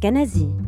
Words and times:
bonsoir, 0.00 0.65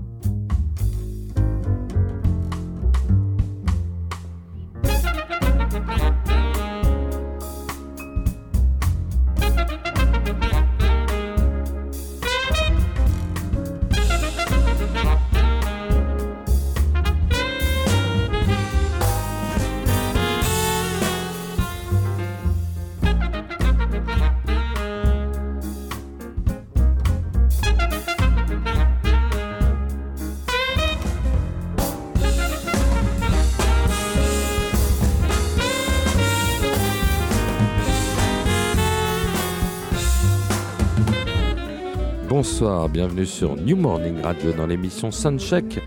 bienvenue 42.99 43.27
sur 43.27 43.55
New 43.55 43.77
Morning 43.77 44.21
Radio 44.25 44.51
dans 44.51 44.67
l'émission 44.67 45.13
Soundcheck. 45.13 45.81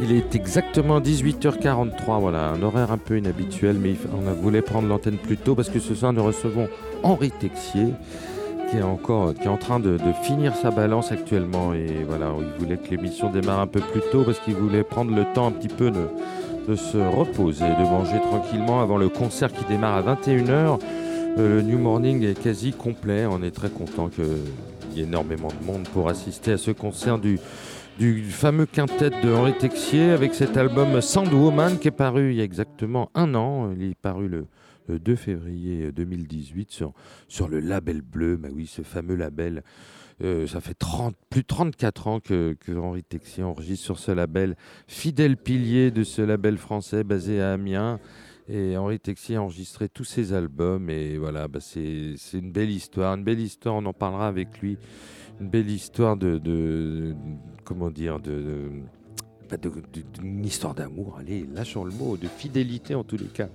Il 0.00 0.10
est 0.10 0.34
exactement 0.34 0.98
18h43, 0.98 2.18
voilà, 2.18 2.48
un 2.48 2.60
horaire 2.62 2.90
un 2.90 2.98
peu 2.98 3.16
inhabituel, 3.16 3.76
mais 3.78 3.94
on 4.20 4.26
a 4.26 4.32
voulu 4.32 4.60
prendre 4.60 4.88
l'antenne 4.88 5.18
plus 5.18 5.36
tôt 5.36 5.54
parce 5.54 5.68
que 5.68 5.78
ce 5.78 5.94
soir 5.94 6.12
nous 6.12 6.24
recevons 6.24 6.68
Henri 7.04 7.30
Texier 7.30 7.92
qui 8.68 8.78
est 8.78 8.82
encore 8.82 9.34
qui 9.34 9.44
est 9.44 9.48
en 9.48 9.56
train 9.56 9.78
de, 9.78 9.98
finir 10.24 10.52
sa 10.56 10.72
balance 10.72 11.12
actuellement 11.12 11.74
et 11.74 12.04
voilà, 12.08 12.32
il 12.40 12.60
voulait 12.60 12.76
que 12.76 12.90
l'émission 12.90 13.30
démarre 13.30 13.60
un 13.60 13.68
peu 13.68 13.78
plus 13.78 14.02
tôt 14.10 14.24
parce 14.24 14.40
qu'il 14.40 14.54
voulait 14.54 14.82
prendre 14.82 15.14
le 15.14 15.32
temps 15.34 15.46
un 15.46 15.52
petit 15.52 15.68
peu 15.68 15.92
de, 15.92 16.74
se 16.74 16.98
reposer, 16.98 17.66
de 17.66 17.84
manger 17.84 18.20
tranquillement 18.20 18.80
avant 18.80 18.96
le 18.96 19.08
concert 19.08 19.52
qui 19.52 19.64
démarre 19.66 20.08
à 20.08 20.16
21h. 20.16 20.80
Euh, 21.38 21.60
le 21.60 21.62
New 21.62 21.78
Morning 21.78 22.24
est 22.24 22.42
quasi 22.42 22.72
complet, 22.72 23.26
on 23.26 23.44
est 23.44 23.52
très 23.52 23.70
content 23.70 24.08
que 24.08 24.24
énormément 24.96 25.48
de 25.48 25.64
monde 25.64 25.88
pour 25.88 26.08
assister 26.08 26.52
à 26.52 26.58
ce 26.58 26.70
concert 26.70 27.18
du, 27.18 27.38
fameux 28.30 28.66
quintet 28.66 29.10
de 29.10 29.32
Henri 29.32 29.52
Texier 29.58 30.10
avec 30.10 30.34
cet 30.34 30.56
album 30.56 31.00
Sandwoman 31.00 31.78
qui 31.78 31.88
est 31.88 31.92
paru 31.92 32.30
il 32.32 32.36
y 32.36 32.40
a 32.40 32.44
exactement 32.44 33.10
un 33.14 33.34
an. 33.34 33.72
Il 33.72 33.90
est 33.90 33.94
paru 33.94 34.28
le, 34.28 34.46
2 34.88 35.16
février 35.16 35.92
2018 35.92 36.84
sur, 37.28 37.48
le 37.48 37.60
label 37.60 38.00
bleu. 38.00 38.36
Bah 38.36 38.48
oui, 38.52 38.66
ce 38.66 38.82
fameux 38.82 39.16
label. 39.16 39.62
Euh, 40.22 40.46
ça 40.46 40.60
fait 40.60 40.74
30, 40.74 41.14
plus 41.30 41.42
de 41.42 41.46
34 41.46 42.06
ans 42.08 42.20
que, 42.20 42.56
que, 42.58 42.72
Henri 42.72 43.04
Texier 43.04 43.44
enregistre 43.44 43.84
sur 43.84 43.98
ce 43.98 44.10
label, 44.10 44.56
fidèle 44.88 45.36
pilier 45.36 45.92
de 45.92 46.02
ce 46.02 46.22
label 46.22 46.58
français 46.58 47.04
basé 47.04 47.40
à 47.40 47.52
Amiens. 47.52 48.00
Et 48.48 48.76
Henri 48.76 48.98
Texier 48.98 49.36
a 49.36 49.42
enregistré 49.42 49.88
tous 49.88 50.04
ses 50.04 50.32
albums. 50.32 50.88
Et 50.88 51.18
voilà, 51.18 51.48
bah 51.48 51.60
c'est 51.60 52.14
une 52.32 52.50
belle 52.50 52.70
histoire. 52.70 53.14
Une 53.14 53.24
belle 53.24 53.40
histoire, 53.40 53.74
on 53.74 53.84
en 53.84 53.92
parlera 53.92 54.26
avec 54.26 54.58
lui. 54.60 54.78
Une 55.40 55.48
belle 55.48 55.70
histoire 55.70 56.16
de. 56.16 57.14
comment 57.64 57.90
dire 57.90 58.18
de, 58.20 58.70
d'une 60.20 60.44
histoire 60.44 60.74
d'amour, 60.74 61.16
allez, 61.18 61.48
lâchons 61.54 61.84
le 61.84 61.90
mot, 61.90 62.16
de 62.16 62.26
fidélité 62.26 62.94
en 62.94 63.04
tous 63.04 63.16
les 63.16 63.26
cas. 63.26 63.48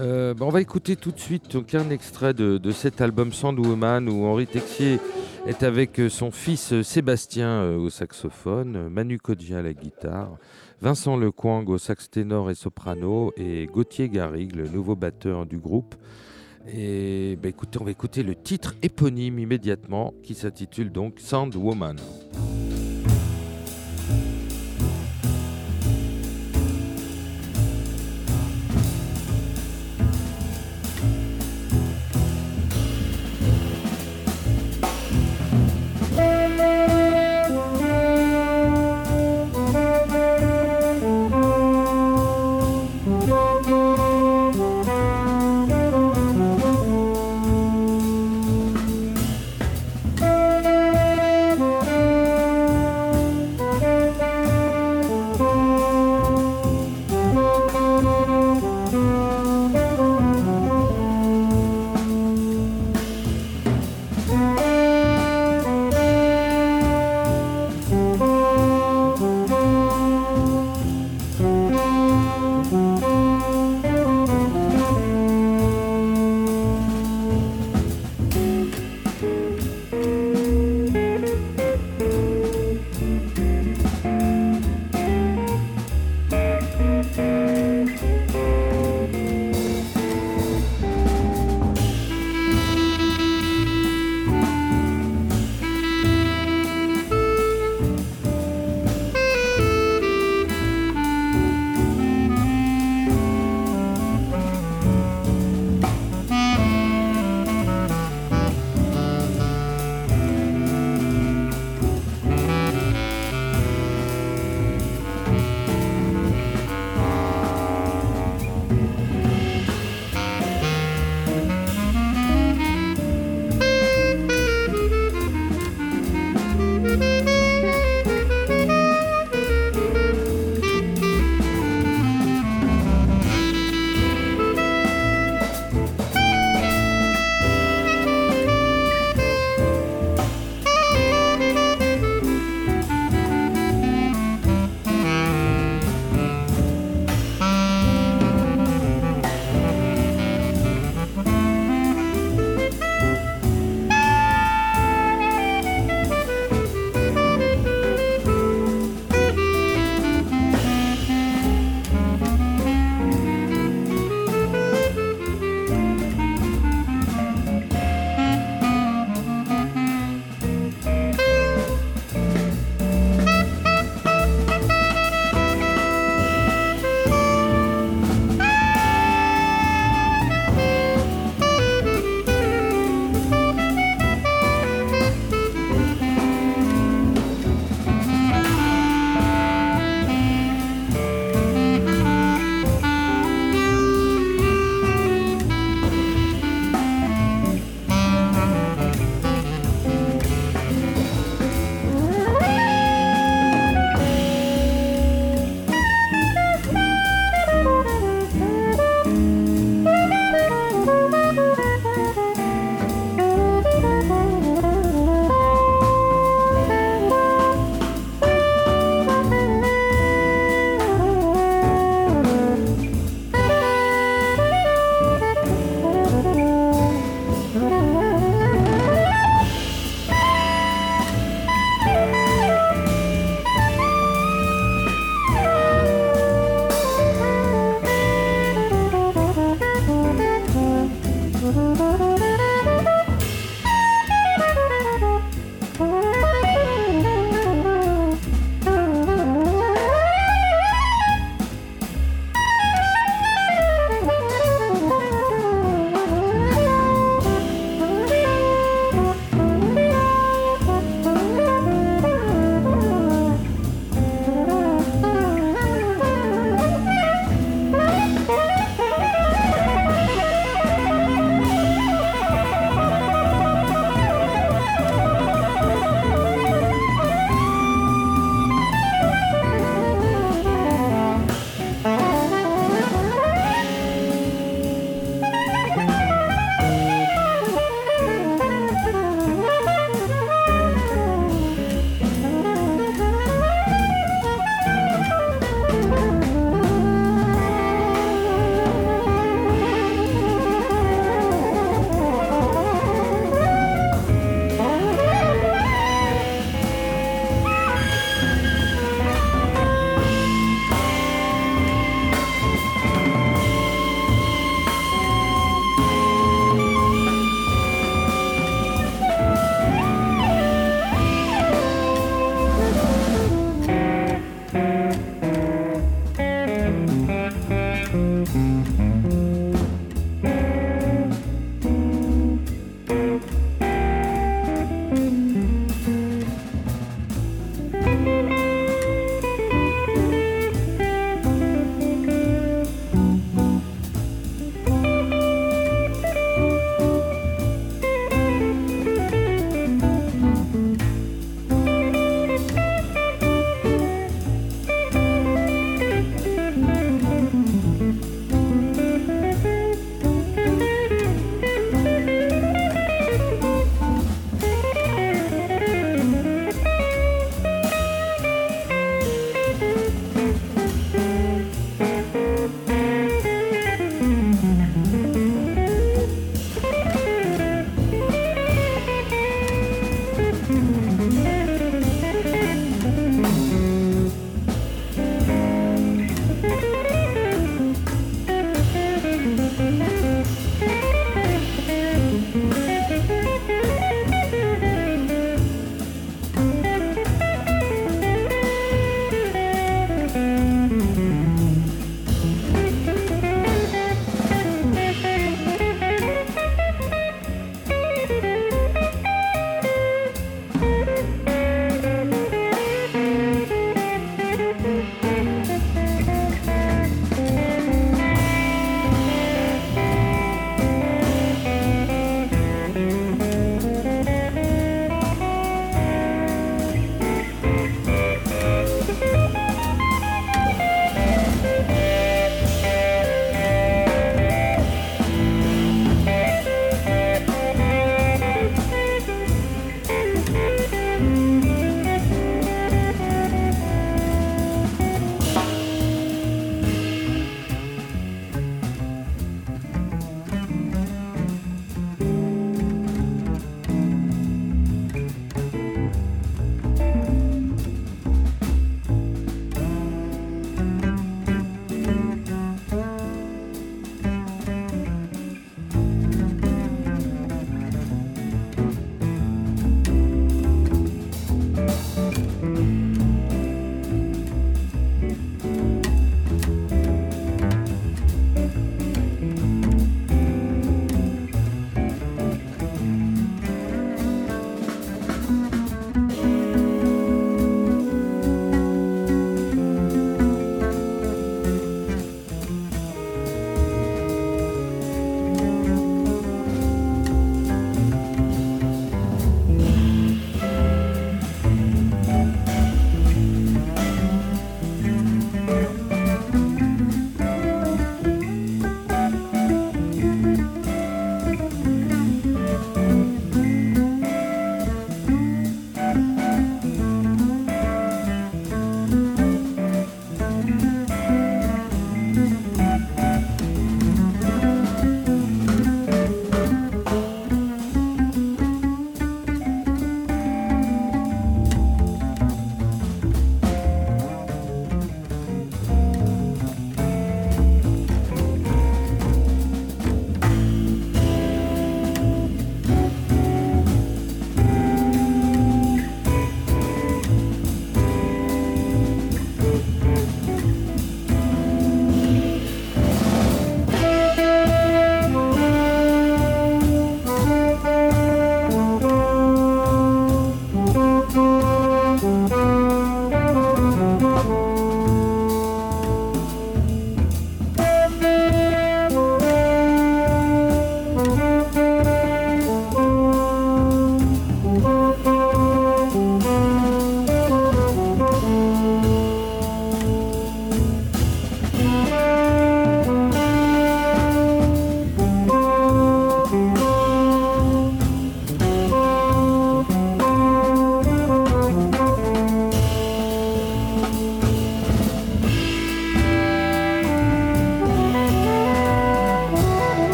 Euh, 0.00 0.34
bah, 0.34 0.44
on 0.46 0.50
va 0.50 0.60
écouter 0.60 0.96
tout 0.96 1.12
de 1.12 1.20
suite 1.20 1.56
un 1.74 1.90
extrait 1.90 2.34
de, 2.34 2.58
de 2.58 2.72
cet 2.72 3.00
album 3.00 3.32
Sandwoman 3.32 4.08
où 4.08 4.24
Henri 4.24 4.46
Texier 4.46 4.98
est 5.46 5.62
avec 5.62 6.00
son 6.08 6.30
fils 6.30 6.82
Sébastien 6.82 7.48
euh, 7.48 7.76
au 7.76 7.90
saxophone, 7.90 8.88
Manu 8.88 9.18
Kodja 9.18 9.58
à 9.58 9.62
la 9.62 9.72
guitare, 9.72 10.36
Vincent 10.82 11.18
Lecoing 11.18 11.66
au 11.66 11.76
sax 11.76 12.08
ténor 12.08 12.50
et 12.50 12.54
soprano 12.54 13.34
et 13.36 13.66
Gauthier 13.66 14.08
Garrigue, 14.08 14.56
le 14.56 14.66
nouveau 14.66 14.96
batteur 14.96 15.44
du 15.44 15.58
groupe. 15.58 15.94
Et 16.72 17.36
bah, 17.42 17.50
écoutez, 17.50 17.78
on 17.80 17.84
va 17.84 17.90
écouter 17.90 18.22
le 18.22 18.34
titre 18.34 18.74
éponyme 18.82 19.38
immédiatement 19.38 20.14
qui 20.22 20.34
s'intitule 20.34 20.90
donc 20.90 21.20
Sound 21.20 21.54
Woman. 21.54 21.96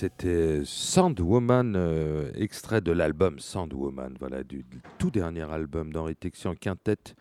C'était 0.00 0.62
Sandwoman, 0.64 1.74
euh, 1.76 2.32
extrait 2.34 2.80
de 2.80 2.90
l'album 2.90 3.38
Sandwoman, 3.38 4.16
voilà, 4.18 4.42
du, 4.42 4.64
tout 4.96 5.10
dernier 5.10 5.42
album 5.42 5.92
d'Henri 5.92 6.16
Texier 6.16 6.48
en 6.48 6.54
quintette. 6.54 7.14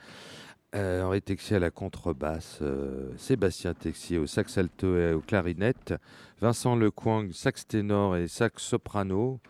Euh, 0.75 1.03
Henri 1.03 1.21
Texier 1.21 1.57
à 1.57 1.59
la 1.59 1.71
contrebasse, 1.71 2.59
euh, 2.62 3.12
Sébastien 3.17 3.74
Texier 3.74 4.17
au 4.17 4.27
sax 4.27 4.57
alto 4.57 4.98
et 4.98 5.12
au 5.12 5.19
clarinette, 5.19 5.93
Vincent 6.39 6.77
Lecoing, 6.77 7.33
sax 7.33 7.67
ténor 7.67 8.15
et 8.15 8.29
sax 8.29 8.63
soprano, 8.63 9.41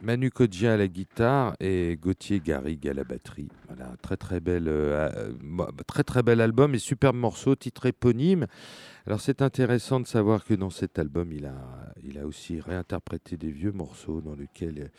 Manu 0.00 0.30
Kodja 0.30 0.72
à 0.72 0.76
la 0.78 0.88
guitare 0.88 1.54
et 1.60 1.98
Gauthier 2.00 2.40
Garrigue 2.40 2.88
à 2.88 2.94
la 2.94 3.04
batterie. 3.04 3.48
Voilà, 3.66 3.92
très 4.00 4.16
très 4.16 4.40
très 5.86 6.04
très 6.04 6.22
bel 6.22 6.40
album 6.40 6.74
et 6.74 6.78
superbe 6.78 7.16
morceau, 7.16 7.56
titre 7.56 7.84
éponyme. 7.84 8.46
Alors 9.08 9.22
c'est 9.22 9.40
intéressant 9.40 10.00
de 10.00 10.06
savoir 10.06 10.44
que 10.44 10.52
dans 10.52 10.68
cet 10.68 10.98
album, 10.98 11.32
il 11.32 11.46
a, 11.46 11.94
il 12.04 12.18
a 12.18 12.26
aussi 12.26 12.60
réinterprété 12.60 13.38
des 13.38 13.50
vieux 13.50 13.72
morceaux 13.72 14.20
dans 14.20 14.34
lesquels 14.34 14.90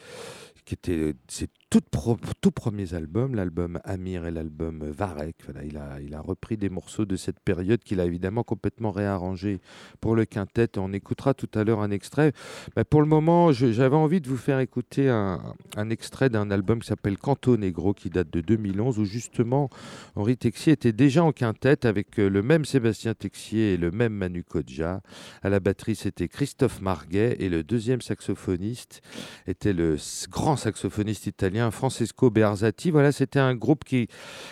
qui 0.66 0.74
étaient 0.74 1.14
ses 1.28 1.48
tout, 1.70 2.52
premiers 2.52 2.96
albums, 2.96 3.36
l'album 3.36 3.80
Amir 3.84 4.26
et 4.26 4.32
l'album 4.32 4.90
Varek. 4.90 5.36
Voilà, 5.46 5.64
il, 5.64 5.78
a, 5.78 6.00
il 6.02 6.16
a 6.16 6.22
repris 6.22 6.58
des 6.58 6.70
morceaux 6.70 7.06
de 7.06 7.16
cette 7.16 7.40
période 7.40 7.84
qu'il 7.84 8.00
a 8.00 8.06
évidemment 8.06 8.44
complètement 8.44 8.92
réarrangé 8.92 9.62
pour 10.02 10.16
le 10.16 10.26
quintet. 10.26 10.78
On 10.78 10.94
écoutera 10.94 11.34
tout 11.34 11.50
à 11.54 11.64
l'heure 11.64 11.82
un 11.82 11.92
extrait. 11.92 12.34
Mais 12.76 12.84
pour 12.84 13.02
le 13.02 13.08
moment, 13.08 13.52
j'avais 13.52 13.96
envie 13.96 14.22
de 14.22 14.28
vous 14.28 14.38
faire 14.38 14.60
écouter 14.60 15.10
un, 15.10 15.56
un 15.76 15.90
extrait 15.92 16.30
d'un 16.30 16.50
album 16.50 16.80
qui 16.80 16.88
s'appelle 16.88 17.18
Canto 17.18 17.56
Negro 17.58 17.94
qui 17.94 18.10
date 18.10 18.32
de 18.32 18.42
2011 18.42 18.98
où 18.98 19.06
justement 19.06 19.70
Henri 20.16 20.38
Texier 20.38 20.74
était 20.74 20.92
déjà 20.92 21.24
en 21.24 21.32
quintet 21.32 21.86
avec 21.86 22.20
euh, 22.20 22.30
le 22.30 22.42
même 22.42 22.66
Sébastien 22.66 23.14
Texier 23.14 23.74
et 23.74 23.78
le 23.78 23.92
même 24.00 24.14
Manu 24.14 24.44
Kodja. 24.44 25.02
À 25.44 25.50
la 25.50 25.60
batterie, 25.60 25.96
c'était 25.96 26.30
Christophe 26.30 26.82
Marguet 26.82 27.36
et 27.40 27.50
le 27.50 27.64
deuxième 27.64 28.02
saxophoniste 28.02 29.02
était 29.46 29.74
le 29.74 29.98
grand 30.30 30.56
saxophoniste 30.56 31.28
italien 31.28 31.70
Francesco 31.70 32.30
Bearzati. 32.30 32.92
Voilà, 32.92 33.12
c'était 33.12 33.40
un 33.40 33.56
groupe 33.56 33.84
qui 33.84 34.08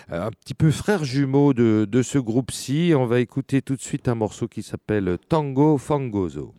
un 0.10 0.32
petit 0.32 0.54
peu 0.54 0.70
frère 0.70 1.06
jumeau 1.06 1.54
de, 1.54 1.88
de 1.90 2.02
ce 2.02 2.18
groupe-ci. 2.18 2.94
On 2.96 3.06
va 3.06 3.22
écouter 3.22 3.62
tout 3.62 3.78
de 3.78 3.82
suite 3.82 4.10
un 4.10 4.16
morceau 4.16 4.50
qui 4.50 4.64
s'appelle 4.64 5.18
Tango 5.30 5.78
Fangoso. 5.78 6.54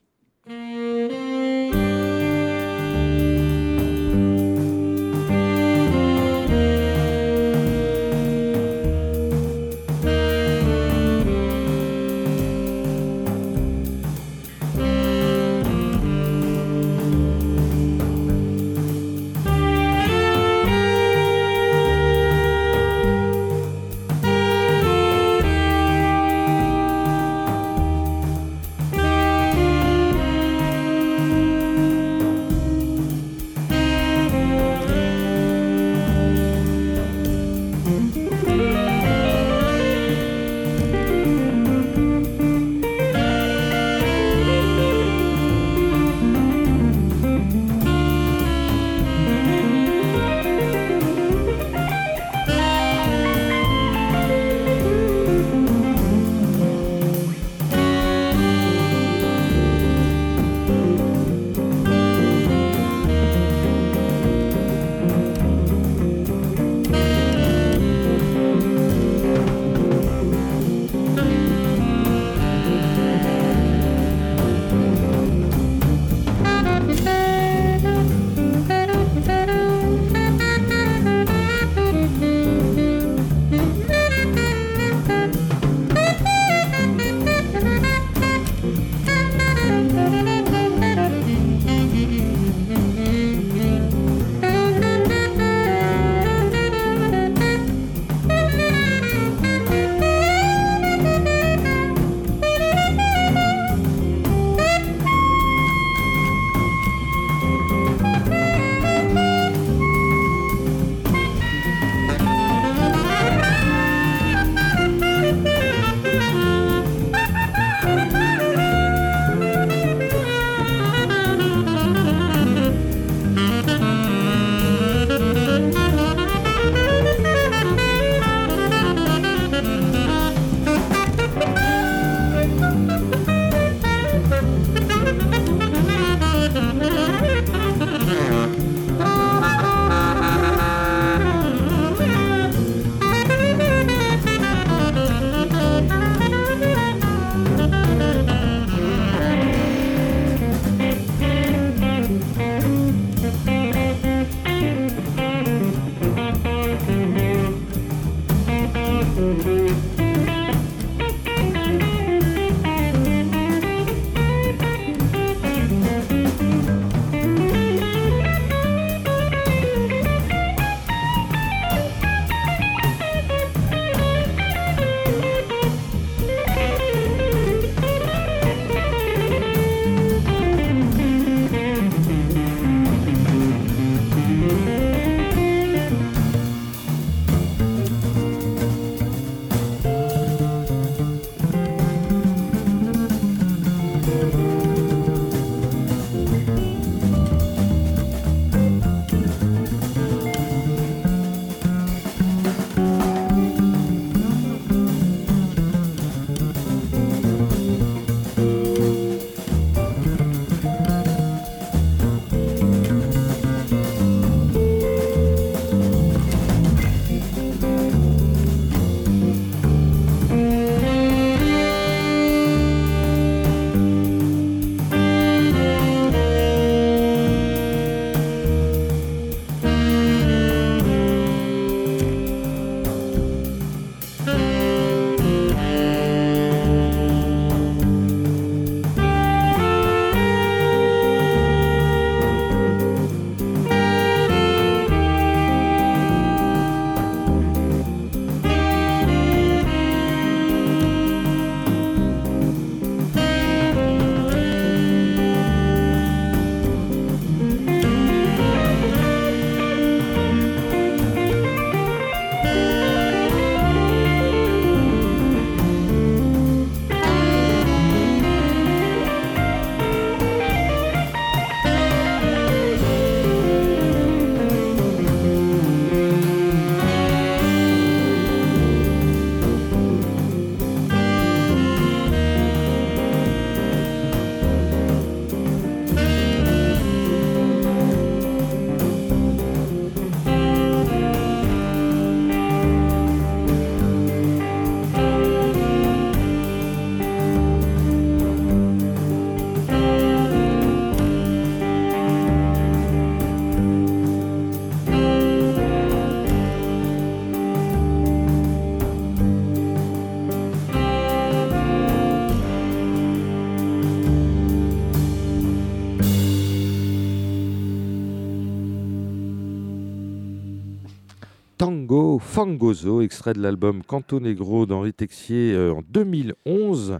Fangoso, 322.21 323.01
extrait 323.01 323.33
de 323.33 323.41
l'album 323.41 323.83
Canto 323.83 324.21
Negro 324.21 324.67
d'Henri 324.67 324.93
Texier 324.93 325.55
euh, 325.55 325.73
en 325.73 325.83
2011. 325.89 326.99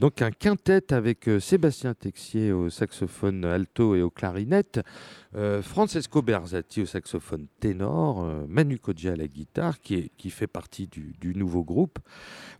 Donc 0.00 0.22
un 0.22 0.32
quintet 0.32 0.92
avec 0.92 1.28
euh, 1.28 1.38
Sébastien 1.38 1.94
Texier 1.94 2.50
au 2.50 2.68
saxophone 2.68 3.44
alto 3.44 3.94
et 3.94 4.02
au 4.02 4.10
clarinette, 4.10 4.80
euh, 5.36 5.62
Francesco 5.62 6.22
Berzatti 6.22 6.82
au 6.82 6.86
saxophone 6.86 7.46
ténor, 7.60 8.22
euh, 8.24 8.44
Manu 8.48 8.78
Kodja 8.78 9.12
à 9.12 9.16
la 9.16 9.26
guitare, 9.26 9.80
qui, 9.80 9.94
est, 9.96 10.10
qui 10.16 10.30
fait 10.30 10.46
partie 10.46 10.86
du, 10.86 11.14
du 11.20 11.34
nouveau 11.34 11.64
groupe 11.64 11.98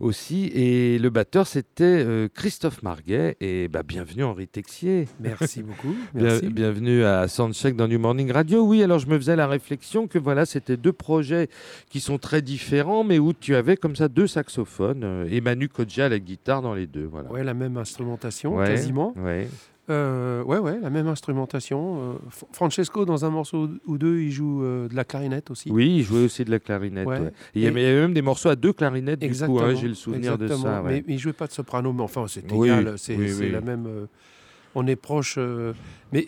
aussi. 0.01 0.47
Et 0.55 0.99
le 0.99 1.11
batteur, 1.11 1.47
c'était 1.47 1.85
euh, 1.85 2.29
Christophe 2.33 2.83
Marguet. 2.83 3.37
Et 3.41 3.69
bah, 3.69 3.83
bienvenue 3.83 4.25
Henri 4.25 4.49
Texier. 4.49 5.07
Merci 5.21 5.63
beaucoup. 5.65 5.95
Bien- 6.15 6.39
bienvenue 6.51 7.05
à 7.05 7.29
Soundcheck 7.29 7.77
dans 7.77 7.87
New 7.89 7.99
Morning 7.99 8.31
Radio. 8.33 8.65
Oui, 8.67 8.83
alors 8.83 8.99
je 8.99 9.07
me 9.07 9.17
faisais 9.19 9.37
la 9.37 9.47
réflexion 9.47 10.09
que 10.09 10.19
voilà, 10.19 10.47
c'était 10.47 10.77
deux 10.77 10.93
projets 10.93 11.49
qui 11.91 12.01
sont 12.01 12.19
très 12.19 12.43
différents, 12.43 13.05
mais 13.05 13.19
où 13.19 13.33
tu 13.33 13.55
avais 13.55 13.77
comme 13.77 13.97
ça 13.97 14.09
deux 14.09 14.27
saxophones 14.27 15.27
et 15.31 15.41
Manu 15.41 15.69
Kodja 15.69 16.07
à 16.07 16.09
la 16.09 16.19
guitare 16.19 16.63
dans 16.63 16.75
les 16.75 16.87
deux. 16.87 17.05
Voilà. 17.05 17.31
Ouais, 17.31 17.45
la 17.45 17.55
même 17.55 17.77
instrumentation, 17.77 18.57
Ouais, 18.57 18.67
quasiment. 18.67 19.15
ouais. 19.19 19.49
Euh, 19.91 20.43
ouais, 20.45 20.59
ouais, 20.59 20.79
la 20.81 20.89
même 20.89 21.09
instrumentation. 21.09 22.13
Euh, 22.13 22.15
Francesco, 22.53 23.05
dans 23.05 23.25
un 23.27 23.31
morceau 23.31 23.69
ou 23.87 23.99
deux, 23.99 24.21
il 24.21 24.31
joue 24.31 24.63
euh, 24.63 24.89
de 24.89 24.95
la 24.97 25.05
clarinette 25.05 25.51
aussi. 25.51 25.71
Oui, 25.71 25.97
il 25.99 26.03
jouait 26.03 26.25
aussi 26.25 26.45
de 26.45 26.51
la 26.51 26.59
clarinette. 26.59 27.07
Ouais. 27.07 27.19
ouais. 27.21 27.27
Et 27.55 27.61
il 27.61 27.63
y 27.63 27.67
avait 27.67 27.83
il 27.83 27.85
y 27.85 27.91
avait 27.91 28.01
même 28.01 28.15
des 28.15 28.23
morceaux 28.23 28.49
à 28.49 28.57
deux 28.57 28.73
clarinettes, 28.73 29.21
du 29.21 29.27
coup, 29.27 29.31
Exactement. 29.31 29.61
hein, 29.63 29.75
j'ai 29.75 29.89
le 29.89 29.95
souvenir 29.95 30.39
de 30.39 30.49
ça. 30.49 30.83
ouais. 30.83 30.91
Mais, 30.93 31.05
mais 31.07 31.15
il 31.15 31.19
jouait 31.19 31.35
pas 31.35 31.47
de 31.47 31.53
soprano, 31.53 31.93
mais 31.93 32.03
enfin, 32.03 32.25
c'est 32.29 32.51
Oui, 32.51 32.69
égal. 32.69 32.95
C'est 32.97 33.15
oui, 33.17 33.29
c'est 33.31 33.45
oui. 33.45 33.51
la 33.51 33.61
même. 33.61 33.87
euh, 33.87 34.07
on 34.75 34.87
est 34.87 34.97
proche. 34.97 35.37
euh, 35.39 35.73
mais 36.13 36.27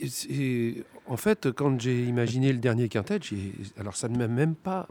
en 1.07 1.17
fait, 1.17 1.51
quand 1.53 1.81
j'ai 1.81 2.03
imaginé 2.05 2.53
le 2.53 2.59
dernier 2.59 2.89
quintet, 2.89 3.21
alors 3.81 3.97
ça 3.97 4.09
ne 4.09 4.19
m'a 4.19 4.29
même 4.29 4.55
pas 4.55 4.87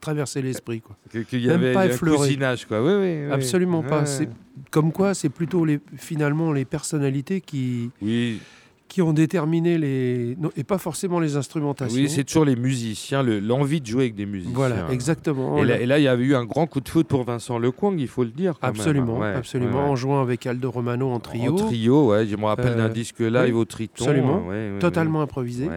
traversé 0.00 0.42
l'esprit. 0.42 0.80
quoi. 0.80 0.96
Qu'il 1.28 1.40
y 1.42 1.46
même 1.48 1.56
avait 1.60 1.72
pas 1.72 1.84
un 1.84 1.96
cousinage, 1.96 2.66
quoi. 2.66 2.82
Oui, 2.82 2.92
oui, 2.92 3.24
oui. 3.26 3.32
Absolument 3.32 3.82
pas. 3.82 4.06
C'est 4.06 4.28
comme 4.70 4.92
quoi, 4.92 5.14
c'est 5.14 5.28
plutôt 5.28 5.64
les, 5.64 5.80
finalement 5.96 6.52
les 6.52 6.64
personnalités 6.64 7.40
qui, 7.40 7.90
Oui, 8.02 8.40
qui 8.88 9.02
ont 9.02 9.12
déterminé 9.12 9.76
les. 9.78 10.36
non, 10.40 10.50
et 10.56 10.64
pas 10.64 10.78
forcément 10.78 11.20
les 11.20 11.36
instrumentations. 11.36 11.94
oui 12.00 12.08
c'est 12.08 12.24
toujours 12.24 12.44
les 12.46 12.56
musiciens, 12.56 13.22
le- 13.22 13.38
l'envie 13.38 13.80
de 13.80 13.86
jouer 13.86 14.04
avec 14.04 14.14
des 14.14 14.26
musiciens. 14.26 14.54
Voilà, 14.54 14.86
exactement. 14.90 15.58
Et 15.58 15.64
là, 15.64 15.80
et 15.80 15.86
là, 15.86 15.98
il 15.98 16.02
y 16.04 16.08
avait 16.08 16.24
eu 16.24 16.34
un 16.34 16.44
grand 16.44 16.66
coup 16.66 16.80
de 16.80 16.88
foot 16.88 17.06
pour 17.06 17.24
Vincent 17.24 17.58
Lecoing, 17.58 17.96
il 17.98 18.08
faut 18.08 18.24
le 18.24 18.30
dire. 18.30 18.58
quand 18.60 18.68
absolument, 18.68 19.16
hein. 19.22 19.32
Ouais, 19.32 19.34
absolument. 19.36 19.84
ouais. 19.84 19.90
En 19.90 19.96
jouant 19.96 20.20
avec 20.22 20.46
Aldo 20.46 20.70
Romano 20.70 21.10
en 21.10 21.20
trio, 21.20 21.52
En 21.52 21.56
trio, 21.56 22.08
ouais. 22.12 22.26
Je 22.26 22.36
me 22.36 22.44
rappelle 22.46 22.76
d'un 22.76 22.86
Euh, 22.86 22.88
disque 22.88 23.20
live 23.20 23.56
au 23.56 23.64
Triton. 23.64 24.04
absolument. 24.04 24.42
totalement 24.80 25.22
improvisé. 25.22 25.68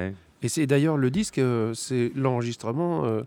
Et 0.44 0.50
c'est 0.50 0.66
d'ailleurs 0.66 0.98
le 0.98 1.12
disque, 1.12 1.38
euh, 1.38 1.74
c'est 1.76 2.12
l'enregistrement 2.16 3.06
euh, 3.06 3.22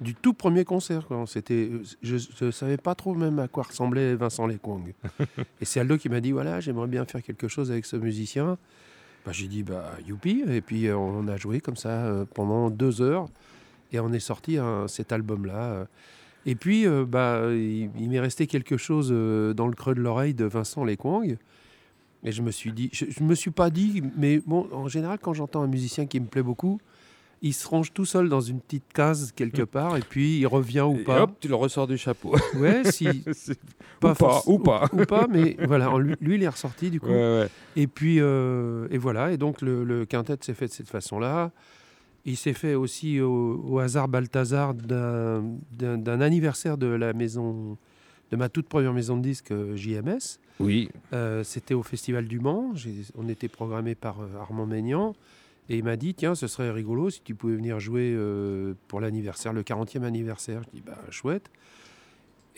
du 0.00 0.14
tout 0.14 0.32
premier 0.34 0.64
concert. 0.64 1.06
quoi. 1.06 1.24
C'était, 1.26 1.70
je 2.02 2.44
ne 2.44 2.50
savais 2.50 2.76
pas 2.76 2.94
trop 2.94 3.14
même 3.14 3.38
à 3.38 3.48
quoi 3.48 3.64
ressemblait 3.64 4.14
Vincent 4.14 4.46
Lecoing. 4.46 4.84
et 5.60 5.64
c'est 5.64 5.80
Aldo 5.80 5.98
qui 5.98 6.08
m'a 6.08 6.20
dit 6.20 6.32
voilà, 6.32 6.60
j'aimerais 6.60 6.86
bien 6.86 7.04
faire 7.04 7.22
quelque 7.22 7.48
chose 7.48 7.70
avec 7.70 7.84
ce 7.84 7.96
musicien. 7.96 8.58
Bah, 9.26 9.32
j'ai 9.32 9.48
dit 9.48 9.62
bah 9.62 9.92
youpi. 10.06 10.44
Et 10.48 10.60
puis 10.60 10.86
euh, 10.86 10.96
on 10.96 11.26
a 11.28 11.36
joué 11.36 11.60
comme 11.60 11.76
ça 11.76 11.90
euh, 12.06 12.24
pendant 12.32 12.70
deux 12.70 13.02
heures 13.02 13.28
et 13.92 14.00
on 14.00 14.12
est 14.12 14.20
sorti 14.20 14.58
cet 14.86 15.12
album-là. 15.12 15.62
euh. 15.72 15.84
Et 16.46 16.54
puis 16.54 16.86
euh, 16.86 17.04
bah 17.04 17.42
il, 17.50 17.90
il 17.98 18.08
m'est 18.08 18.20
resté 18.20 18.46
quelque 18.46 18.76
chose 18.76 19.10
dans 19.10 19.66
le 19.66 19.74
creux 19.74 19.94
de 19.94 20.00
l'oreille 20.00 20.34
de 20.34 20.44
Vincent 20.44 20.84
Lecoing. 20.84 21.36
Et 22.24 22.32
je 22.32 22.42
me 22.42 22.50
suis 22.50 22.72
dit, 22.72 22.90
je, 22.92 23.04
je 23.08 23.22
me 23.22 23.34
suis 23.34 23.52
pas 23.52 23.70
dit, 23.70 24.02
mais 24.16 24.40
bon, 24.44 24.68
en 24.72 24.88
général, 24.88 25.18
quand 25.20 25.34
j'entends 25.34 25.62
un 25.62 25.68
musicien 25.68 26.06
qui 26.06 26.18
me 26.18 26.26
plaît 26.26 26.42
beaucoup, 26.42 26.80
il 27.42 27.52
se 27.54 27.66
range 27.68 27.92
tout 27.92 28.04
seul 28.04 28.28
dans 28.28 28.40
une 28.40 28.60
petite 28.60 28.92
case 28.92 29.32
quelque 29.32 29.62
part, 29.62 29.96
et 29.96 30.00
puis 30.00 30.38
il 30.38 30.46
revient 30.46 30.80
ou 30.82 30.96
Et 30.96 31.04
pas. 31.04 31.22
hop, 31.22 31.32
tu 31.40 31.48
le 31.48 31.54
ressors 31.54 31.86
du 31.86 31.96
chapeau. 31.98 32.34
Ouais, 32.56 32.82
si. 32.90 33.06
Pas 34.00 34.12
ou 34.12 34.14
pas, 34.14 34.42
ou 34.46 34.58
pas. 34.60 34.88
Ou, 34.92 35.04
pas, 35.06 35.26
mais 35.28 35.56
voilà, 35.66 35.92
lui, 35.98 36.14
lui, 36.20 36.34
il 36.36 36.42
est 36.44 36.48
ressorti 36.48 36.88
du 36.90 37.00
coup. 37.00 37.08
Ouais, 37.08 37.40
ouais. 37.40 37.48
Et 37.74 37.86
puis, 37.88 38.18
euh, 38.20 38.86
et 38.92 38.98
voilà, 38.98 39.32
et 39.32 39.36
donc 39.36 39.60
le, 39.60 39.82
le 39.82 40.04
quintet 40.06 40.36
s'est 40.40 40.54
fait 40.54 40.66
de 40.68 40.72
cette 40.72 40.88
façon-là. 40.88 41.50
Il 42.24 42.36
s'est 42.36 42.52
fait 42.52 42.74
aussi 42.74 43.20
au, 43.20 43.60
au 43.66 43.78
hasard 43.80 44.06
Balthazar 44.06 44.74
d'un 44.74 46.20
anniversaire 46.20 46.76
de 46.78 46.86
la 46.86 47.12
maison, 47.12 47.76
de 48.30 48.36
ma 48.36 48.48
toute 48.48 48.68
première 48.68 48.92
maison 48.92 49.16
de 49.16 49.22
disques 49.22 49.50
euh, 49.52 49.76
JMS. 49.76 50.38
Oui, 50.60 50.88
Euh, 51.12 51.42
C'était 51.44 51.74
au 51.74 51.82
Festival 51.82 52.26
du 52.26 52.38
Mans. 52.40 52.72
On 53.16 53.28
était 53.28 53.48
programmé 53.48 53.94
par 53.94 54.16
Armand 54.40 54.66
Maignan. 54.66 55.14
Et 55.68 55.76
il 55.76 55.84
m'a 55.84 55.96
dit, 55.96 56.14
tiens, 56.14 56.34
ce 56.34 56.46
serait 56.46 56.70
rigolo 56.70 57.10
si 57.10 57.22
tu 57.22 57.34
pouvais 57.34 57.56
venir 57.56 57.78
jouer 57.78 58.12
euh, 58.14 58.74
pour 58.88 59.00
l'anniversaire, 59.00 59.52
le 59.52 59.62
40e 59.62 60.02
anniversaire. 60.02 60.62
Je 60.64 60.78
dis, 60.78 60.82
bah 60.82 60.98
chouette. 61.10 61.50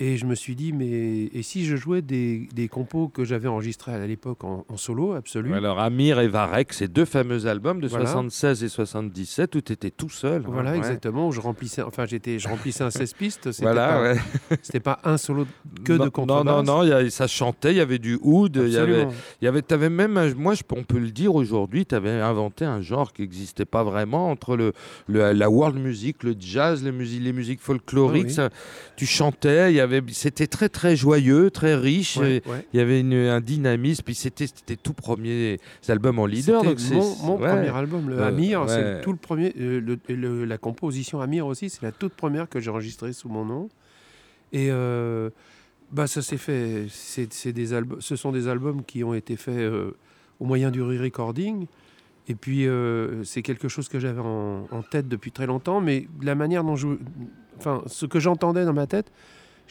Et 0.02 0.16
je 0.16 0.24
me 0.24 0.34
suis 0.34 0.54
dit, 0.56 0.72
mais 0.72 0.88
et 1.34 1.42
si 1.42 1.66
je 1.66 1.76
jouais 1.76 2.00
des, 2.00 2.48
des 2.54 2.68
compos 2.68 3.08
que 3.08 3.22
j'avais 3.22 3.48
enregistrés 3.48 3.92
à 3.92 4.06
l'époque 4.06 4.44
en, 4.44 4.64
en 4.66 4.76
solo 4.78 5.12
absolu? 5.12 5.52
Alors 5.52 5.78
Amir 5.78 6.20
et 6.20 6.28
Varek, 6.28 6.72
ces 6.72 6.88
deux 6.88 7.04
fameux 7.04 7.46
albums 7.46 7.82
de 7.82 7.86
Voilà. 7.88 8.06
76 8.06 8.64
et 8.64 8.68
77 8.70 9.56
où 9.56 9.60
tu 9.60 9.72
étais 9.74 9.90
tout 9.90 10.08
seul. 10.08 10.42
Voilà, 10.46 10.74
exactement. 10.74 11.28
Où 11.28 11.32
je 11.32 11.40
remplissais, 11.40 11.82
enfin, 11.82 12.06
j'étais, 12.06 12.38
je 12.38 12.48
remplissais 12.48 12.82
un 12.82 12.88
16 12.90 13.12
pistes. 13.12 13.52
C'était 13.52 13.64
Voilà, 13.66 13.88
pas, 13.88 14.02
ouais. 14.02 14.16
c'était 14.62 14.80
pas 14.80 15.00
un 15.04 15.18
solo 15.18 15.46
que 15.84 15.92
non, 15.92 16.04
de 16.04 16.08
contrebasse. 16.08 16.44
Non, 16.46 16.62
non, 16.62 16.78
non, 16.78 16.82
il 16.82 16.88
y 16.88 16.92
a- 16.92 17.10
ça 17.10 17.26
chantait, 17.26 17.72
il 17.72 17.76
y 17.76 17.80
avait 17.80 17.98
du 17.98 18.18
oud, 18.22 18.56
il 18.64 18.72
y 18.72 18.78
avait, 18.78 19.06
y 19.42 19.46
avait, 19.46 19.60
t'avais 19.60 19.90
même, 19.90 20.16
un- 20.16 20.32
moi, 20.34 20.54
je, 20.54 20.62
on 20.74 20.82
peut 20.82 20.98
le 20.98 21.10
dire 21.10 21.34
aujourd'hui, 21.34 21.84
tu 21.84 21.94
avais 21.94 22.10
inventé 22.22 22.64
un 22.64 22.80
genre 22.80 23.12
qui 23.12 23.20
n'existait 23.20 23.66
pas 23.66 23.84
vraiment 23.84 24.30
entre 24.30 24.56
le, 24.56 24.72
le- 25.08 25.32
la 25.32 25.50
world 25.50 25.76
music, 25.78 26.22
le 26.22 26.34
jazz, 26.40 26.82
les 26.82 26.90
musiques, 26.92 27.22
les 27.22 27.34
musiques 27.34 27.60
folkloriques. 27.60 28.22
Ah 28.24 28.28
oui. 28.28 28.32
ça- 28.32 28.50
tu 28.96 29.04
chantais, 29.04 29.72
il 29.72 29.76
y 29.76 29.80
avait, 29.80 29.89
c'était 30.09 30.46
très, 30.46 30.68
très 30.68 30.96
joyeux, 30.96 31.50
très 31.50 31.74
riche. 31.74 32.16
Ouais, 32.16 32.37
et 32.44 32.48
ouais. 32.48 32.66
Il 32.72 32.79
y 32.79 32.81
avait 32.81 33.00
une- 33.00 33.14
un 33.14 33.40
dynamisme, 33.40 34.03
puis 34.05 34.14
c'était 34.14 34.46
c'était 34.46 34.76
tout 34.76 34.92
premiers 34.92 35.59
albums 35.88 36.18
en 36.18 36.26
leader. 36.26 36.62
donc 36.62 36.79
mon, 36.92 37.16
mon 37.24 37.37
premier 37.37 37.68
album, 37.76 38.09
le 38.09 38.18
Euh, 38.18 38.29
Amir. 38.29 38.64
C'est 38.68 39.00
tout 39.03 39.12
le 39.12 39.18
premier. 39.18 39.53
euh, 39.61 39.81
le- 39.81 39.98
et 40.09 40.16
le- 40.16 40.44
la 40.44 40.59
composition 40.59 41.20
Amir 41.20 41.46
aussi, 41.46 41.70
c'est 41.70 41.83
la 41.83 41.92
toute 41.92 42.14
première 42.14 42.48
que 42.48 42.61
j'ai 42.61 42.70
enregistrée 42.70 43.12
sous 43.12 43.29
mon 43.29 43.44
nom. 43.44 43.68
Et 44.53 44.68
euh, 44.70 45.31
bah, 45.92 46.07
ça 46.07 46.22
s'est 46.22 46.37
fait. 46.38 46.87
C'est 46.90 47.53
des 47.53 47.72
albums. 47.72 48.00
Ce 48.00 48.16
sont 48.16 48.33
des 48.33 48.48
albums 48.48 48.85
qui 48.85 49.05
ont 49.05 49.14
été 49.14 49.37
faits 49.37 49.70
au 50.40 50.44
moyen 50.44 50.70
du 50.70 50.83
re-recording. 50.83 51.66
Et 52.29 52.35
puis 52.35 52.66
euh, 52.68 53.24
c'est 53.24 53.42
quelque 53.42 53.66
chose 53.68 53.88
que 53.88 53.98
j'avais 53.98 54.20
en, 54.20 54.66
en 54.70 54.83
tête 54.83 55.09
depuis 55.09 55.33
très 55.33 55.46
longtemps, 55.46 55.81
mais 55.81 56.07
la 56.22 56.35
manière 56.37 56.62
dont 56.62 56.76
je, 56.76 56.87
enfin, 57.59 57.83
ce 57.87 58.07
que 58.07 58.20
j'entendais 58.20 58.64
dans 58.64 58.72
ma 58.72 58.87
tête, 58.87 59.11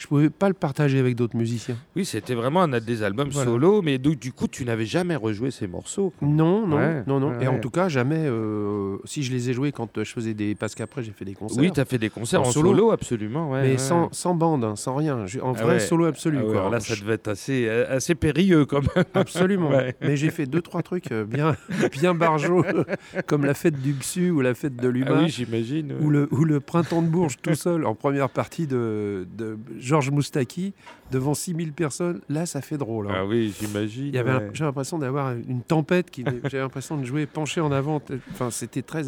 je 0.00 0.06
pouvais 0.06 0.30
pas 0.30 0.48
le 0.48 0.54
partager 0.54 0.98
avec 0.98 1.14
d'autres 1.14 1.36
musiciens. 1.36 1.76
Oui, 1.94 2.04
c'était 2.06 2.34
vraiment 2.34 2.62
un 2.62 2.80
des 2.80 3.02
albums 3.02 3.28
Voilà. 3.30 3.50
solo, 3.50 3.82
mais 3.82 3.98
donc, 3.98 4.18
du 4.18 4.32
coup, 4.32 4.48
tu 4.48 4.64
n'avais 4.64 4.86
jamais 4.86 5.14
rejoué 5.14 5.50
ces 5.50 5.66
morceaux. 5.66 6.12
Non, 6.22 6.66
non, 6.66 6.76
Ouais, 6.78 7.02
non, 7.06 7.20
non. 7.20 7.28
ouais, 7.36 7.44
Et 7.44 7.48
en 7.48 7.58
tout 7.58 7.68
cas, 7.70 7.88
jamais. 7.90 8.24
euh, 8.26 8.96
si 9.04 9.22
je 9.22 9.30
les 9.30 9.50
ai 9.50 9.52
joués 9.52 9.72
quand 9.72 9.98
euh, 9.98 10.04
je 10.04 10.12
faisais 10.12 10.32
des. 10.32 10.54
Parce 10.54 10.74
qu'après, 10.74 11.02
j'ai 11.02 11.12
fait 11.12 11.24
des 11.26 11.34
concerts. 11.34 11.62
Oui, 11.62 11.70
tu 11.70 11.80
as 11.80 11.84
fait 11.84 11.98
des 11.98 12.08
concerts 12.08 12.40
En 12.40 12.46
en, 12.48 12.50
solo. 12.50 12.70
solo, 12.70 12.90
absolument. 12.92 13.50
ouais, 13.50 13.62
mais 13.62 13.78
sans, 13.78 14.08
sans 14.12 14.34
bande, 14.34 14.64
hein, 14.64 14.74
sans 14.76 14.94
rien. 14.94 15.26
En 15.42 15.52
Ah 15.56 15.62
vrai 15.64 15.80
solo 15.80 16.06
absolu. 16.06 16.38
Ah 16.40 16.50
quoi. 16.50 16.70
là, 16.70 16.80
ça 16.80 16.94
devait 16.96 17.14
être 17.14 17.28
assez, 17.28 17.66
euh, 17.68 17.84
assez 17.96 18.14
périlleux 18.14 18.64
quand 18.64 18.80
même. 18.96 19.04
Absolument. 19.14 19.70
Mais 20.00 20.16
j'ai 20.16 20.30
fait 20.30 20.46
deux, 20.46 20.62
trois 20.62 20.82
trucs 20.82 21.12
bien, 21.12 21.56
bien 21.92 22.14
barjots, 22.14 22.64
comme 23.26 23.44
la 23.44 23.54
fête 23.54 23.80
du 23.80 23.92
Bsu 23.92 24.30
ou 24.30 24.40
la 24.40 24.54
fête 24.54 24.76
de 24.76 24.88
Ah 24.88 24.90
l'Humain. 24.90 25.22
oui, 25.24 25.28
j'imagine. 25.28 25.92
ou, 26.00 26.08
le, 26.08 26.26
ou 26.30 26.44
le 26.44 26.60
printemps 26.60 27.02
de 27.02 27.08
Bourges 27.08 27.36
tout 27.42 27.54
seul 27.54 27.84
en 27.84 27.94
première 27.94 28.30
partie 28.30 28.66
de, 28.66 29.26
de 29.36 29.58
Georges 29.90 30.10
Moustaki 30.12 30.72
devant 31.10 31.34
6000 31.34 31.72
personnes. 31.72 32.20
Là, 32.28 32.46
ça 32.46 32.60
fait 32.62 32.78
drôle. 32.78 33.08
hein. 33.10 33.14
Ah 33.16 33.26
oui, 33.26 33.52
j'imagine. 33.60 34.16
Ouais. 34.16 34.50
j'ai 34.54 34.62
l'impression 34.64 34.98
d'avoir 34.98 35.32
une 35.34 35.62
tempête 35.62 36.10
qui, 36.10 36.24
j'ai 36.48 36.58
l'impression 36.58 36.96
de 36.96 37.04
jouer 37.04 37.26
penché 37.26 37.60
en 37.60 37.72
avant. 37.72 38.00
Enfin, 38.30 38.50
c'était 38.50 38.82
très. 38.82 39.02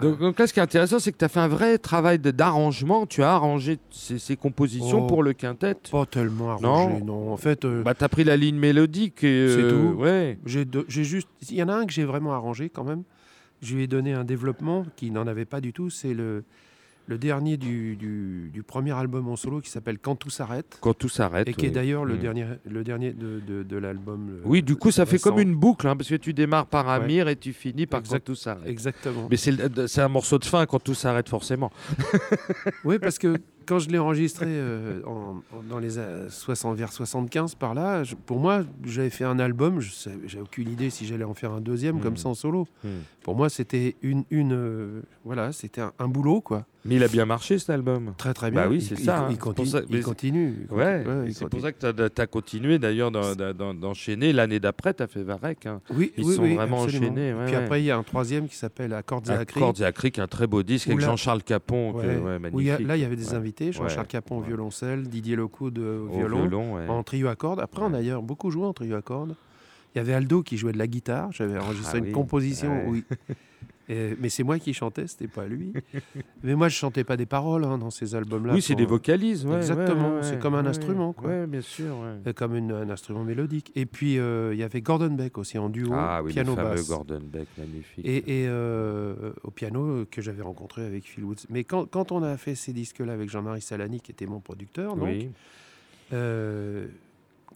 Donc, 0.00 0.18
donc 0.18 0.38
là, 0.38 0.46
ce 0.46 0.52
qui 0.54 0.58
est 0.60 0.62
intéressant, 0.62 0.98
c'est 0.98 1.12
que 1.12 1.18
tu 1.18 1.24
as 1.24 1.28
fait 1.28 1.40
un 1.40 1.48
vrai 1.48 1.76
travail 1.76 2.18
d'arrangement. 2.18 3.04
Tu 3.06 3.22
as 3.22 3.32
arrangé 3.34 3.78
ces, 3.90 4.18
ces 4.18 4.36
compositions 4.36 5.04
Oh. 5.04 5.06
pour 5.06 5.22
le 5.22 5.34
quintet. 5.34 5.74
Pas 5.90 6.06
tellement 6.06 6.50
arrangé, 6.52 7.02
non. 7.02 7.30
En 7.32 7.36
fait, 7.36 7.64
euh, 7.66 7.82
Bah, 7.82 7.94
tu 7.94 8.02
as 8.04 8.08
pris 8.08 8.24
la 8.24 8.36
ligne 8.38 8.56
mélodique. 8.56 9.22
et, 9.24 9.48
C'est 9.50 9.60
euh, 9.62 9.92
tout. 9.92 10.00
Ouais. 10.00 10.38
j'ai 10.46 10.64
de- 10.64 10.86
j'ai 10.88 11.04
juste. 11.04 11.28
Il 11.50 11.56
y 11.56 11.62
en 11.62 11.68
a 11.68 11.74
un 11.74 11.84
que 11.86 11.92
j'ai 11.92 12.04
vraiment 12.04 12.32
arrangé 12.32 12.70
quand 12.70 12.84
même. 12.84 13.02
Je 13.62 13.74
lui 13.74 13.82
ai 13.84 13.86
donné 13.86 14.12
un 14.14 14.24
développement 14.24 14.84
qui 14.96 15.10
n'en 15.10 15.26
avait 15.26 15.44
pas 15.44 15.60
du 15.60 15.72
tout. 15.72 15.90
C'est 15.90 16.14
le, 16.14 16.44
le 17.06 17.18
dernier 17.18 17.56
du, 17.56 17.96
du, 17.96 18.50
du 18.52 18.62
premier 18.62 18.92
album 18.92 19.28
en 19.28 19.36
solo 19.36 19.60
qui 19.60 19.70
s'appelle 19.70 19.98
Quand 19.98 20.16
tout 20.16 20.30
s'arrête. 20.30 20.78
Quand 20.80 20.94
tout 20.94 21.08
s'arrête. 21.08 21.48
Et 21.48 21.54
qui 21.54 21.66
est 21.66 21.70
d'ailleurs 21.70 22.04
le 22.04 22.14
Mm. 22.16 22.18
dernier, 22.18 22.46
le 22.68 22.82
dernier 22.84 23.12
de, 23.12 23.40
de, 23.46 23.62
de 23.62 23.76
l'album. 23.76 24.40
Oui, 24.44 24.62
du 24.62 24.74
coup, 24.76 24.90
ça 24.90 25.06
fait 25.06 25.18
comme 25.18 25.38
une 25.38 25.54
boucle, 25.54 25.86
hein, 25.86 25.96
parce 25.96 26.08
que 26.08 26.14
tu 26.16 26.32
démarres 26.32 26.66
par 26.66 26.88
Amir 26.88 27.28
et 27.28 27.36
tu 27.36 27.52
finis 27.52 27.86
par 27.86 28.00
Exact. 28.00 28.18
Quand 28.18 28.24
tout 28.24 28.34
s'arrête. 28.34 28.66
Exactement. 28.68 29.28
Mais 29.30 29.36
c'est 29.36 30.00
un 30.02 30.08
morceau 30.08 30.38
de 30.38 30.44
fin 30.44 30.66
quand 30.66 30.82
tout 30.82 30.94
s'arrête, 30.94 31.28
forcément. 31.28 31.70
Oui, 32.84 32.98
parce 32.98 33.18
que 33.18 33.36
quand 33.66 33.78
je 33.78 33.88
l'ai 33.88 33.98
enregistré 33.98 34.46
euh, 34.48 35.00
en- 35.06 35.42
en- 35.56 35.62
dans 35.68 35.78
les 35.78 35.98
euh, 35.98 36.28
60 36.28 36.76
vers 36.76 36.92
75 36.92 37.54
par 37.56 37.74
là, 37.74 38.04
je- 38.04 38.14
pour 38.14 38.38
moi, 38.38 38.62
j'avais 38.84 39.10
fait 39.10 39.24
un 39.24 39.38
album. 39.38 39.80
J'ai 40.26 40.40
aucune 40.40 40.68
idée 40.70 40.90
si 40.90 41.06
j'allais 41.06 41.24
en 41.24 41.34
faire 41.34 41.52
un 41.52 41.60
deuxième 41.60 42.00
comme 42.00 42.16
ça 42.16 42.28
en 42.28 42.34
solo. 42.34 42.66
Hmm. 42.84 42.88
Pour 43.22 43.34
moi, 43.36 43.48
c'était 43.48 43.96
une, 44.02 44.24
une 44.30 44.52
euh, 44.52 45.02
voilà, 45.24 45.52
c'était 45.52 45.80
un, 45.80 45.92
un 45.98 46.08
boulot 46.08 46.40
quoi. 46.40 46.64
Mais 46.88 46.96
il 46.96 47.02
a 47.02 47.08
bien 47.08 47.24
marché 47.26 47.58
cet 47.58 47.70
album. 47.70 48.14
Très 48.16 48.32
très 48.34 48.50
bien. 48.50 48.62
Bah 48.62 48.68
oui, 48.70 48.76
Il- 48.76 48.82
c'est 48.82 48.96
ça, 48.96 49.20
hein. 49.20 49.28
Il, 49.30 49.36
pour 49.38 49.54
continue. 49.54 49.70
ça- 49.70 49.80
il. 49.88 50.74
Ouais, 50.74 51.04
c'est 51.32 51.48
pour 51.48 51.60
ça 51.60 51.72
que 51.72 52.08
tu 52.08 52.20
as, 52.20 52.26
continué 52.26 52.78
d'ailleurs 52.78 53.10
d'en- 53.10 53.34
d'en- 53.34 53.74
d'enchaîner. 53.74 54.32
L'année 54.32 54.60
d'après, 54.60 54.94
tu 54.94 55.02
as 55.02 55.06
fait 55.06 55.22
Varek. 55.22 55.66
hein. 55.66 55.80
Oui, 55.90 56.12
Ils 56.16 56.24
oui, 56.24 56.34
sont 56.34 56.42
oui, 56.42 56.54
vraiment 56.54 56.84
absolument. 56.84 57.12
enchaînés, 57.12 57.32
ouais, 57.34 57.44
Puis 57.46 57.56
ouais. 57.56 57.62
après, 57.62 57.82
il 57.82 57.84
y 57.86 57.90
a 57.90 57.96
un 57.96 58.02
troisième 58.02 58.48
qui 58.48 58.56
s'appelle 58.56 58.92
Accords 58.92 59.22
et 59.28 59.32
Acris. 59.32 59.60
Accords 59.60 59.74
et 59.80 60.20
un 60.20 60.26
très 60.26 60.46
beau 60.46 60.62
disque 60.62 60.88
avec 60.88 61.00
Jean-Charles 61.00 61.42
Capon, 61.42 61.92
que- 61.94 62.50
Où 62.52 62.58
a- 62.60 62.78
là, 62.80 62.96
il 62.96 63.02
y 63.02 63.04
avait 63.04 63.16
des 63.16 63.34
invités 63.34 63.72
Jean-Charles. 63.72 64.06
Capon 64.06 64.38
au 64.38 64.42
violoncelle, 64.42 65.08
Didier 65.08 65.36
Lecoud 65.36 65.78
au 65.78 66.08
violon, 66.08 66.48
en 66.88 67.02
trio 67.02 67.28
à 67.28 67.36
cordes. 67.36 67.60
Après, 67.60 67.82
on 67.82 67.86
a 67.88 67.90
d'ailleurs 67.92 68.22
beaucoup 68.22 68.50
joué 68.50 68.64
en 68.64 68.72
trio 68.72 68.96
à 68.96 69.02
cordes. 69.02 69.34
Il 69.94 69.98
y 69.98 70.00
avait 70.00 70.12
Aldo 70.12 70.42
qui 70.42 70.58
jouait 70.58 70.72
de 70.72 70.78
la 70.78 70.86
guitare. 70.86 71.32
J'avais 71.32 71.58
enregistré 71.58 71.92
Ah 71.94 71.98
une 71.98 72.04
oui, 72.06 72.12
composition. 72.12 72.86
où 72.88 72.96
Et- 73.88 74.16
mais 74.20 74.28
c'est 74.28 74.42
moi 74.42 74.58
qui 74.58 74.74
chantais, 74.74 75.06
c'était 75.06 75.28
pas 75.28 75.46
lui. 75.46 75.72
mais 76.42 76.54
moi, 76.56 76.68
je 76.68 76.74
chantais 76.76 77.04
pas 77.04 77.16
des 77.16 77.26
paroles 77.26 77.64
hein, 77.64 77.78
dans 77.78 77.90
ces 77.90 78.14
albums-là. 78.14 78.54
Oui, 78.54 78.60
c'est 78.62 78.74
des 78.74 78.84
vocalises. 78.86 79.46
ouais, 79.46 79.56
Exactement, 79.56 80.08
ouais, 80.10 80.14
ouais, 80.16 80.22
c'est 80.22 80.38
comme 80.40 80.54
un 80.56 80.66
instrument, 80.66 81.12
quoi. 81.12 81.28
Ouais, 81.28 81.46
bien 81.46 81.60
sûr. 81.60 81.94
euh, 82.02 82.32
Comme 82.34 82.56
une- 82.56 82.72
un 82.72 82.90
instrument 82.90 83.22
mélodique. 83.22 83.70
Et 83.76 83.86
puis, 83.86 84.18
euh, 84.18 84.52
il 84.54 84.58
y 84.58 84.62
avait 84.64 84.80
Gordon 84.80 85.10
Beck 85.14 85.38
aussi 85.38 85.56
en 85.58 85.68
duo, 85.68 85.90
Ah 85.94 86.20
oui, 86.22 86.30
le 86.30 86.34
piano 86.34 86.54
fameux 86.56 86.70
basse. 86.70 86.88
Gordon 86.88 87.20
Beck, 87.24 87.46
magnifique. 87.58 88.04
Et, 88.04 88.42
et, 88.42 88.46
euh, 88.48 89.32
au 89.44 89.50
piano 89.52 90.04
que 90.10 90.20
j'avais 90.20 90.42
rencontré 90.42 90.84
avec 90.84 91.04
Phil 91.04 91.22
Woods. 91.24 91.46
Mais 91.48 91.62
quand, 91.64 91.86
quand 91.88 92.10
on 92.12 92.22
a 92.22 92.36
fait 92.36 92.54
ces 92.56 92.72
disques-là 92.72 93.12
avec 93.12 93.30
Jean-Marie 93.30 93.60
Salani, 93.62 94.00
qui 94.00 94.10
était 94.10 94.26
mon 94.26 94.40
producteur, 94.40 94.96
donc, 94.96 95.04
oui. 95.06 95.30
euh, 96.12 96.86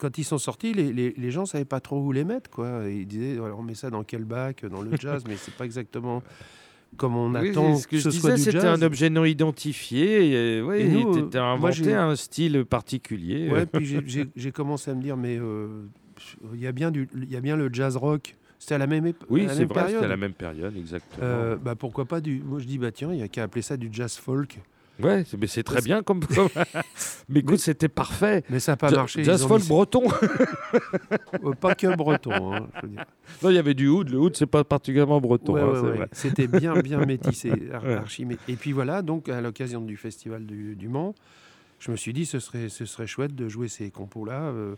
quand 0.00 0.18
ils 0.18 0.24
sont 0.24 0.38
sortis, 0.38 0.72
les, 0.72 0.92
les, 0.92 1.12
les 1.16 1.30
gens 1.30 1.46
savaient 1.46 1.64
pas 1.64 1.80
trop 1.80 2.00
où 2.00 2.10
les 2.12 2.24
mettre. 2.24 2.50
Quoi. 2.50 2.84
Ils 2.88 3.06
disaient, 3.06 3.38
on 3.38 3.62
met 3.62 3.74
ça 3.74 3.90
dans 3.90 4.02
quel 4.02 4.24
bac, 4.24 4.64
dans 4.66 4.80
le 4.82 4.96
jazz, 4.98 5.22
mais 5.28 5.36
c'est 5.36 5.54
pas 5.54 5.64
exactement 5.64 6.22
comme 6.96 7.14
on 7.14 7.32
Oui, 7.40 7.50
attend 7.50 7.76
ce 7.76 7.86
que 7.86 7.92
que 7.92 7.96
je 7.98 8.10
ce 8.10 8.10
soit 8.10 8.32
disais, 8.34 8.50
du 8.50 8.56
c'était 8.56 8.66
un 8.66 8.82
objet 8.82 9.10
non 9.10 9.24
identifié. 9.24 10.56
Et, 10.56 10.62
ouais, 10.62 10.82
Et 10.82 10.88
nous, 10.88 11.28
tu 11.30 11.36
euh, 11.36 11.56
moi, 11.56 11.68
inventé 11.70 11.94
un 11.94 12.16
style 12.16 12.64
particulier. 12.64 13.48
Ouais, 13.48 13.66
puis 13.66 14.02
j'ai- 14.36 14.52
commencé 14.52 14.90
à 14.90 14.94
me 14.96 15.02
dire, 15.02 15.16
mais 15.16 15.38
euh, 15.38 15.84
il 16.52 16.60
y, 16.60 16.66
a 16.66 16.72
bien 16.72 16.90
du- 16.90 17.08
il 17.14 17.30
y 17.30 17.36
a 17.36 17.40
bien 17.40 17.56
le 17.56 17.68
jazz 17.72 17.96
rock. 17.96 18.36
C'était 18.58 18.74
à 18.74 18.78
la 18.78 18.86
même, 18.88 19.06
ép- 19.06 19.14
Oui, 19.28 19.46
c'est 19.48 19.64
vrai, 19.64 19.86
c'était 19.88 20.04
à 20.04 20.08
la 20.08 20.16
même 20.16 20.32
période, 20.34 20.76
exactement. 20.76 21.22
Euh, 21.22 21.56
bah 21.56 21.76
pourquoi 21.76 22.04
pas 22.06 22.20
du. 22.20 22.42
Moi 22.44 22.58
je 22.58 22.66
dis 22.66 22.76
bah 22.76 22.90
tiens, 22.90 23.12
il 23.12 23.20
y 23.20 23.22
a 23.22 23.28
qu'à 23.28 23.44
appeler 23.44 23.62
ça 23.62 23.76
du 23.76 23.88
jazz 23.92 24.16
folk. 24.16 24.58
Ouais, 25.02 25.24
mais 25.38 25.46
c'est 25.46 25.62
très 25.62 25.80
bien 25.82 26.02
comme. 26.02 26.20
mais 27.28 27.40
écoute, 27.40 27.58
c'était 27.58 27.88
parfait. 27.88 28.44
Mais 28.50 28.60
ça 28.60 28.72
n'a 28.72 28.76
pas 28.76 28.88
Ja- 28.90 28.96
marché. 28.96 29.24
Jazz 29.24 29.46
folk 29.46 29.66
breton. 29.66 30.04
Euh, 31.44 31.52
pas 31.52 31.74
que 31.74 31.94
breton. 31.96 32.52
hein, 32.54 32.68
je 32.76 32.86
veux 32.86 32.92
dire. 32.92 33.04
non, 33.42 33.50
il 33.50 33.54
y 33.54 33.58
avait 33.58 33.74
du 33.74 33.88
oud. 33.88 34.10
Le 34.10 34.18
oud, 34.18 34.36
c'est 34.36 34.46
pas 34.46 34.64
particulièrement 34.64 35.20
breton. 35.20 35.54
Ouais, 35.54 35.60
hein, 35.60 35.68
ouais, 35.68 35.80
c'est 35.80 36.00
ouais. 36.00 36.08
C'était 36.12 36.46
bien, 36.46 36.74
bien 36.80 37.04
métissé, 37.04 37.52
archi 37.72 38.26
Et 38.48 38.56
puis 38.56 38.72
voilà, 38.72 39.02
donc 39.02 39.28
à 39.28 39.40
l'occasion 39.40 39.80
du 39.80 39.96
festival 39.96 40.44
du, 40.46 40.76
du 40.76 40.88
Mans, 40.88 41.14
je 41.78 41.90
me 41.90 41.96
suis 41.96 42.12
dit 42.12 42.26
ce 42.26 42.38
serait, 42.38 42.68
ce 42.68 42.84
serait 42.84 43.06
chouette 43.06 43.34
de 43.34 43.48
jouer 43.48 43.68
ces 43.68 43.90
compos-là, 43.90 44.50
euh, 44.50 44.76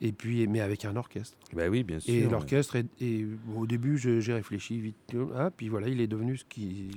et 0.00 0.12
puis 0.12 0.46
mais 0.46 0.60
avec 0.60 0.84
un 0.84 0.96
orchestre. 0.96 1.36
Bah 1.52 1.68
oui, 1.68 1.82
bien 1.82 2.00
sûr. 2.00 2.14
Et 2.14 2.22
l'orchestre, 2.22 2.76
et, 3.00 3.26
au 3.56 3.66
début, 3.66 3.98
j'ai 3.98 4.32
réfléchi 4.32 4.80
vite, 4.80 4.96
ah, 5.36 5.50
puis 5.54 5.68
voilà, 5.68 5.88
il 5.88 6.00
est 6.00 6.06
devenu 6.06 6.36
ce 6.36 6.44
qui, 6.44 6.90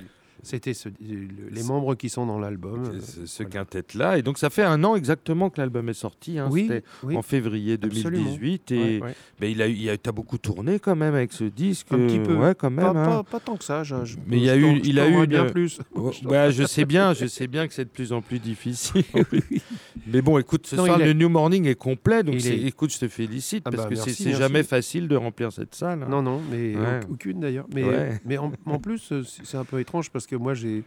c'était 0.44 0.74
ce- 0.74 0.90
les 1.00 1.64
membres 1.64 1.96
qui 1.96 2.10
sont 2.10 2.26
dans 2.26 2.40
l'album. 2.40 2.84
euh, 2.86 3.00
Ce 3.26 3.44
voilà. 3.44 3.50
quintet-là. 3.66 4.18
Et 4.18 4.22
donc, 4.22 4.38
ça 4.38 4.50
fait 4.50 4.64
un 4.64 4.84
an 4.84 4.96
exactement 4.96 5.50
que 5.50 5.60
l'album 5.62 5.88
est 5.90 5.94
sorti. 5.94 6.40
hein. 6.40 6.48
Oui, 6.52 6.68
C'était 6.68 6.84
oui. 7.04 7.16
en 7.18 7.22
février 7.22 7.78
Absolument. 7.82 8.10
2018. 8.24 8.72
Et 8.72 8.78
Ouais, 8.78 9.02
ouais. 9.02 9.16
ben, 9.40 9.52
il 9.52 9.62
a, 9.62 9.68
il 9.68 9.90
a, 9.90 9.98
t'as 9.98 10.12
beaucoup 10.12 10.38
tourné 10.38 10.80
quand 10.80 10.96
même 10.96 11.16
avec 11.16 11.32
ce 11.34 11.44
disque. 11.46 11.88
Un 11.92 11.98
petit 12.08 12.20
peu. 12.20 12.36
Ouais, 12.36 12.56
quand 12.56 12.70
même. 12.70 12.86
Pas, 12.86 12.90
hein. 12.92 13.24
pas- 13.24 13.24
pas 13.24 13.40
tant 13.40 13.56
que 13.58 13.64
ça. 13.64 13.84
je- 13.84 14.06
je- 14.06 14.18
Mais 14.28 14.38
il 14.38 14.44
y 14.44 14.50
a 14.50 14.56
eu- 14.58 14.80
il 14.84 15.00
a 15.00 15.08
eu 15.10 15.28
bien 15.28 15.46
une- 15.46 15.52
plus. 15.52 15.80
Ouais, 16.26 16.52
je 16.52 16.64
sais 16.66 16.86
bien, 16.86 17.14
je 17.14 17.26
sais 17.26 17.48
bien 17.48 17.68
que 17.68 17.74
c'est 17.74 17.86
de 17.86 17.90
plus 17.90 18.12
en 18.14 18.22
plus 18.22 18.40
difficile. 18.40 19.04
Mais 20.08 20.22
bon, 20.22 20.38
écoute, 20.38 20.68
ce 20.68 20.76
Non, 20.76 20.86
soir 20.86 20.98
le 20.98 21.06
est- 21.08 21.14
New 21.14 21.30
Morning 21.30 21.66
est 21.68 21.76
complet, 21.76 22.24
donc 22.24 22.36
est- 22.36 22.68
écoute, 22.68 22.92
je 22.94 23.00
te 23.00 23.08
félicite 23.08 23.64
Ah 23.66 23.72
parce 23.72 23.84
bah, 23.84 23.90
que 23.90 23.96
c'est- 23.96 24.32
jamais 24.34 24.64
facile 24.64 25.08
de 25.08 25.16
remplir 25.16 25.52
cette 25.52 25.76
salle. 25.76 26.04
hein. 26.04 26.08
Non, 26.10 26.22
non, 26.22 26.42
mais 26.52 26.74
aucune 27.10 27.40
d'ailleurs. 27.40 27.68
Mais, 27.74 28.20
mais 28.26 28.38
en, 28.38 28.52
en 28.66 28.80
plus, 28.80 29.12
euh, 29.12 29.24
c'est 29.44 29.58
un 29.58 29.66
peu 29.66 29.80
étrange 29.80 30.10
parce 30.10 30.28
que 30.28 30.31
moi, 30.36 30.54
j'ai 30.54 30.84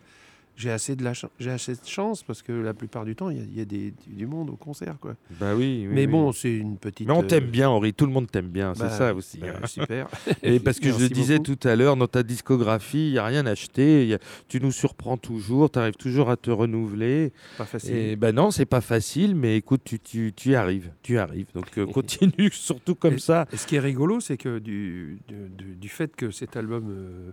j'ai 0.57 0.71
assez 0.71 0.95
de 0.95 1.03
la 1.03 1.15
j'ai 1.41 1.51
assez 1.51 1.73
de 1.73 1.81
chance 1.85 2.23
parce 2.23 2.41
que 2.41 2.53
la 2.53 2.75
plupart 2.75 3.05
du 3.05 3.17
temps, 3.17 3.29
il 3.29 3.39
y 3.57 3.59
a, 3.59 3.63
y 3.63 3.67
des, 3.67 3.93
du 4.07 4.25
monde 4.25 4.51
au 4.51 4.55
concert, 4.57 4.99
quoi. 5.01 5.17
Bah 5.41 5.53
oui. 5.57 5.85
oui, 5.89 5.89
mais 5.93 6.03
oui. 6.03 6.13
bon, 6.13 6.31
c'est 6.31 6.55
une 6.57 6.77
petite. 6.79 7.09
Mais 7.09 7.13
on 7.13 7.25
euh, 7.25 7.27
t'aime 7.27 7.47
bien, 7.51 7.69
Henri. 7.71 7.93
Tout 7.93 8.07
le 8.07 8.13
monde 8.13 8.31
t'aime 8.31 8.47
bien, 8.51 8.73
c'est 8.73 8.85
bah, 8.85 8.91
ça 8.91 9.13
aussi. 9.15 9.39
bah, 9.39 9.49
hein. 9.61 9.67
super. 9.67 10.07
Et 10.45 10.61
parce 10.61 10.79
que 10.79 10.93
je 10.93 10.99
le 11.01 11.09
disais 11.09 11.39
beaucoup. 11.39 11.57
tout 11.57 11.67
à 11.69 11.75
l'heure, 11.75 11.97
dans 11.97 12.07
ta 12.07 12.23
discographie, 12.23 13.09
il 13.09 13.13
n'y 13.15 13.19
a 13.19 13.25
rien 13.25 13.47
acheté. 13.47 14.07
y 14.07 14.15
a- 14.15 14.21
Tu 14.47 14.61
nous 14.61 14.71
surprends 14.71 15.17
toujours, 15.17 15.73
tu 15.73 15.81
arrives 15.81 15.97
toujours 15.97 16.31
à 16.31 16.37
te 16.37 16.53
renouveler. 16.53 17.33
Pas 17.59 17.65
facile. 17.65 17.97
Et 17.97 18.15
ben 18.15 18.33
non, 18.33 18.53
c'est 18.53 18.65
pas 18.65 18.81
facile, 18.81 19.35
mais 19.35 19.57
écoute, 19.57 19.81
tu, 19.85 19.99
tu, 19.99 20.33
tu 20.37 20.51
y 20.51 20.55
arrives. 20.55 20.93
Tu 21.03 21.15
y 21.15 21.19
arrives. 21.19 21.49
Donc 21.53 21.77
euh, 21.79 21.87
continue 21.93 22.51
surtout 22.53 22.95
comme 22.95 23.15
Et- 23.15 23.19
ça. 23.19 23.47
Et 23.53 23.57
ce 23.57 23.67
qui 23.67 23.75
est 23.75 23.81
rigolo, 23.81 24.21
c'est 24.21 24.37
que 24.37 24.61
du, 24.61 25.19
du, 25.27 25.35
du- 25.51 25.75
du 25.75 25.89
fait 25.89 26.15
que 26.15 26.31
cet 26.31 26.57
album 26.57 26.85
euh, 26.91 27.31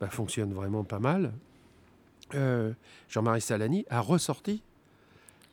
bah, 0.00 0.08
fonctionne 0.08 0.52
vraiment 0.54 0.84
pas 0.84 1.00
mal, 1.00 1.32
euh, 2.34 2.72
Jean-Marie 3.08 3.40
Salani 3.40 3.84
a 3.90 4.00
ressorti 4.00 4.62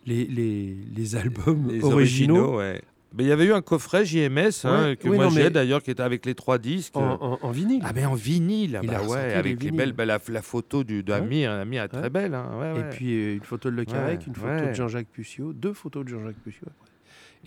les, 0.05 0.25
les, 0.25 0.75
les 0.95 1.15
albums 1.15 1.67
Les 1.69 1.83
originaux, 1.83 2.57
ouais. 2.57 2.81
Mais 3.13 3.23
il 3.23 3.27
y 3.27 3.31
avait 3.31 3.45
eu 3.45 3.53
un 3.53 3.61
coffret 3.61 4.05
JMS 4.05 4.65
hein, 4.65 4.83
Ouais, 4.89 4.95
que 4.97 5.07
oui, 5.07 5.15
moi 5.15 5.29
j'ai 5.29 5.49
d'ailleurs 5.49 5.81
qui 5.81 5.91
était 5.91 6.03
avec 6.03 6.25
les 6.25 6.35
trois 6.35 6.57
disques. 6.57 6.95
en, 6.97 7.13
en- 7.21 7.39
en 7.41 7.51
vinyle. 7.51 7.81
Ah 7.85 7.91
mais 7.95 8.05
en 8.05 8.13
vinyle, 8.15 8.79
Il 8.83 8.89
bah 8.89 8.97
a 8.99 9.03
ouais, 9.07 9.33
avec 9.33 9.63
les 9.63 9.71
belles, 9.71 9.93
bah, 9.93 10.05
la, 10.05 10.19
la 10.27 10.41
photo 10.41 10.83
du 10.83 11.03
d'Amir, 11.03 11.49
Amir 11.51 11.83
est 11.83 11.87
très 11.87 12.01
Ouais. 12.03 12.09
belle. 12.09 12.33
hein, 12.35 12.49
ouais, 12.59 12.71
Et 12.71 12.73
ouais. 12.83 12.89
puis 12.89 13.13
euh, 13.13 13.33
une 13.35 13.43
photo 13.43 13.71
de 13.71 13.75
Le 13.75 13.85
Carrec, 13.85 14.19
Ouais, 14.19 14.25
une 14.27 14.35
photo 14.35 14.47
ouais. 14.49 14.67
de 14.69 14.73
Jean-Jacques 14.73 15.07
Puciot, 15.07 15.53
deux 15.53 15.73
photos 15.73 16.03
de 16.03 16.09
Jean-Jacques 16.09 16.35
Puciot. 16.43 16.67
après. 16.67 16.86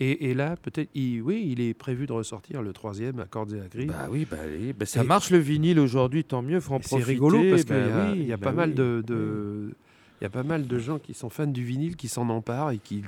Et, 0.03 0.31
et 0.31 0.33
là, 0.33 0.55
peut-être, 0.55 0.89
oui, 0.95 1.47
il 1.51 1.61
est 1.61 1.75
prévu 1.75 2.07
de 2.07 2.11
ressortir 2.11 2.63
le 2.63 2.73
troisième, 2.73 3.19
Accords 3.19 3.53
et 3.53 3.61
Agris. 3.61 3.85
Bah 3.85 4.07
oui, 4.09 4.25
bah, 4.29 4.37
oui, 4.59 4.73
bah, 4.73 4.87
ça 4.87 5.03
Et- 5.03 5.05
marche 5.05 5.29
le 5.29 5.37
vinyle 5.37 5.79
aujourd'hui, 5.79 6.23
tant 6.23 6.41
mieux, 6.41 6.59
faut 6.59 6.73
en 6.73 6.79
Et 6.79 6.81
c'est 6.81 6.89
profiter. 6.89 7.11
rigolo 7.11 7.39
parce 7.51 7.63
qu'il 7.65 7.75
bah 7.75 7.79
y 7.87 7.91
a, 7.91 8.11
oui, 8.11 8.17
il 8.21 8.27
y 8.27 8.33
a 8.33 8.37
bah 8.37 8.45
pas 8.49 8.51
mal 8.51 8.73
de, 8.73 9.03
de- 9.05 9.69
il 10.19 10.23
y 10.23 10.25
a 10.25 10.29
pas 10.31 10.41
mal 10.43 10.65
de 10.65 10.79
gens 10.79 10.97
qui 10.97 11.13
sont 11.13 11.29
fans 11.29 11.45
du 11.45 11.63
vinyle 11.63 11.95
qui 11.95 12.07
s'en 12.07 12.29
emparent 12.29 12.71
et 12.71 12.79
qui, 12.79 13.03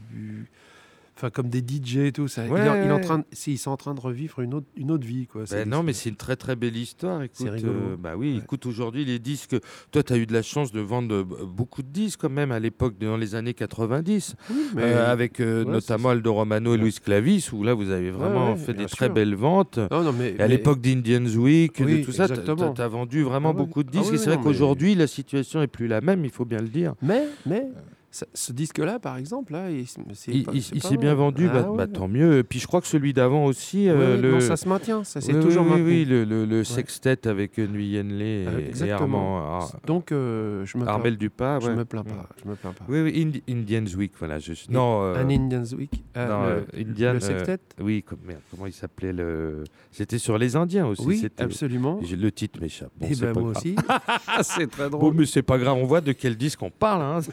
enfin 1.16 1.30
comme 1.30 1.48
des 1.50 1.60
DJ 1.60 1.98
et 1.98 2.12
tout 2.12 2.28
ça. 2.28 2.44
Il 2.46 2.50
est- 2.50 2.52
Ouais, 2.54 2.62
il, 2.84 2.88
est 2.88 2.92
en 2.92 3.00
train, 3.00 3.20
de- 3.20 3.26
si, 3.32 3.54
ils 3.54 3.58
sont 3.58 3.72
en 3.72 3.78
train 3.78 3.94
de 3.94 4.00
revivre 4.00 4.40
une 4.42 4.54
autre, 4.56 4.68
une 4.76 4.90
autre 4.92 5.06
vie 5.06 5.28
quoi. 5.28 5.44
Ben 5.52 5.68
non, 5.70 5.84
mais 5.84 5.94
c'est 5.94 6.10
une 6.10 6.16
très 6.16 6.36
très 6.36 6.56
belle 6.56 6.76
histoire. 6.76 7.22
Écoute, 7.22 7.48
rigolo. 7.50 7.72
euh, 7.74 7.96
bah 7.98 8.14
oui, 8.18 8.34
Ouais. 8.34 8.40
écoute, 8.44 8.66
aujourd'hui, 8.66 9.06
les 9.06 9.20
disques. 9.20 9.56
Toi, 9.92 10.04
tu 10.04 10.14
as 10.14 10.18
eu 10.18 10.26
de 10.26 10.34
la 10.34 10.42
chance 10.42 10.72
de 10.72 10.80
vendre 10.82 11.14
euh, 11.16 11.24
beaucoup 11.46 11.84
de 11.84 11.88
disques 11.90 12.22
quand 12.22 12.30
même 12.30 12.52
à 12.52 12.60
l'époque, 12.60 12.96
dans 13.00 13.18
les 13.18 13.36
années 13.36 13.54
90, 13.54 14.36
mais 14.76 14.84
euh, 14.84 15.12
avec 15.12 15.40
euh, 15.40 15.64
ouais, 15.64 15.72
notamment 15.72 16.10
Aldo 16.10 16.34
Romano 16.34 16.74
et 16.74 16.78
Luis 16.78 16.98
Clavis, 17.04 17.50
où 17.54 17.64
là, 17.64 17.74
vous 17.74 17.90
avez 17.92 18.12
vraiment 18.12 18.52
ouais, 18.54 18.58
fait 18.58 18.74
des 18.74 18.86
très 18.86 19.10
belles 19.10 19.36
ventes. 19.36 19.78
non, 19.92 20.04
non, 20.04 20.14
mais, 20.14 20.32
Et 20.32 20.34
à 20.36 20.38
mais- 20.40 20.48
l'époque 20.48 20.82
d'Indians 20.82 21.26
Week, 21.38 21.80
de 21.80 21.86
Oui, 21.86 22.02
tout 22.04 22.12
ça, 22.12 22.28
tu 22.28 22.34
as 22.82 22.88
vendu 22.88 23.22
vraiment 23.24 23.50
Ah 23.52 23.54
beaucoup 23.54 23.84
de 23.84 23.90
Ah 23.94 23.98
disques. 24.00 24.10
oui, 24.12 24.16
et 24.16 24.18
c'est 24.20 24.30
vrai 24.32 24.40
qu'aujourd'hui, 24.44 24.96
la 24.96 25.08
situation 25.08 25.62
est 25.62 25.68
plus 25.68 25.88
la 25.88 26.02
même, 26.02 26.26
il 26.26 26.32
faut 26.32 26.46
bien 26.46 26.60
le 26.60 26.68
dire. 26.70 26.96
mais, 27.02 27.24
mais 27.46 27.68
ça- 28.14 28.28
ce 28.36 28.54
disque-là, 28.54 29.00
par 29.00 29.18
exemple, 29.18 29.54
là, 29.54 29.72
il, 29.72 29.88
c'est 29.88 30.02
c'est 30.14 30.80
s'est 30.80 30.98
bien 30.98 31.16
vendu, 31.16 31.48
Ah 31.50 31.54
bah, 31.64 31.70
ouais. 31.72 31.78
bah, 31.78 31.88
tant 31.88 32.08
mieux. 32.08 32.38
Et 32.38 32.44
puis 32.44 32.60
je 32.60 32.68
crois 32.68 32.80
que 32.80 32.86
celui 32.88 33.12
d'avant 33.12 33.46
aussi, 33.46 33.90
euh, 33.90 34.16
oui, 34.18 34.22
le, 34.22 34.32
non, 34.34 34.40
ça 34.40 34.56
se 34.56 34.70
maintient, 34.70 35.04
ça 35.04 35.20
s'est 35.20 35.34
Oui, 35.34 35.42
toujours 35.42 35.64
oui, 35.64 35.70
maintenu. 35.72 35.86
oui, 35.86 36.06
le, 36.06 36.24
le, 36.24 36.46
le 36.46 36.64
sextet 36.64 37.28
avec 37.28 37.58
Nguyen 37.58 38.04
Le 38.04 38.22
et, 38.22 38.46
Euh, 38.48 38.86
et. 38.86 38.92
Armand, 38.92 39.38
Ar- 39.58 39.80
Donc, 39.88 40.12
euh, 40.12 40.64
je 40.66 40.78
me 40.78 40.84
plains, 40.84 40.94
Armel 40.94 41.18
Dupas. 41.18 41.60
je 41.60 41.72
me 41.72 41.86
plains 41.86 42.04
pas, 42.04 42.30
je 42.44 42.48
me 42.50 42.56
plains 42.56 42.72
pas. 42.74 42.86
Oui, 42.88 43.02
oui, 43.02 43.12
Indi- 43.20 43.44
Indians 43.50 43.98
Week, 43.98 44.12
voilà. 44.20 44.38
Je... 44.38 44.54
Non, 44.70 45.02
euh, 45.04 45.16
Un 45.16 45.30
Indians 45.32 45.66
Week, 45.76 46.04
non, 46.16 46.44
le, 46.44 46.66
Indian, 46.80 47.14
le 47.14 47.20
sextet. 47.20 47.60
oui, 47.82 48.04
comme- 48.04 48.20
merde, 48.28 48.42
comment 48.52 48.68
il 48.68 48.74
s'appelait 48.74 49.12
le... 49.14 49.64
C'était 49.92 50.20
sur 50.20 50.38
les 50.38 50.56
Indiens 50.56 50.86
aussi. 50.86 51.04
oui, 51.06 51.28
absolument. 51.40 52.00
Le 52.02 52.32
titre 52.32 52.60
m'échappe. 52.62 52.92
Bon, 53.00 53.08
et 53.08 53.16
c'est 53.16 53.26
ben 53.34 53.40
moi 53.42 53.52
aussi. 53.52 53.76
c'est 54.44 54.70
très 54.70 54.90
drôle. 54.90 55.14
mais 55.16 55.26
c'est 55.26 55.42
pas 55.42 55.58
grave, 55.58 55.78
on 55.78 55.86
voit 55.86 56.02
de 56.02 56.12
quel 56.12 56.36
disque 56.38 56.62
on 56.62 56.70
parle. 56.70 57.22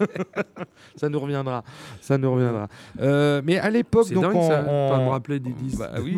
ça 0.97 1.09
nous 1.09 1.21
reviendra. 1.21 1.63
Ça 2.01 2.19
nous 2.19 2.33
reviendra. 2.33 2.69
Euh, 3.01 3.43
mais 3.45 3.59
à 3.59 3.71
l'époque, 3.71 4.11
donc 4.13 4.23
dingue 4.25 4.37
on, 4.37 4.49
ça, 4.49 4.65
on- 4.67 4.89
pas 4.91 4.99
me 5.05 5.09
rappeler 5.11 5.41
des 5.41 5.53
disques. 5.53 5.79
Bah 5.79 5.93
de 5.97 6.01
oui, 6.03 6.17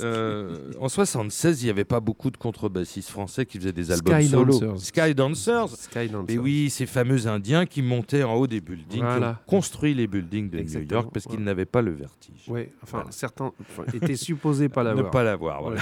euh, 0.00 0.70
en 0.80 0.88
76, 0.88 1.62
il 1.62 1.66
n'y 1.66 1.70
avait 1.70 1.84
pas 1.84 2.00
beaucoup 2.00 2.30
de 2.30 2.36
contrebassistes 2.36 3.10
français 3.10 3.46
qui 3.46 3.58
faisaient 3.58 3.72
des 3.72 3.90
albums 3.90 4.20
Sky 4.20 4.28
solo. 4.28 4.58
Dancers. 4.58 4.80
Sky 4.80 5.14
Dancers. 5.14 5.68
Sky 5.76 6.08
Dancer. 6.08 6.26
Mais 6.28 6.38
oui, 6.38 6.70
ces 6.70 6.86
fameux 6.86 7.26
Indiens 7.26 7.66
qui 7.66 7.82
montaient 7.82 8.22
en 8.22 8.34
haut 8.34 8.46
des 8.46 8.60
buildings, 8.60 8.86
qui 8.88 8.98
Voilà. 9.00 9.30
ont 9.46 9.50
construit 9.50 9.94
les 9.94 10.06
buildings 10.06 10.50
de 10.50 10.58
Exactement, 10.58 10.86
New 11.00 11.02
York 11.04 11.10
parce 11.12 11.26
qu'ils 11.26 11.42
n'avaient 11.42 11.64
pas 11.66 11.82
le 11.82 11.92
vertige. 11.92 12.44
Oui, 12.48 12.68
enfin, 12.82 12.98
Voilà. 12.98 13.12
certains 13.12 13.52
enfin, 13.60 13.84
étaient 13.94 14.16
supposés 14.16 14.68
pas 14.68 14.82
Ne 14.84 14.88
l'avoir. 14.88 15.10
pas 15.10 15.22
l'avoir. 15.22 15.62
Voilà. 15.62 15.80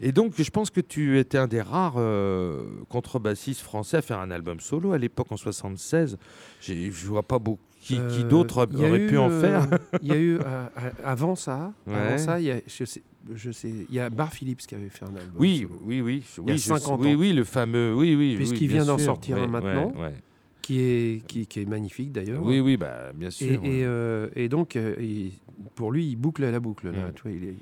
Et 0.00 0.12
donc, 0.12 0.32
je 0.38 0.50
pense 0.50 0.70
que 0.70 0.80
tu 0.80 1.18
étais 1.18 1.38
un 1.38 1.46
des 1.48 1.60
rares 1.60 1.94
euh, 1.96 2.62
contrebassistes 2.88 3.60
français 3.60 3.96
à 3.98 4.02
faire 4.02 4.20
un 4.20 4.30
album 4.30 4.60
solo 4.60 4.92
à 4.92 4.98
l'époque 4.98 5.30
en 5.30 5.36
76. 5.36 6.16
Je 6.60 7.06
vois 7.06 7.22
pas 7.22 7.38
beaucoup. 7.38 7.62
Qui, 7.80 7.94
qui 7.94 8.00
Euh, 8.24 8.28
d'autres 8.28 8.68
il 8.72 8.80
y 8.80 8.84
a 8.84 8.88
auraient 8.88 9.04
eu, 9.04 9.06
pu 9.06 9.16
en 9.18 9.30
euh, 9.30 9.40
faire 9.40 9.68
Il 10.02 10.08
y 10.08 10.12
a 10.12 10.16
eu 10.18 10.38
euh, 10.44 10.66
avant 11.04 11.36
ça, 11.36 11.72
Ouais. 11.86 11.94
avant 11.94 12.18
ça, 12.18 12.40
il 12.40 12.46
y 12.46 12.50
a, 12.50 12.60
je 12.66 12.84
sais, 12.84 13.02
je 13.32 13.50
sais, 13.52 13.70
il 13.88 13.94
y 13.94 14.00
a 14.00 14.10
Bar 14.10 14.32
Phillips 14.32 14.58
qui 14.66 14.74
avait 14.74 14.88
fait 14.88 15.04
un 15.04 15.14
album. 15.14 15.36
Oui, 15.38 15.60
solo, 15.62 15.80
oui, 15.84 16.00
oui. 16.00 16.24
Il 16.38 16.40
y 16.48 16.50
a 16.50 16.52
oui, 16.54 16.58
je 16.58 16.64
50 16.66 16.82
sais- 17.00 17.06
Oui, 17.06 17.14
ans. 17.14 17.18
oui, 17.18 17.32
le 17.32 17.44
fameux. 17.44 17.94
Oui, 17.94 18.16
oui. 18.16 18.34
Puisqu'il 18.36 18.62
oui, 18.68 18.74
vient 18.74 18.84
d'en 18.84 18.98
sortir 18.98 19.36
un 19.38 19.46
maintenant. 19.46 19.92
ouais, 19.96 20.12
qui 20.60 20.80
est 20.80 21.26
qui, 21.26 21.46
qui 21.46 21.60
est 21.60 21.64
magnifique 21.66 22.10
d'ailleurs. 22.12 22.42
Oui, 22.44 22.58
oui, 22.60 22.76
bah, 22.76 23.12
bien 23.14 23.30
sûr. 23.30 23.46
Et, 23.46 23.56
ouais. 23.58 23.68
et, 23.68 23.84
euh, 23.84 24.28
et 24.34 24.48
donc, 24.48 24.74
euh, 24.74 24.96
il- 25.00 25.32
pour 25.76 25.92
lui, 25.92 26.04
il 26.08 26.16
boucle 26.16 26.42
la 26.44 26.60
boucle. 26.60 26.90
Là, 26.90 27.12
tu 27.14 27.22
vois, 27.22 27.30
il, 27.30 27.54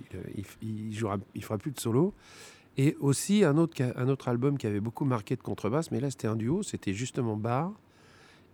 il, 0.63 0.95
jouera, 0.97 1.19
il 1.35 1.45
fera 1.45 1.59
plus 1.59 1.73
de 1.73 1.79
solo. 1.79 2.15
Et 2.79 2.97
aussi 3.01 3.45
un 3.45 3.59
autre, 3.59 3.81
un 3.97 4.09
autre 4.09 4.29
album 4.29 4.57
qui 4.59 4.67
avait 4.67 4.81
beaucoup 4.81 5.05
marqué 5.05 5.37
de 5.37 5.43
contrebasse, 5.43 5.91
mais 5.91 6.01
là 6.01 6.11
c'était 6.11 6.27
un 6.27 6.37
duo, 6.37 6.63
c'était 6.63 6.93
justement 6.95 7.37
Bar 7.37 7.73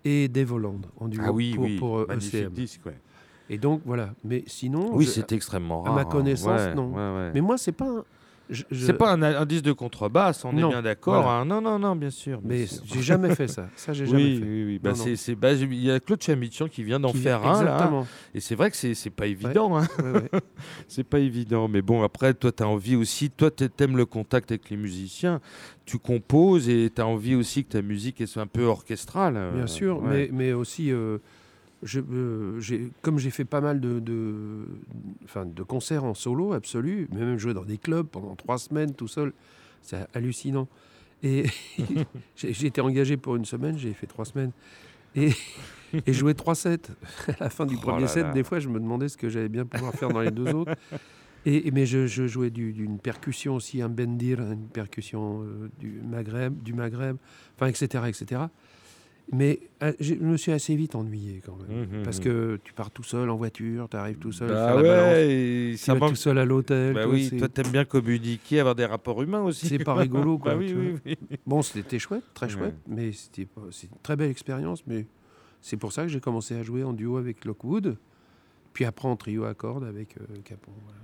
et 0.05 0.29
Dave 0.29 0.53
Holland 0.53 0.81
en 0.99 1.09
duo 1.09 1.23
ah 1.27 1.33
oui, 1.33 1.55
pour, 1.55 1.65
oui. 1.65 1.79
pour, 1.79 1.99
euh, 1.99 2.07
magnifique 2.09 2.35
ECM. 2.35 2.53
disque, 2.53 2.87
ouais. 2.87 2.99
Et 3.51 3.59
donc 3.59 3.83
voilà. 3.85 4.15
Mais 4.25 4.45
sinon, 4.47 4.95
Oui, 4.95 5.07
c'est 5.07 5.31
extrêmement 5.33 5.83
à 5.85 5.89
rare. 5.89 5.95
ma 5.97 6.01
hein. 6.03 6.05
connaissance, 6.05 6.61
Ouais, 6.61 6.75
non. 6.75 6.89
ouais, 6.93 6.97
ouais. 7.17 7.31
mais 7.35 7.41
moi 7.41 7.59
c'est 7.59 7.73
pas. 7.73 7.87
un- 7.89 8.05
je- 8.51 8.65
C'est 8.73 8.93
pas 8.95 9.13
un, 9.13 9.47
disque 9.47 9.65
de 9.65 9.73
contrebasse, 9.73 10.45
on 10.45 10.53
Non, 10.53 10.69
est 10.69 10.73
bien 10.73 10.83
d'accord. 10.83 11.23
voilà. 11.23 11.39
hein. 11.41 11.45
Non, 11.45 11.61
non, 11.61 11.79
non, 11.79 11.97
bien 11.97 12.11
sûr. 12.11 12.41
bien 12.41 12.59
Mais 12.59 12.67
j'ai 12.85 13.03
jamais 13.03 13.35
fait 13.35 13.49
ça. 13.49 13.69
Ça 13.77 13.93
j'ai 13.93 14.07
jamais 14.07 14.37
fait. 14.39 14.45
oui, 14.45 14.65
oui. 14.67 14.79
Bah, 14.79 14.93
bah, 15.39 15.53
il 15.53 15.75
y 15.85 15.91
a 15.91 16.01
Claude 16.01 16.23
Chamichan 16.23 16.69
qui 16.69 16.83
vient 16.83 17.01
d'en 17.01 17.13
faire 17.13 17.45
un 17.47 17.63
là. 17.65 17.91
Et 18.35 18.41
c'est 18.41 18.55
vrai 18.55 18.71
que 18.71 18.77
c'est 18.77 19.11
pas 19.11 19.27
évident. 19.27 19.77
hein. 19.79 19.87
Ouais, 20.03 20.11
ouais. 20.21 20.31
C'est 20.89 21.05
pas 21.05 21.19
évident. 21.19 21.69
Mais 21.69 21.83
bon, 21.83 22.03
après, 22.03 22.35
toi, 22.35 22.53
tu 22.53 22.63
as 22.63 22.69
envie 22.69 22.97
aussi. 22.97 23.31
Toi, 23.31 23.51
tu 23.51 23.69
aimes 23.79 23.97
le 23.97 24.07
contact 24.07 24.51
avec 24.51 24.69
les 24.71 24.77
musiciens. 24.77 25.41
Tu 25.87 25.99
composes 25.99 26.69
et 26.69 26.91
tu 26.95 27.01
as 27.01 27.07
envie 27.07 27.35
aussi 27.35 27.65
que 27.65 27.71
ta 27.73 27.83
musique 27.83 28.21
elle 28.21 28.29
soit 28.29 28.43
un 28.43 28.47
peu 28.47 28.65
orchestrale. 28.65 29.35
euh, 29.37 29.53
Bien 29.57 29.67
sûr, 29.67 30.01
mais 30.03 30.53
aussi, 30.53 30.91
euh, 30.93 31.19
je, 31.83 32.01
euh, 32.01 32.61
comme 33.03 33.19
j'ai 33.19 33.31
fait 33.31 33.45
pas 33.45 33.61
mal 33.61 33.81
de, 33.81 33.99
de, 34.01 34.67
enfin, 35.25 35.45
de 35.47 35.63
concerts 35.63 36.05
en 36.05 36.15
solo 36.15 36.53
absolu, 36.53 37.09
mais 37.13 37.21
même 37.21 37.39
joué 37.39 37.55
dans 37.55 37.65
des 37.65 37.79
clubs 37.79 38.07
pendant 38.07 38.35
trois 38.37 38.59
semaines 38.59 38.95
tout 38.95 39.09
seul, 39.09 39.33
c'est 39.81 40.07
hallucinant. 40.15 40.69
Et 41.23 41.45
j'ai 42.37 42.67
été 42.67 42.81
engagé 42.81 43.17
pour 43.17 43.37
une 43.37 43.45
semaine, 43.45 43.79
j'ai 43.79 43.93
fait 43.93 44.07
trois 44.07 44.25
semaines. 44.25 44.53
Et, 45.15 45.31
et 46.07 46.13
joué 46.13 46.35
trois 46.35 46.55
sets. 46.55 46.81
À 47.29 47.45
la 47.45 47.51
fin 47.51 47.67
du 47.67 47.77
Oh 47.77 47.81
premier 47.81 48.03
là 48.03 48.09
set, 48.09 48.23
là. 48.25 48.33
des 48.33 48.45
fois, 48.45 48.59
je 48.61 48.69
me 48.69 48.81
demandais 48.81 49.09
ce 49.09 49.17
que 49.17 49.29
j'allais 49.29 49.49
bien 49.49 49.65
pouvoir 49.67 49.93
faire 49.95 50.09
dans 50.09 50.21
les 50.21 50.31
deux 50.31 50.53
autres. 50.55 50.73
Et, 51.45 51.67
et- 51.67 51.71
mais 51.73 51.87
je, 51.87 52.07
je 52.07 52.27
jouais 52.27 52.51
du- 52.51 52.73
d'une 52.73 52.99
percussion 52.99 53.57
aussi, 53.57 53.83
un 53.83 53.89
bendir, 53.89 54.41
une 54.41 54.69
percussion 54.69 55.43
euh, 55.43 55.69
du 55.81 56.01
Maghreb, 56.09 56.63
du 56.63 56.73
Maghreb, 56.73 57.17
enfin, 57.57 57.67
etc., 57.67 58.05
etc. 58.09 58.43
Mais 59.31 59.61
euh, 59.83 59.93
je 60.01 60.15
me 60.15 60.37
suis 60.37 60.53
assez 60.53 60.75
vite 60.75 60.95
ennuyé 60.95 61.41
quand 61.47 61.57
même. 61.57 61.87
Mhm, 61.87 62.03
Parce 62.03 62.19
mhm. 62.19 62.25
que 62.25 62.61
tu 62.65 62.73
pars 62.73 62.91
tout 62.91 63.03
seul 63.05 63.31
en 63.31 63.37
voiture, 63.37 63.89
tu 63.89 63.97
arrives 63.97 64.19
tout 64.19 64.33
seul, 64.33 64.49
Bah 64.49 64.67
faire 64.67 64.77
la 64.77 64.83
balance, 64.83 65.13
ouais, 65.15 65.31
et 65.31 65.71
tu 65.73 65.77
ça 65.79 65.95
vas 65.95 66.09
tout 66.09 66.17
seul 66.17 66.39
à 66.39 66.45
l'hôtel. 66.45 66.95
Bah 66.95 67.07
oui, 67.07 67.31
toi, 67.39 67.49
t'aimes 67.49 67.71
bien 67.71 67.85
communiquer, 67.85 68.61
avoir 68.61 68.75
des 68.75 68.85
rapports 68.85 69.23
humains 69.23 69.43
aussi. 69.43 69.69
c'est 69.69 69.79
pas 69.85 69.95
rigolo. 69.95 70.39
Quoi, 70.39 70.53
Bah 70.55 70.59
oui, 70.59 70.75
oui, 70.75 70.99
oui. 71.07 71.17
Bon, 71.47 71.63
c'était 71.63 71.99
chouette, 71.99 72.25
très 72.35 72.47
Ouais. 72.47 72.53
chouette, 72.53 72.77
mais 72.89 73.13
c'était 73.13 73.43
une 73.47 73.99
très 74.03 74.17
belle 74.17 74.31
expérience. 74.31 74.85
Mais 74.87 75.07
c'est 75.61 75.77
pour 75.77 75.93
ça 75.93 76.03
que 76.03 76.09
j'ai 76.09 76.21
commencé 76.21 76.55
à 76.57 76.63
jouer 76.63 76.83
en 76.83 76.93
duo 76.93 77.17
avec 77.17 77.45
Lockwood, 77.45 77.97
puis 78.75 78.85
après 78.85 79.09
en 79.09 79.17
trio 79.17 79.45
à 79.45 79.55
cordes 79.55 79.85
avec 79.85 80.17
euh, 80.19 80.25
Capon. 80.45 80.73
voilà. 80.85 80.99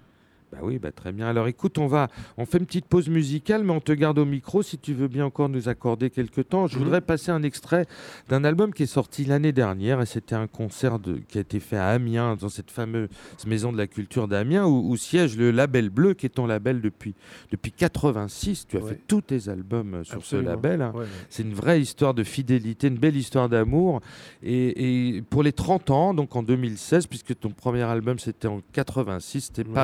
Bah 0.51 0.59
oui, 0.63 0.79
bah 0.79 0.93
très 0.93 1.13
bien. 1.13 1.27
Alors 1.27 1.47
écoute, 1.47 1.77
on 1.77 1.87
va, 1.87 2.09
on 2.39 2.47
fait 2.47 2.57
une 2.57 2.65
petite 2.65 2.87
pause 2.87 3.09
musicale, 3.11 3.65
mais 3.65 3.73
on 3.73 3.81
te 3.81 3.93
garde 3.93 4.19
au 4.19 4.25
micro 4.25 4.63
si 4.63 4.79
tu 4.79 4.95
veux 4.95 5.07
bien 5.09 5.27
encore 5.27 5.51
nous 5.51 5.69
accorder 5.69 6.09
quelques 6.09 6.49
temps. 6.49 6.67
Je 6.67 6.79
Mhm. 6.79 6.85
voudrais 6.85 7.01
passer 7.03 7.31
un 7.31 7.43
extrait 7.43 7.85
d'un 8.31 8.45
album 8.45 8.73
qui 8.73 8.85
est 8.85 8.87
sorti 8.87 9.27
l'année 9.27 9.53
dernière, 9.53 10.01
et 10.01 10.07
c'était 10.07 10.35
un 10.35 10.47
concert 10.47 10.99
de, 10.99 11.19
qui 11.29 11.37
a 11.37 11.43
été 11.43 11.61
fait 11.61 11.77
à 11.77 11.89
Amiens, 11.89 12.37
dans 12.37 12.49
cette 12.49 12.71
fameuse 12.71 13.09
maison 13.47 13.73
de 13.73 13.77
la 13.77 13.87
culture 13.87 14.27
d'Amiens, 14.27 14.65
où, 14.67 14.91
où 14.91 14.97
siège 14.97 15.37
le 15.37 15.51
Label 15.51 15.91
Bleu, 15.91 16.15
qui 16.15 16.25
est 16.25 16.31
ton 16.31 16.47
label 16.47 16.81
depuis 16.81 17.15
depuis 17.53 17.73
86. 17.73 18.67
Tu 18.69 18.79
as 18.79 18.81
Ouais. 18.81 18.91
fait 18.93 19.01
tous 19.07 19.21
tes 19.21 19.51
albums 19.51 19.97
euh, 19.97 20.05
sur 20.05 20.17
Absolument. 20.17 20.49
ce 20.49 20.55
label. 20.55 20.81
hein. 20.81 20.93
Ouais, 20.95 21.01
ouais. 21.01 21.07
C'est 21.29 21.43
une 21.43 21.53
vraie 21.55 21.81
histoire 21.81 22.15
de 22.15 22.25
fidélité, 22.25 22.87
une 22.89 22.97
belle 22.97 23.17
histoire 23.17 23.51
d'amour. 23.51 24.01
Et, 24.43 25.17
et 25.17 25.23
pour 25.23 25.43
les 25.43 25.53
30 25.53 25.91
ans, 25.91 26.15
donc 26.15 26.35
en 26.37 26.43
2016, 26.43 27.07
puisque 27.07 27.39
ton 27.39 27.51
premier 27.51 27.83
album 27.83 28.19
c'était 28.19 28.49
en 28.49 28.63
86, 28.73 29.41
c'était 29.55 29.69
Ouais. 29.69 29.75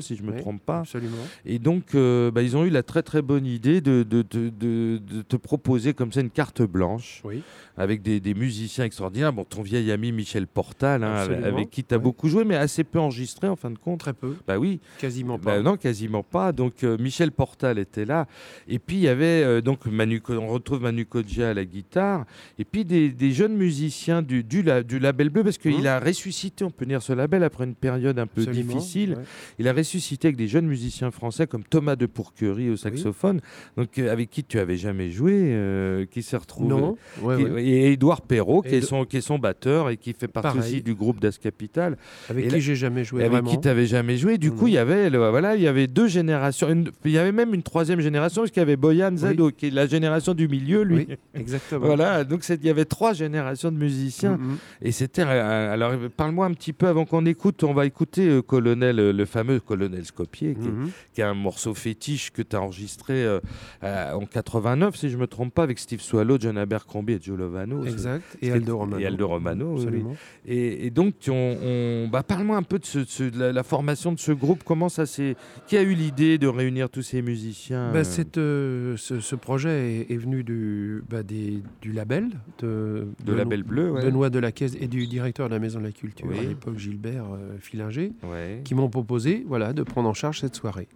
Si 0.00 0.16
je 0.16 0.22
ne 0.22 0.30
me 0.32 0.36
trompe 0.38 0.62
pas. 0.64 0.80
Absolument. 0.80 1.16
Et 1.44 1.58
donc, 1.58 1.94
euh, 1.94 2.30
bah, 2.30 2.42
ils 2.42 2.56
ont 2.56 2.64
eu 2.64 2.70
la 2.70 2.82
très 2.82 3.02
très 3.02 3.22
bonne 3.22 3.46
idée 3.46 3.80
de, 3.80 4.02
de, 4.02 4.22
de- 4.22 4.48
de- 4.50 4.98
de 4.98 5.22
te 5.22 5.36
proposer 5.36 5.94
comme 5.94 6.12
ça 6.12 6.20
une 6.20 6.30
carte 6.30 6.62
blanche 6.62 7.20
Oui. 7.24 7.42
avec 7.76 8.02
des, 8.02 8.20
des 8.20 8.34
musiciens 8.34 8.84
extraordinaires. 8.84 9.32
Bon, 9.32 9.44
ton 9.44 9.62
vieil 9.62 9.90
ami 9.92 10.12
Michel 10.12 10.46
Portal, 10.46 11.04
hein, 11.04 11.14
avec, 11.44 11.70
qui 11.70 11.84
tu 11.84 11.94
as 11.94 11.98
beaucoup 11.98 12.28
joué, 12.28 12.44
mais 12.44 12.56
assez 12.56 12.84
peu 12.84 12.98
enregistré 12.98 13.48
en 13.48 13.56
fin 13.56 13.70
de 13.70 13.78
compte. 13.78 14.00
Très 14.00 14.12
peu, 14.12 14.34
Bah 14.46 14.58
oui, 14.58 14.80
quasiment 14.98 15.38
bah 15.38 15.52
pas. 15.56 15.62
non, 15.62 15.76
quasiment 15.76 16.22
pas. 16.22 16.52
Donc 16.52 16.84
euh, 16.84 16.96
Michel 16.98 17.32
Portal 17.32 17.78
était 17.78 18.04
là. 18.04 18.26
Et 18.68 18.78
puis 18.78 18.96
il 18.96 19.02
y 19.02 19.08
avait 19.08 19.42
euh, 19.44 19.60
donc 19.60 19.86
Manu, 19.86 20.20
on 20.28 20.48
retrouve 20.48 20.82
Manu 20.82 21.06
Kodja 21.06 21.50
à 21.50 21.54
la 21.54 21.64
guitare. 21.64 22.24
Et 22.58 22.64
puis 22.64 22.84
des, 22.84 23.08
des 23.10 23.30
jeunes 23.32 23.54
musiciens 23.56 24.22
du, 24.22 24.42
du, 24.44 24.62
la- 24.62 24.82
du 24.82 24.98
label 24.98 25.30
bleu, 25.30 25.44
parce 25.44 25.58
qu'il 25.58 25.76
Mhm. 25.80 25.86
a 25.86 26.00
ressuscité, 26.00 26.64
on 26.64 26.70
peut 26.70 26.86
dire, 26.86 27.02
ce 27.02 27.12
label 27.12 27.42
après 27.44 27.64
une 27.64 27.74
période 27.74 28.18
un 28.18 28.26
peu 28.26 28.42
Absolument, 28.42 28.74
difficile. 28.74 29.10
ouais. 29.10 29.24
Il 29.58 29.68
a 29.68 29.72
ressuscité 29.76 30.28
avec 30.28 30.36
des 30.36 30.48
jeunes 30.48 30.66
musiciens 30.66 31.10
français 31.10 31.46
comme 31.46 31.62
Thomas 31.64 31.96
de 31.96 32.06
Pourquerie 32.06 32.70
au 32.70 32.76
saxophone, 32.76 33.40
donc 33.76 33.98
euh, 33.98 34.10
avec 34.12 34.30
qui 34.30 34.42
tu 34.44 34.58
avais 34.58 34.76
jamais 34.76 35.10
joué, 35.10 35.32
euh, 35.36 36.06
qui 36.06 36.22
s'est 36.22 36.36
retrouvé. 36.36 36.68
Non, 36.68 36.96
ouais, 37.22 37.36
qui- 37.36 37.44
ouais. 37.44 37.64
Et 37.64 37.92
Édouard 37.92 38.22
Perrault, 38.22 38.62
qui 38.62 38.74
est, 38.76 38.80
son, 38.80 39.04
qui 39.04 39.18
est 39.18 39.20
son 39.20 39.38
batteur 39.38 39.90
et 39.90 39.96
qui 39.96 40.12
fait 40.12 40.28
partie 40.28 40.56
Pareil. 40.56 40.60
aussi 40.72 40.82
du 40.82 40.94
groupe 40.94 41.20
Das 41.20 41.38
Capital 41.38 41.96
avec 42.28 42.46
et 42.46 42.48
qui 42.48 42.60
j'ai 42.60 42.74
jamais 42.74 43.04
joué 43.04 43.20
avec 43.22 43.32
vraiment. 43.32 43.50
qui 43.50 43.60
tu 43.60 43.68
n'avais 43.68 43.86
jamais 43.86 44.16
joué. 44.16 44.38
Du 44.38 44.50
coup, 44.52 44.66
il 44.68 44.74
y 44.74 44.78
avait 44.78 45.10
le- 45.10 45.18
voilà, 45.30 45.56
il 45.56 45.62
y 45.62 45.68
avait 45.68 45.86
deux 45.86 46.08
générations. 46.08 46.68
Il 47.04 47.10
y 47.10 47.18
avait 47.18 47.32
même 47.32 47.54
une 47.54 47.62
troisième 47.62 48.00
génération 48.00 48.42
parce 48.42 48.50
qu'il 48.50 48.60
y 48.60 48.62
avait 48.62 48.76
Boyan 48.76 49.16
Zado, 49.16 49.50
qui 49.50 49.66
est 49.66 49.70
la 49.70 49.86
génération 49.86 50.34
du 50.34 50.48
milieu, 50.48 50.82
lui. 50.82 51.06
Oui, 51.08 51.16
exactement. 51.34 51.86
Voilà, 51.96 52.24
donc 52.24 52.42
il 52.48 52.64
y 52.64 52.70
avait 52.70 52.84
trois 52.84 53.12
générations 53.12 53.70
de 53.70 53.76
musiciens 53.76 54.36
Mhm. 54.38 54.56
et 54.82 54.92
c'était 54.92 55.22
euh, 55.22 55.72
alors 55.72 55.92
parle-moi 56.16 56.46
un 56.46 56.52
petit 56.52 56.72
peu 56.72 56.86
avant 56.86 57.04
qu'on 57.04 57.24
écoute, 57.26 57.62
on 57.64 57.72
va 57.74 57.86
écouter 57.86 58.28
euh, 58.28 58.42
Colonel 58.42 58.96
le 58.96 59.24
fameux 59.24 59.60
Colonel 59.66 60.04
Scopier 60.04 60.54
qui, 60.54 60.66
est- 60.66 60.70
Mhm. 60.70 60.90
qui 61.12 61.20
est 61.20 61.24
un 61.24 61.34
morceau 61.34 61.74
fétiche 61.74 62.30
que 62.30 62.42
tu 62.42 62.56
as 62.56 62.60
enregistré 62.62 63.24
euh, 63.24 63.40
euh, 63.82 64.12
en 64.12 64.24
89 64.26 64.96
si 64.96 65.10
je 65.10 65.16
me 65.18 65.26
trompe 65.26 65.52
pas 65.52 65.62
avec 65.64 65.78
Steve 65.78 66.00
Swallow, 66.00 66.38
John 66.40 66.56
Abercrombie 66.56 67.14
et 67.14 67.18
Joe 67.20 67.36
Lovano. 67.38 67.84
Exact. 67.84 68.24
Et 68.40 68.50
Aldo 68.52 68.78
Romano. 68.78 69.02
et 69.02 69.06
Aldo 69.06 69.28
Romano, 69.28 69.66
oui. 69.74 69.82
Absolument. 69.82 70.16
Et, 70.46 70.86
et 70.86 70.90
donc, 70.90 71.14
on, 71.28 71.32
on- 71.62 72.08
bah, 72.08 72.22
parle-moi 72.22 72.56
un 72.56 72.62
peu 72.62 72.78
de, 72.78 72.86
ce- 72.86 73.04
ce- 73.04 73.24
de 73.24 73.38
la, 73.38 73.52
la 73.52 73.62
formation 73.62 74.12
de 74.12 74.18
ce 74.18 74.32
groupe. 74.32 74.62
Comment 74.64 74.88
ça 74.88 75.06
s'est. 75.06 75.36
Qui 75.66 75.76
a 75.76 75.82
eu 75.82 75.94
l'idée 75.94 76.38
de 76.38 76.46
réunir 76.46 76.88
tous 76.88 77.02
ces 77.02 77.22
musiciens 77.22 77.90
Bah, 77.92 77.98
euh, 78.00 78.04
cette, 78.04 78.38
euh, 78.38 78.96
ce, 78.96 79.20
ce 79.20 79.34
projet 79.34 79.96
est, 80.08 80.12
est 80.12 80.16
venu 80.16 80.44
du, 80.44 81.02
bah, 81.10 81.22
des- 81.22 81.62
du 81.82 81.92
label 81.92 82.28
de, 82.58 83.06
de 83.24 83.32
Label 83.32 83.62
Bleu 83.62 83.90
ouais. 83.90 84.02
Benoît 84.04 84.30
Delacaisse 84.30 84.76
et 84.80 84.86
du 84.88 85.06
directeur 85.06 85.48
de 85.48 85.54
la 85.54 85.58
Maison 85.60 85.80
de 85.80 85.84
la 85.84 85.92
Culture 85.92 86.26
Oui. 86.28 86.38
à 86.38 86.42
l'époque, 86.42 86.78
Gilbert 86.78 87.24
Filinger, 87.60 88.12
Ouais. 88.22 88.60
qui 88.64 88.74
m'ont 88.74 88.88
proposé 88.88 89.44
voilà, 89.48 89.55
de 89.58 89.82
prendre 89.82 90.08
en 90.08 90.14
charge 90.14 90.40
cette 90.40 90.54
soirée. 90.54 90.88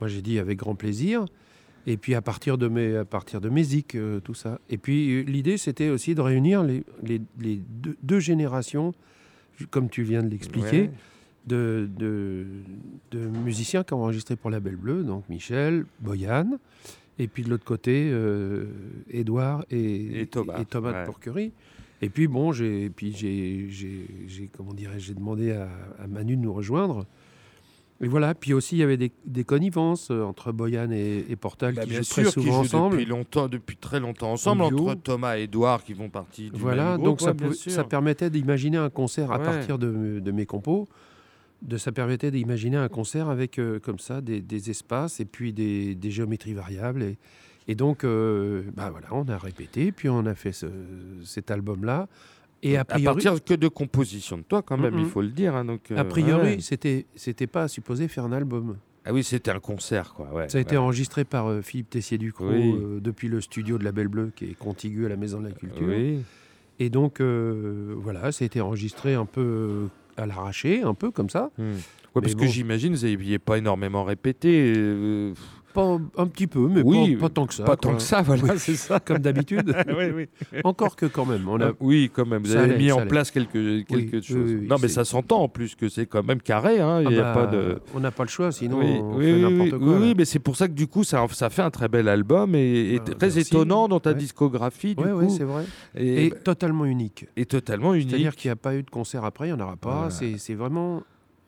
Moi, 0.00 0.08
j'ai 0.08 0.22
dit 0.22 0.38
avec 0.38 0.58
grand 0.58 0.74
plaisir. 0.74 1.26
Et 1.86 1.96
puis 1.96 2.14
à 2.14 2.20
partir 2.20 2.58
de 2.58 2.68
mes, 2.68 2.94
à 2.96 3.04
partir 3.06 3.40
de 3.40 3.48
mes 3.48 3.62
euh, 3.94 4.20
tout 4.20 4.34
ça. 4.34 4.60
Et 4.68 4.76
puis 4.76 5.14
euh, 5.14 5.22
l'idée, 5.22 5.56
c'était 5.56 5.88
aussi 5.88 6.14
de 6.14 6.20
réunir 6.20 6.62
les, 6.62 6.84
les- 7.02 7.22
les 7.40 7.56
deux, 7.70 7.96
deux 8.02 8.20
générations, 8.20 8.92
comme 9.70 9.88
tu 9.88 10.02
viens 10.02 10.22
de 10.22 10.28
l'expliquer, 10.28 10.82
Ouais. 10.82 10.90
de, 11.46 11.88
de, 11.98 12.44
de 13.12 13.18
musiciens 13.20 13.82
qui 13.82 13.94
ont 13.94 14.02
enregistré 14.02 14.36
pour 14.36 14.50
la 14.50 14.60
Belle 14.60 14.76
Bleue, 14.76 15.02
donc 15.04 15.26
Michel, 15.30 15.86
Boyan, 16.00 16.58
et 17.18 17.28
puis 17.28 17.42
de 17.44 17.48
l'autre 17.50 17.64
côté, 17.64 18.10
euh, 18.12 18.66
Édouard 19.10 19.64
et, 19.70 20.20
Et 20.20 20.26
Thomas, 20.26 20.58
ouais. 20.58 21.00
de 21.00 21.06
Porquerie. 21.06 21.52
Et 22.02 22.10
puis 22.10 22.28
bon, 22.28 22.52
j'ai, 22.52 22.90
puis 22.90 23.12
j'ai, 23.16 23.66
j'ai, 23.70 24.06
j'ai- 24.26 24.50
comment 24.54 24.74
dirais 24.74 24.98
j'ai 25.00 25.14
demandé 25.14 25.52
à, 25.52 25.68
à 25.98 26.06
Manu 26.06 26.36
de 26.36 26.42
nous 26.42 26.52
rejoindre. 26.52 27.06
Et 28.02 28.08
voilà, 28.08 28.34
puis 28.34 28.54
aussi 28.54 28.76
il 28.76 28.78
y 28.78 28.82
avait 28.82 28.96
des, 28.96 29.12
des 29.26 29.44
connivences 29.44 30.10
euh, 30.10 30.22
entre 30.22 30.52
Boyan 30.52 30.90
et, 30.90 31.26
et 31.28 31.36
Portal 31.36 31.74
Bah, 31.74 31.82
qui 31.82 31.90
bien 31.90 31.98
jouent 31.98 32.04
sûr, 32.04 32.14
très 32.14 32.24
qui 32.24 32.46
souvent 32.46 32.52
jouent 32.54 32.60
ensemble. 32.60 32.96
depuis 32.96 33.04
longtemps, 33.10 33.48
depuis 33.48 33.76
très 33.76 34.00
longtemps 34.00 34.32
ensemble, 34.32 34.62
En 34.62 34.66
entre 34.68 34.94
Thomas 34.94 35.36
et 35.38 35.42
Edouard 35.42 35.84
qui 35.84 35.92
font 35.94 36.08
partie 36.08 36.50
du 36.50 36.58
Voilà, 36.58 36.84
même 36.92 36.94
groupe, 36.94 37.04
donc 37.06 37.20
ça, 37.20 37.26
ouais, 37.28 37.34
pouvait- 37.34 37.54
sûr. 37.54 37.72
ça 37.72 37.84
permettait 37.84 38.30
d'imaginer 38.30 38.78
un 38.78 38.88
concert 38.88 39.30
à 39.32 39.38
Ouais. 39.38 39.44
partir 39.44 39.78
de, 39.78 40.18
de 40.20 40.30
mes 40.32 40.46
compos. 40.46 40.88
De, 41.60 41.76
ça 41.76 41.92
permettait 41.92 42.30
d'imaginer 42.30 42.78
un 42.78 42.88
concert 42.88 43.28
avec 43.28 43.58
euh, 43.58 43.78
comme 43.80 43.98
ça 43.98 44.22
des, 44.22 44.40
des 44.40 44.70
espaces 44.70 45.20
et 45.20 45.26
puis 45.26 45.52
des, 45.52 45.94
des 45.94 46.10
géométries 46.10 46.54
variables. 46.54 47.02
Et, 47.02 47.18
et 47.68 47.74
donc, 47.74 48.04
euh, 48.04 48.62
bah 48.74 48.88
voilà, 48.90 49.08
on 49.12 49.28
a 49.28 49.36
répété, 49.36 49.92
puis 49.92 50.08
on 50.08 50.24
a 50.24 50.34
fait 50.34 50.52
ce- 50.52 50.66
cet 51.22 51.50
album-là. 51.50 52.08
Et 52.62 52.76
a 52.76 52.80
à 52.80 52.84
priori, 52.84 53.04
partir 53.04 53.42
que 53.44 53.54
de 53.54 53.68
composition 53.68 54.36
de 54.38 54.42
toi, 54.42 54.60
quand 54.62 54.76
même, 54.76 54.98
il 54.98 55.06
faut 55.06 55.22
le 55.22 55.28
dire. 55.28 55.54
hein, 55.56 55.64
donc, 55.64 55.90
euh, 55.90 55.96
a 55.96 56.04
priori 56.04 56.42
ouais. 56.56 56.60
c'était 56.60 57.06
c'était 57.14 57.46
pas 57.46 57.68
supposé 57.68 58.06
faire 58.08 58.24
un 58.24 58.32
album. 58.32 58.76
Ah 59.06 59.14
oui, 59.14 59.24
c'était 59.24 59.50
un 59.50 59.60
concert, 59.60 60.12
quoi. 60.12 60.28
Ouais, 60.34 60.48
Ça 60.50 60.58
a 60.58 60.60
été 60.60 60.72
ouais. 60.72 60.76
enregistré 60.76 61.24
par 61.24 61.48
euh, 61.48 61.62
Philippe 61.62 61.88
Tessier-Ducrot 61.88 62.50
Oui. 62.50 62.74
euh, 62.78 63.00
depuis 63.00 63.28
le 63.28 63.40
studio 63.40 63.78
de 63.78 63.84
la 63.84 63.92
Belle 63.92 64.08
Bleue 64.08 64.30
qui 64.36 64.44
est 64.44 64.54
contigu 64.58 65.06
à 65.06 65.08
la 65.08 65.16
Maison 65.16 65.40
de 65.40 65.46
la 65.48 65.52
Culture. 65.54 65.86
Oui. 65.88 66.20
Et 66.78 66.90
donc, 66.90 67.20
euh, 67.20 67.94
voilà, 67.96 68.30
ça 68.30 68.44
a 68.44 68.46
été 68.46 68.60
enregistré 68.60 69.14
un 69.14 69.24
peu 69.24 69.88
à 70.18 70.26
l'arraché, 70.26 70.82
un 70.82 70.92
peu 70.94 71.10
comme 71.10 71.30
ça. 71.30 71.50
Ouais, 71.58 71.72
parce 72.22 72.34
que 72.34 72.46
j'imagine 72.46 72.94
vous 72.94 73.06
n'aviez 73.06 73.38
pas 73.38 73.56
énormément 73.56 74.04
répété. 74.04 75.32
Pas 75.72 75.98
un 76.16 76.26
petit 76.26 76.48
peu, 76.48 76.66
mais 76.68 76.82
Oui, 76.82 77.14
pas, 77.14 77.22
pas 77.22 77.28
tant 77.28 77.46
que 77.46 77.54
ça. 77.54 77.62
pas 77.64 77.76
tant 77.76 77.94
que 77.94 78.02
ça, 78.02 78.22
voilà, 78.22 78.42
Oui. 78.42 78.50
c'est 78.58 78.74
ça. 78.74 78.98
Comme 78.98 79.18
d'habitude. 79.18 79.72
oui, 79.96 80.10
oui. 80.14 80.60
Encore 80.64 80.96
que 80.96 81.06
quand 81.06 81.24
même. 81.24 81.48
On 81.48 81.60
a... 81.60 81.68
Ah, 81.68 81.72
oui, 81.78 82.10
quand 82.12 82.26
même. 82.26 82.42
Vous 82.42 82.52
Ça 82.52 82.62
avez 82.62 82.76
mis 82.76 82.90
en 82.90 83.06
place 83.06 83.30
quelque, 83.30 83.82
quelque 83.82 84.16
oui, 84.16 84.22
chose. 84.22 84.36
oui, 84.36 84.56
oui, 84.62 84.66
non, 84.68 84.76
mais 84.82 84.88
ça 84.88 85.04
s'entend 85.04 85.42
en 85.42 85.48
plus 85.48 85.76
que 85.76 85.88
c'est 85.88 86.06
quand 86.06 86.24
même 86.26 86.40
carré. 86.42 86.80
hein, 86.80 87.00
Il 87.02 87.06
Ah 87.08 87.10
y 87.12 87.18
a 87.18 87.22
bah, 87.22 87.34
pas 87.34 87.46
de. 87.46 87.78
On 87.94 88.00
n'a 88.00 88.10
pas 88.10 88.24
le 88.24 88.28
choix, 88.28 88.50
sinon 88.50 88.78
oui, 88.80 88.86
on 89.00 89.16
oui, 89.16 89.24
fait 89.24 89.32
oui, 89.34 89.40
n'importe 89.42 89.72
oui, 89.82 89.88
quoi. 89.88 89.98
oui, 90.00 90.14
mais 90.16 90.24
c'est 90.24 90.38
pour 90.40 90.56
ça 90.56 90.66
que 90.66 90.72
du 90.72 90.86
coup, 90.88 91.04
ça, 91.04 91.24
ça 91.30 91.50
fait 91.50 91.62
un 91.62 91.70
très 91.70 91.88
bel 91.88 92.08
album 92.08 92.54
et, 92.54 92.94
et 92.94 92.98
Ah, 93.00 93.04
très 93.14 93.26
merci. 93.28 93.40
étonnant 93.40 93.86
dans 93.86 94.00
ta 94.00 94.10
Ouais. 94.10 94.16
discographie, 94.16 94.94
du 94.96 95.04
Ouais, 95.04 95.28
c'est 95.28 95.44
vrai. 95.44 95.64
et, 95.96 96.26
Et 96.26 96.30
totalement 96.30 96.84
unique. 96.84 97.26
et 97.36 97.46
totalement 97.46 97.94
unique. 97.94 98.10
C'est-à-dire 98.10 98.34
qu'il 98.34 98.48
n'y 98.48 98.52
a 98.52 98.56
pas 98.56 98.74
eu 98.74 98.82
de 98.82 98.90
concert 98.90 99.24
après, 99.24 99.48
il 99.48 99.54
n'y 99.54 99.60
en 99.60 99.64
aura 99.64 99.76
pas. 99.76 100.10
C'est 100.10 100.36
c'est 100.38 100.54
vraiment 100.54 101.02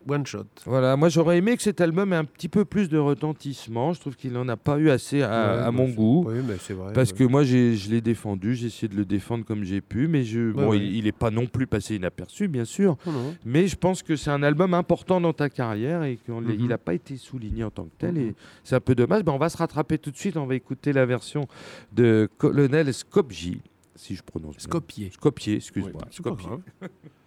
one 0.09 0.26
shot. 0.26 0.44
Voilà, 0.66 0.96
moi 0.96 1.09
j'aurais 1.09 1.38
aimé 1.38 1.57
que 1.57 1.62
cet 1.62 1.80
album 1.80 2.12
ait 2.12 2.16
un 2.16 2.24
petit 2.24 2.48
peu 2.48 2.64
plus 2.64 2.88
de 2.88 2.98
retentissement. 2.98 3.92
Je 3.92 4.00
trouve 4.00 4.16
qu'il 4.16 4.32
n'en 4.32 4.48
a 4.48 4.57
pas 4.57 4.78
eu 4.78 4.90
assez 4.90 5.22
à, 5.22 5.28
Ouais, 5.28 5.34
à 5.62 5.64
bah, 5.66 5.70
mon 5.72 5.88
goût. 5.88 6.24
Oui, 6.28 6.34
mais 6.46 6.57
c'est 6.59 6.74
vrai. 6.74 6.92
Parce 6.92 7.11
ouais. 7.12 7.16
que 7.18 7.24
moi, 7.24 7.44
j'ai- 7.44 7.74
je 7.76 7.90
l'ai 7.90 8.00
défendu, 8.00 8.55
j'ai 8.55 8.66
essayé 8.66 8.88
de 8.88 8.96
le 8.96 9.05
défendre 9.05 9.44
comme 9.44 9.64
j'ai 9.64 9.80
pu, 9.80 10.09
mais 10.09 10.24
je, 10.24 10.53
bon, 10.53 10.70
ouais. 10.70 10.78
il 10.78 11.05
n'est 11.05 11.12
pas 11.12 11.30
non 11.30 11.46
plus 11.46 11.66
passé 11.66 11.96
inaperçu, 11.96 12.48
bien 12.48 12.64
sûr. 12.64 12.96
Non, 13.07 13.12
non. 13.12 13.34
Mais 13.44 13.66
je 13.68 13.76
pense 13.76 14.03
que 14.03 14.16
c'est 14.16 14.30
un 14.30 14.42
album 14.42 14.74
important 14.74 15.20
dans 15.20 15.32
ta 15.32 15.48
carrière 15.50 16.03
et 16.05 16.16
qu'il 16.16 16.34
Mhm. 16.34 16.66
n'a 16.68 16.78
pas 16.78 16.94
été 16.94 17.16
souligné 17.16 17.64
en 17.64 17.70
tant 17.70 17.84
que 17.84 17.90
tel. 17.98 18.14
Mhm. 18.14 18.20
Et 18.28 18.34
c'est 18.64 18.74
un 18.76 18.80
peu 18.80 18.94
dommage. 18.94 19.22
Ben, 19.24 19.32
on 19.32 19.38
va 19.38 19.48
se 19.48 19.57
rattraper 19.57 19.98
tout 19.98 20.11
de 20.11 20.16
suite. 20.16 20.36
On 20.36 20.46
va 20.46 20.55
écouter 20.55 20.92
la 20.92 21.07
version 21.07 21.46
de 21.92 22.28
Colonel 22.38 22.92
Skopje, 22.92 23.59
si 23.94 24.14
je 24.14 24.22
prononce 24.22 24.57
bien. 24.57 24.64
Skopje. 24.64 25.11
Skopje, 25.12 25.48
excuse-moi. 25.57 26.03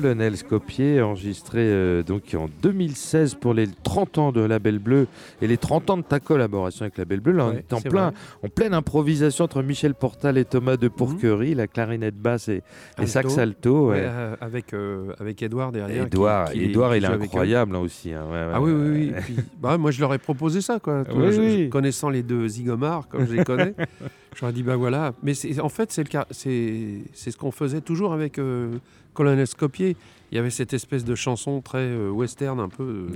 Colonel 0.00 0.36
Scopier, 0.36 1.00
enregistré 1.02 1.60
euh, 1.60 2.02
donc 2.02 2.34
en 2.36 2.48
2016 2.62 3.36
pour 3.36 3.54
les 3.54 3.68
30 3.68 4.18
ans 4.18 4.32
de 4.32 4.40
La 4.40 4.58
Belle 4.58 4.80
Bleue 4.80 5.06
et 5.40 5.46
les 5.46 5.56
30 5.56 5.88
ans 5.90 5.96
de 5.98 6.02
ta 6.02 6.18
collaboration 6.18 6.82
avec 6.82 6.98
La 6.98 7.04
Belle 7.04 7.20
Bleue. 7.20 7.34
Là, 7.34 7.44
on 7.44 7.50
Ouais, 7.50 7.58
est 7.58 7.72
en, 7.72 7.80
plein, 7.80 8.06
vrai. 8.10 8.14
en 8.42 8.48
pleine 8.48 8.74
improvisation 8.74 9.44
entre 9.44 9.62
Michel 9.62 9.94
Portal 9.94 10.36
et 10.36 10.44
Thomas 10.44 10.76
de 10.76 10.88
Pourquerie, 10.88 11.54
la 11.54 11.68
clarinette 11.68 12.16
basse 12.16 12.48
et, 12.48 12.62
et 13.00 13.06
sax 13.06 13.38
alto. 13.38 13.90
Ouais, 13.90 13.98
ouais. 13.98 14.02
euh, 14.04 14.34
avec, 14.40 14.74
euh, 14.74 15.12
avec 15.20 15.40
Edouard 15.44 15.70
derrière. 15.70 16.06
Edouard, 16.06 16.50
qui- 16.50 16.64
Edouard, 16.64 16.96
il 16.96 17.04
est 17.04 17.06
incroyable 17.06 17.76
hein, 17.76 17.78
aussi. 17.78 18.12
hein, 18.12 18.24
Ah 18.52 18.60
oui, 18.60 18.72
oui, 18.72 18.88
oui. 18.90 19.12
Puis, 19.22 19.36
bah, 19.60 19.78
moi, 19.78 19.92
je 19.92 20.00
leur 20.00 20.12
ai 20.12 20.18
proposé 20.18 20.60
ça, 20.60 20.80
quoi. 20.80 21.04
Oui, 21.14 21.26
Je- 21.26 21.30
je- 21.32 21.40
oui. 21.40 21.68
connaissant 21.68 22.10
les 22.10 22.24
deux 22.24 22.48
zigomars, 22.48 23.06
comme 23.06 23.28
je 23.28 23.34
les 23.34 23.44
connais, 23.44 23.74
j'aurais 24.34 24.52
dit, 24.52 24.62
bah 24.62 24.76
voilà. 24.76 25.12
Mais 25.22 25.32
en 25.60 25.68
fait, 25.68 25.92
c'est 25.92 26.02
le 26.02 26.08
cas- 26.08 26.26
c'est 26.30 27.02
c'est 27.12 27.30
ce 27.30 27.36
qu'on 27.36 27.50
faisait 27.50 27.80
toujours 27.80 28.12
avec 28.12 28.38
euh, 28.38 28.78
Colonel 29.14 29.46
Scopier. 29.46 29.96
Il 30.32 30.36
y 30.36 30.38
avait 30.38 30.50
cette 30.50 30.72
espèce 30.72 31.04
de 31.04 31.14
chanson 31.14 31.60
très 31.60 31.78
euh, 31.78 32.10
western, 32.10 32.58
un 32.60 32.68
peu 32.68 32.82
euh, 32.82 33.06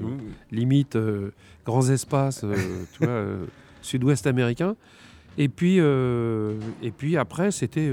limite 0.52 0.96
grands 1.66 1.88
espaces, 1.88 2.44
tu 2.98 3.04
vois, 3.04 3.24
sud-ouest 3.82 4.26
américain. 4.26 4.76
Et 5.36 5.48
puis, 5.48 5.76
et 5.78 6.90
puis 6.96 7.16
après, 7.16 7.50
c'était 7.52 7.90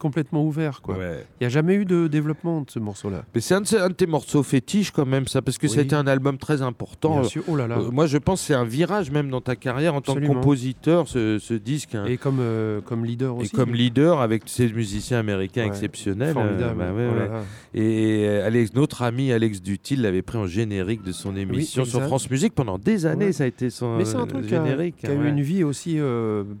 complètement 0.00 0.44
ouvert, 0.44 0.82
quoi. 0.82 0.96
Ouais. 0.98 1.24
Il 1.40 1.44
n'y 1.44 1.46
a 1.46 1.50
jamais 1.50 1.74
eu 1.74 1.84
de 1.84 2.08
développement 2.08 2.62
de 2.62 2.70
ce 2.70 2.80
morceau-là. 2.80 3.22
Mais 3.34 3.40
c'est 3.40 3.54
un, 3.54 3.60
de 3.60 3.66
ces- 3.66 3.78
un 3.78 3.88
de 3.88 3.94
tes 3.94 4.06
morceaux 4.06 4.42
fétiches 4.42 4.90
quand 4.90 5.06
même, 5.06 5.28
ça, 5.28 5.42
parce 5.42 5.58
que 5.58 5.66
Oui. 5.68 5.72
c'était 5.72 5.94
un 5.94 6.06
album 6.08 6.38
très 6.38 6.62
important. 6.62 7.20
Bien 7.20 7.28
sûr. 7.28 7.44
Oh 7.46 7.54
là 7.54 7.68
là. 7.68 7.78
euh, 7.78 7.90
moi, 7.92 8.06
je 8.06 8.18
pense 8.18 8.40
que 8.40 8.46
c'est 8.48 8.54
un 8.54 8.64
virage 8.64 9.10
même 9.12 9.30
dans 9.30 9.40
ta 9.40 9.54
carrière 9.54 9.94
en 9.94 10.00
tant 10.00 10.14
que 10.16 10.26
compositeur, 10.26 11.06
ce, 11.06 11.38
ce 11.38 11.54
disque. 11.54 11.94
hein. 11.94 12.06
Et 12.06 12.16
comme, 12.16 12.38
euh, 12.40 12.80
comme 12.80 13.04
leader 13.04 13.36
Et 13.36 13.42
aussi. 13.42 13.50
comme 13.54 13.72
leader 13.74 14.20
avec 14.20 14.42
ces 14.46 14.68
musiciens 14.72 15.18
américains 15.20 15.62
Ouais. 15.62 15.68
exceptionnels. 15.68 16.32
Formidable. 16.34 16.80
euh, 16.80 16.90
bah 16.90 16.92
ouais, 16.96 17.08
Oh 17.12 17.14
là 17.18 17.22
ouais. 17.24 17.28
là. 17.28 17.42
Et 17.74 18.26
Alex, 18.40 18.74
notre 18.74 19.02
ami 19.02 19.30
Alex 19.32 19.62
Dutil 19.62 20.00
l'avait 20.02 20.22
pris 20.22 20.38
en 20.38 20.46
générique 20.46 21.02
de 21.04 21.12
son 21.12 21.36
émission 21.36 21.84
sur. 21.84 22.00
France 22.02 22.30
Musique 22.30 22.54
pendant 22.54 22.78
des 22.78 23.04
années. 23.06 23.32
Ça 23.32 23.44
a 23.44 23.46
été 23.46 23.68
son 23.70 23.96
Mais 23.98 24.04
c'est 24.06 24.16
un 24.16 24.26
truc 24.26 24.46
qui 24.46 24.54
a, 24.54 24.64
générique. 24.64 24.96
qui 24.96 25.06
a 25.06 25.12
eu 25.12 25.28
une 25.28 25.42
vie 25.42 25.62
aussi 25.64 25.98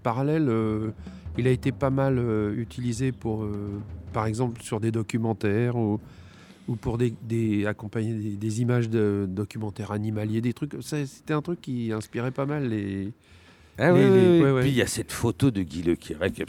parallèle. 0.02 0.48
Il 1.38 1.46
a 1.46 1.50
été 1.50 1.72
pas 1.72 1.90
mal 1.90 2.18
euh, 2.18 2.54
utilisé 2.56 3.12
pour, 3.12 3.44
euh, 3.44 3.80
par 4.12 4.26
exemple, 4.26 4.62
sur 4.62 4.80
des 4.80 4.90
documentaires 4.90 5.76
ou, 5.76 6.00
ou 6.68 6.76
pour 6.76 6.98
des, 6.98 7.14
des- 7.22 7.66
accompagner 7.66 8.12
des, 8.14 8.36
des 8.36 8.60
images 8.62 8.88
de 8.90 9.26
documentaires 9.28 9.92
animaliers, 9.92 10.40
des 10.40 10.52
trucs. 10.52 10.72
C'était 10.80 11.34
un 11.34 11.42
truc 11.42 11.60
qui 11.60 11.92
inspirait 11.92 12.30
pas 12.32 12.46
mal 12.46 12.68
les. 12.68 13.12
Ah 13.82 13.94
oui, 13.94 14.00
Les- 14.00 14.04
oui, 14.10 14.40
les- 14.44 14.50
oui. 14.52 14.60
Puis 14.60 14.70
il 14.70 14.76
y 14.76 14.82
a 14.82 14.86
cette 14.86 15.10
photo 15.12 15.50
de 15.50 15.62
Guy 15.62 15.82
Le 15.82 15.94
Quirec, 15.96 16.34
qui 16.34 16.42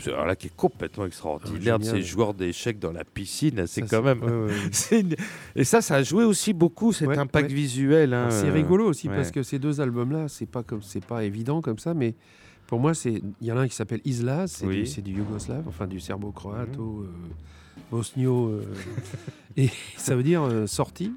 est 0.48 0.56
complètement 0.56 1.06
extraordinaire, 1.06 1.80
de 1.80 1.86
génial. 1.86 2.02
ces 2.02 2.06
joueurs 2.06 2.34
d'échecs 2.34 2.78
dans 2.78 2.92
la 2.92 3.06
piscine. 3.06 3.64
C'est 3.68 3.84
quand 3.84 4.02
même. 4.02 4.20
c'est 4.74 5.00
une- 5.00 5.16
Et 5.56 5.64
ça, 5.64 5.82
ça 5.82 5.96
a 5.96 6.04
joué 6.04 6.26
aussi 6.26 6.52
beaucoup 6.52 6.92
cet 6.92 7.08
Ouais, 7.08 7.18
impact 7.18 7.50
ouais. 7.50 7.56
visuel. 7.56 8.14
hein, 8.14 8.28
C'est 8.32 8.50
euh, 8.50 8.54
rigolo 8.54 8.86
aussi 8.86 9.08
parce 9.08 9.32
que 9.32 9.44
ces 9.44 9.60
deux 9.60 9.80
albums-là, 9.80 10.28
c'est 10.28 10.46
pas 10.50 10.64
comme 10.64 10.82
c'est 10.82 11.06
pas 11.06 11.24
évident 11.24 11.62
comme 11.62 11.78
ça, 11.80 11.94
mais 11.94 12.16
pour 12.72 12.80
moi, 12.80 12.94
c'est 12.94 13.22
il 13.42 13.48
y 13.48 13.52
en 13.52 13.58
a 13.58 13.62
un 13.64 13.68
qui 13.68 13.76
s'appelle 13.76 14.00
Isla, 14.06 14.48
c'est 14.48 14.66
Oui. 14.66 14.84
du, 14.90 15.02
du 15.02 15.12
yougoslave, 15.20 15.66
enfin 15.68 15.88
du 15.88 16.00
serbo-croate 16.00 16.78
Mhm. 16.78 16.82
ou 16.82 17.06
bosnio, 17.92 18.48
euh, 18.48 18.64
et 19.58 19.70
ça 19.98 20.16
veut 20.16 20.24
dire 20.24 20.42
euh, 20.44 20.68
sorti. 20.68 21.12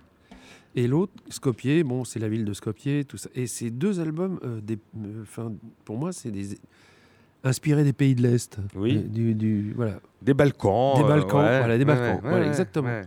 Et 0.74 0.88
l'autre, 0.88 1.12
Skopje, 1.30 1.84
bon, 1.84 2.02
c'est 2.02 2.18
la 2.18 2.28
ville 2.28 2.44
de 2.44 2.52
Skopje, 2.52 3.05
tout 3.07 3.16
ça. 3.18 3.30
Et 3.36 3.46
ces 3.46 3.70
deux 3.70 4.00
albums, 4.00 4.40
euh, 4.44 4.61
des, 4.61 4.80
euh, 4.98 5.22
pour 5.84 5.96
moi, 5.96 6.11
c'est 6.12 6.32
des 6.32 6.59
inspirés 7.44 7.84
des 7.84 7.92
pays 7.92 8.16
de 8.16 8.22
l'Est. 8.22 8.59
Oui. 8.74 8.96
Euh, 8.96 9.02
Du, 9.09 9.34
du- 9.36 9.72
voilà. 9.76 10.00
Des 10.22 10.34
Balkans. 10.34 10.96
Des 10.96 11.05
euh, 11.05 11.07
Balkans, 11.07 11.40
ouais, 11.44 11.59
voilà, 11.61 11.78
des 11.78 11.84
ouais, 11.84 11.84
Balkans, 11.84 12.14
ouais, 12.16 12.20
voilà, 12.30 12.40
ouais, 12.40 12.48
exactement. 12.48 13.02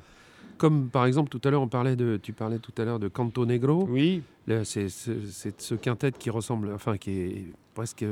Comme 0.58 0.88
par 0.88 1.06
exemple, 1.06 1.28
tout 1.30 1.42
à 1.46 1.52
l'heure, 1.52 1.62
on 1.62 1.68
parlait 1.68 1.98
de, 1.98 2.18
tu 2.24 2.32
parlais 2.32 2.60
tout 2.60 2.72
à 2.78 2.86
l'heure 2.86 3.00
de 3.00 3.10
Canto 3.10 3.46
Negro. 3.46 3.86
Oui. 3.90 4.24
C'est 4.64 4.88
ce, 4.90 5.76
quintet 5.76 6.12
qui 6.14 6.30
ressemble, 6.30 6.72
enfin 6.74 6.98
qui 6.98 7.12
est 7.12 7.46
presque 7.74 8.06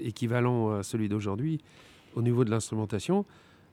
équivalent 0.00 0.72
à 0.72 0.82
celui 0.82 1.08
d'aujourd'hui 1.08 1.60
au 2.14 2.22
niveau 2.22 2.44
de 2.44 2.50
l'instrumentation. 2.50 3.24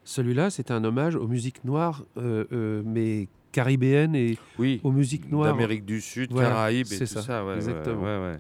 Celui-là, 0.04 0.50
c'est 0.50 0.70
un 0.70 0.84
hommage 0.84 1.16
aux 1.16 1.28
musiques 1.28 1.64
noires, 1.64 2.04
euh, 2.18 2.44
euh, 2.52 2.82
mais 2.86 3.28
caribéennes 3.52 4.16
et 4.16 4.38
Oui. 4.60 4.82
aux 4.84 4.92
musiques 4.92 5.32
noires. 5.32 5.54
D'Amérique 5.54 5.86
du 5.86 6.02
Sud, 6.02 6.32
Voilà, 6.32 6.50
Caraïbes 6.50 6.88
et 6.92 6.98
tout 7.00 7.06
ça, 7.06 7.22
ça. 7.22 7.46
ouais, 7.46 7.56
exactement. 7.56 8.04
ouais, 8.04 8.20
ouais. 8.20 8.40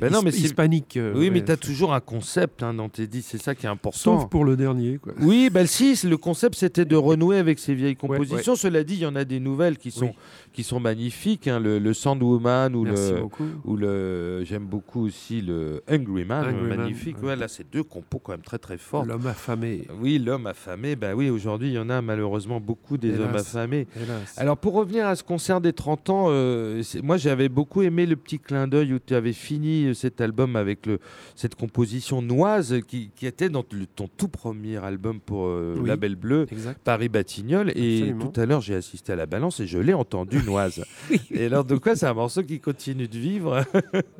Ben 0.00 0.08
non, 0.12 0.22
mais 0.22 0.30
His- 0.30 0.34
c'est- 0.34 0.44
hispaniques. 0.44 0.96
euh, 0.96 1.14
Oui, 1.16 1.30
mais 1.30 1.44
tu 1.44 1.50
as 1.50 1.56
toujours 1.56 1.94
un 1.94 2.00
concept 2.00 2.62
hein, 2.62 2.72
dans 2.74 2.88
tes 2.88 3.08
disques, 3.08 3.30
c'est 3.32 3.42
ça 3.42 3.56
qui 3.56 3.66
est 3.66 3.68
important. 3.68 3.98
Sauf 3.98 4.28
pour 4.30 4.44
le 4.44 4.56
dernier. 4.56 4.98
Quoi. 4.98 5.14
Oui, 5.20 5.50
ben 5.50 5.66
si, 5.66 5.98
le 6.06 6.16
concept 6.16 6.54
c'était 6.54 6.84
de 6.84 6.94
renouer 6.94 7.38
avec 7.38 7.58
ces 7.58 7.74
vieilles 7.74 7.96
compositions. 7.96 8.54
Cela 8.54 8.84
dit, 8.84 8.94
il 8.94 9.00
y 9.00 9.06
en 9.06 9.16
a 9.16 9.24
des 9.24 9.40
nouvelles 9.40 9.76
qui 9.76 9.90
sont, 9.90 10.06
Oui. 10.06 10.12
Qui 10.54 10.62
sont 10.62 10.80
magnifiques. 10.80 11.48
hein, 11.48 11.60
le, 11.60 11.78
le 11.78 11.92
Sandwoman 11.92 12.74
ou 12.74 12.84
Merci 12.84 13.12
le, 13.12 13.20
beaucoup. 13.20 13.44
ou 13.64 13.76
le 13.76 14.42
j'aime 14.44 14.64
beaucoup 14.64 15.04
aussi 15.04 15.42
le 15.42 15.82
Hungry 15.88 16.24
Man, 16.24 16.46
Hungry 16.46 16.68
Man, 16.68 16.78
magnifique. 16.78 17.18
ouais. 17.18 17.28
Ouais, 17.30 17.36
là, 17.36 17.48
c'est 17.48 17.70
deux 17.70 17.82
compos 17.82 18.18
quand 18.20 18.32
même 18.32 18.40
très 18.42 18.58
très 18.58 18.78
forts. 18.78 19.04
L'homme 19.04 19.26
affamé. 19.26 19.86
Oui, 20.00 20.18
l'homme 20.18 20.46
affamé. 20.46 20.96
Ben 20.96 21.14
oui, 21.14 21.28
aujourd'hui, 21.28 21.68
il 21.68 21.74
y 21.74 21.78
en 21.78 21.90
a 21.90 22.00
malheureusement 22.00 22.60
beaucoup 22.60 22.96
des 22.96 23.08
Hélas. 23.08 23.20
hommes 23.20 23.34
affamés. 23.36 23.86
Hélas. 23.96 24.34
Alors 24.38 24.56
pour 24.56 24.74
revenir 24.74 25.06
à 25.06 25.16
ce 25.16 25.22
concert 25.24 25.60
des 25.60 25.72
30 25.72 26.10
ans, 26.10 26.26
euh, 26.28 26.82
moi 27.02 27.16
j'avais 27.16 27.48
beaucoup 27.48 27.82
aimé 27.82 28.06
le 28.06 28.16
petit 28.16 28.38
clin 28.38 28.68
d'œil 28.68 28.94
où 28.94 28.98
tu 29.04 29.14
avais 29.14 29.32
fini 29.32 29.86
euh, 29.86 29.94
cet 29.94 30.20
album 30.20 30.54
avec 30.56 30.86
le, 30.86 31.00
cette 31.34 31.56
composition 31.56 32.22
noise 32.22 32.76
qui, 32.86 33.10
qui 33.16 33.26
était 33.26 33.48
dans 33.48 33.64
le- 33.72 33.86
ton 33.86 34.08
tout 34.16 34.28
premier 34.28 34.76
album 34.84 35.18
pour 35.20 35.46
euh, 35.48 35.74
Oui. 35.78 35.88
La 35.88 35.96
Belle 35.96 36.14
Bleue. 36.16 36.46
exact. 36.52 36.80
Paris 36.84 37.08
Batignolles 37.08 37.72
et 37.74 38.02
Absolument. 38.02 38.26
tout 38.28 38.40
à 38.40 38.46
l'heure 38.46 38.60
j'ai 38.60 38.74
assisté 38.76 39.12
à 39.12 39.16
la 39.16 39.26
balance 39.26 39.58
et 39.60 39.66
je 39.66 39.78
l'ai 39.78 39.94
entendu 39.94 40.38
et 41.30 41.46
alors 41.46 41.64
de 41.64 41.76
quoi 41.76 41.96
c'est 41.96 42.06
un 42.06 42.14
morceau 42.14 42.42
qui 42.42 42.60
continue 42.60 43.08
de 43.08 43.18
vivre? 43.18 43.64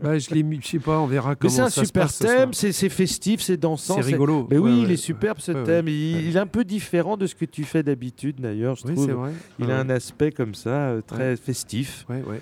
Bah, 0.03 0.19
je 0.19 0.31
l'ai 0.35 0.43
mis, 0.43 0.61
je 0.63 0.69
sais 0.69 0.79
pas, 0.79 0.99
on 0.99 1.07
verra 1.07 1.31
Mais 1.31 1.37
comment 1.37 1.53
c'est 1.53 1.61
un 1.63 1.69
ça 1.71 1.81
se 1.83 1.87
super 1.87 2.03
passe 2.05 2.17
ce 2.17 2.25
thème, 2.25 2.37
soir. 2.37 2.49
c'est 2.55 2.73
c'est 2.73 2.89
festif, 2.89 3.41
c'est 3.41 3.57
dansant. 3.57 3.97
C'est 3.97 4.03
c'est- 4.03 4.13
rigolo. 4.13 4.47
Mais 4.51 4.59
oui, 4.59 4.71
Ouais, 4.73 4.79
il 4.81 4.87
ouais, 4.89 4.93
est 4.95 4.97
superbe 4.97 5.39
ce 5.41 5.53
ouais, 5.53 5.63
thème. 5.65 5.89
Il, 5.89 6.37
est 6.37 6.39
un 6.39 6.47
peu 6.47 6.65
différent 6.65 7.17
de 7.17 7.27
ce 7.27 7.35
que 7.35 7.45
tu 7.45 7.65
fais 7.65 7.83
d'habitude 7.83 8.41
d'ailleurs, 8.41 8.77
je 8.77 8.87
Oui, 8.87 8.95
trouve. 8.95 9.07
c'est 9.07 9.13
vrai. 9.13 9.33
Il 9.59 9.71
a 9.71 9.79
un 9.79 9.89
aspect 9.91 10.33
comme 10.33 10.55
ça, 10.55 10.89
euh, 10.91 11.01
très 11.07 11.37
festif. 11.37 12.05
Ouais, 12.09 12.23
ouais. 12.27 12.41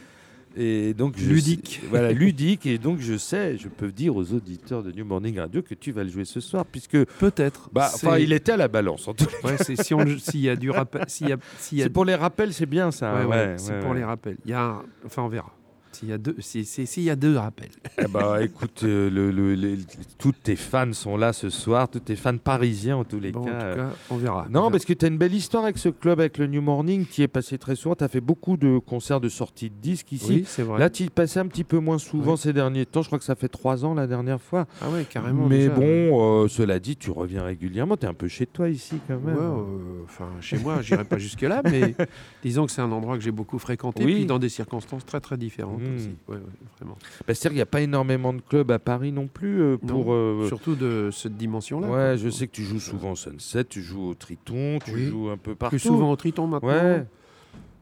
Et 0.56 0.94
donc 0.94 1.14
je 1.16 1.28
Ludique. 1.30 1.80
sais- 1.82 1.88
voilà, 1.88 2.12
ludique. 2.12 2.66
Et 2.66 2.78
donc 2.78 3.00
je 3.00 3.16
sais, 3.16 3.56
je 3.58 3.68
peux 3.68 3.90
dire 3.90 4.14
aux 4.16 4.32
auditeurs 4.32 4.82
de 4.82 4.92
New 4.92 5.04
Morning 5.04 5.38
Radio 5.38 5.62
que 5.62 5.74
tu 5.74 5.92
vas 5.92 6.04
le 6.04 6.10
jouer 6.10 6.24
ce 6.24 6.40
soir, 6.40 6.64
puisque 6.66 7.04
Peut-être. 7.18 7.70
bah, 7.72 7.90
enfin, 7.94 8.18
il 8.18 8.32
était 8.32 8.52
à 8.52 8.56
la 8.56 8.68
balance. 8.68 9.08
En 9.08 9.14
tout 9.14 9.24
cas. 9.26 9.48
Ouais, 9.48 9.56
c'est 9.58 9.76
si 9.82 9.94
s'il 10.18 10.40
y 10.40 10.48
a 10.48 10.56
du 10.56 10.70
rappel, 10.70 11.04
s'il 11.08 11.28
y 11.28 11.32
a, 11.32 11.36
s'il 11.58 11.78
y 11.78 11.80
a 11.82 11.84
C'est 11.84 11.90
pour 11.90 12.04
les 12.04 12.14
rappels, 12.14 12.52
c'est 12.52 12.66
bien 12.66 12.90
ça. 12.90 13.14
Ouais, 13.14 13.24
ouais, 13.24 13.28
ouais, 13.28 13.54
c'est 13.56 13.78
pour 13.80 13.94
les 13.94 14.04
rappels. 14.04 14.36
Il 14.44 14.50
y 14.50 14.54
a, 14.54 14.62
un- 14.62 14.82
enfin, 15.06 15.22
on 15.22 15.28
verra. 15.28 15.52
S'il 15.92 16.08
y 16.08 16.12
a 16.12 16.18
deux, 16.18 16.34
si- 16.40 17.02
y 17.02 17.10
a 17.10 17.16
deux 17.16 17.36
rappels. 17.36 17.68
Eh 17.98 18.06
bah, 18.06 18.42
écoute, 18.42 18.82
euh, 18.84 19.10
le, 19.10 19.30
le- 19.30 19.54
les- 19.54 19.78
tous 20.18 20.32
tes 20.32 20.56
fans 20.56 20.92
sont 20.92 21.16
là 21.16 21.32
ce 21.32 21.50
soir, 21.50 21.88
tous 21.88 22.00
tes 22.00 22.16
fans 22.16 22.36
parisiens 22.38 22.96
en 22.96 23.04
tous 23.04 23.20
les 23.20 23.30
Bon, 23.32 23.40
en 23.40 23.44
cas. 23.44 23.50
tout 23.50 23.56
euh, 23.64 23.76
cas, 23.76 23.96
on 24.10 24.16
verra. 24.16 24.46
Non, 24.50 24.66
On 24.66 24.70
parce 24.70 24.84
que 24.84 24.92
tu 24.92 25.04
as 25.04 25.08
une 25.08 25.18
belle 25.18 25.34
histoire 25.34 25.64
avec 25.64 25.78
ce 25.78 25.88
club, 25.90 26.20
avec 26.20 26.38
le 26.38 26.46
New 26.46 26.62
Morning, 26.62 27.04
qui 27.06 27.22
est 27.22 27.28
passé 27.28 27.58
très 27.58 27.76
souvent. 27.76 27.94
Tu 27.94 28.04
as 28.04 28.08
fait 28.08 28.20
beaucoup 28.20 28.56
de 28.56 28.78
concerts 28.78 29.20
de 29.20 29.28
sortie 29.28 29.70
de 29.70 29.74
disques 29.80 30.12
ici. 30.12 30.26
Oui, 30.28 30.44
c'est 30.46 30.62
vrai. 30.62 30.78
Là, 30.78 30.88
tu 30.90 31.04
y 31.04 31.10
passais 31.10 31.40
un 31.40 31.46
petit 31.46 31.64
peu 31.64 31.78
moins 31.78 31.98
souvent 31.98 32.32
Oui. 32.32 32.38
ces 32.38 32.52
derniers 32.52 32.86
temps. 32.86 33.02
Je 33.02 33.08
crois 33.08 33.18
que 33.18 33.24
ça 33.24 33.34
fait 33.34 33.48
trois 33.48 33.84
ans 33.84 33.94
la 33.94 34.06
dernière 34.06 34.40
fois. 34.40 34.66
ah 34.80 34.88
ouais, 34.90 35.04
carrément. 35.04 35.46
Mais 35.46 35.68
déjà. 35.68 35.74
bon, 35.74 36.44
euh, 36.44 36.48
cela 36.48 36.78
dit, 36.78 36.96
tu 36.96 37.10
reviens 37.10 37.42
régulièrement. 37.42 37.96
Tu 37.96 38.06
es 38.06 38.08
un 38.08 38.14
peu 38.14 38.28
chez 38.28 38.46
toi 38.46 38.68
ici 38.68 38.96
quand 39.06 39.14
Ouais, 39.16 39.20
même. 39.32 39.36
euh, 39.38 40.02
enfin, 40.04 40.28
chez 40.40 40.58
moi, 40.58 40.80
j'irai 40.82 41.04
pas 41.04 41.18
jusque 41.18 41.42
là, 41.42 41.60
mais 41.64 41.94
disons 42.42 42.66
que 42.66 42.72
c'est 42.72 42.80
un 42.82 42.90
endroit 42.92 43.16
que 43.18 43.22
j'ai 43.24 43.30
beaucoup 43.30 43.58
fréquenté, 43.58 44.04
Oui. 44.04 44.14
puis 44.14 44.26
dans 44.26 44.38
des 44.38 44.48
circonstances 44.48 45.04
très 45.04 45.20
très 45.20 45.36
différentes 45.36 45.81
Mmh. 45.90 45.94
aussi. 45.96 46.10
Ouais, 46.28 46.36
ouais, 46.36 46.42
vraiment. 46.78 46.96
Bah, 47.26 47.34
C'est-à-dire 47.34 47.50
qu'il 47.50 47.56
n'y 47.56 47.60
a 47.62 47.66
pas 47.66 47.80
énormément 47.80 48.32
de 48.32 48.40
clubs 48.40 48.70
à 48.70 48.78
Paris 48.78 49.12
non 49.12 49.26
plus 49.26 49.60
euh, 49.60 49.76
pour. 49.76 50.06
Non, 50.06 50.12
euh, 50.14 50.48
Surtout 50.48 50.74
de 50.74 51.10
cette 51.12 51.36
dimension-là. 51.36 51.86
ouais, 51.88 51.92
quoi. 51.92 52.16
je 52.16 52.28
sais 52.30 52.46
que 52.46 52.52
tu 52.52 52.62
joues 52.62 52.80
souvent 52.80 53.12
au 53.12 53.16
Sunset, 53.16 53.64
tu 53.64 53.82
joues 53.82 54.08
au 54.10 54.14
Triton, 54.14 54.78
tu 54.84 54.92
Oui. 54.94 55.06
joues 55.06 55.28
un 55.30 55.36
peu 55.36 55.54
partout. 55.54 55.72
Plus 55.76 55.80
souvent 55.80 56.10
au 56.12 56.16
Triton 56.16 56.46
maintenant. 56.46 56.68
Ouais. 56.68 57.04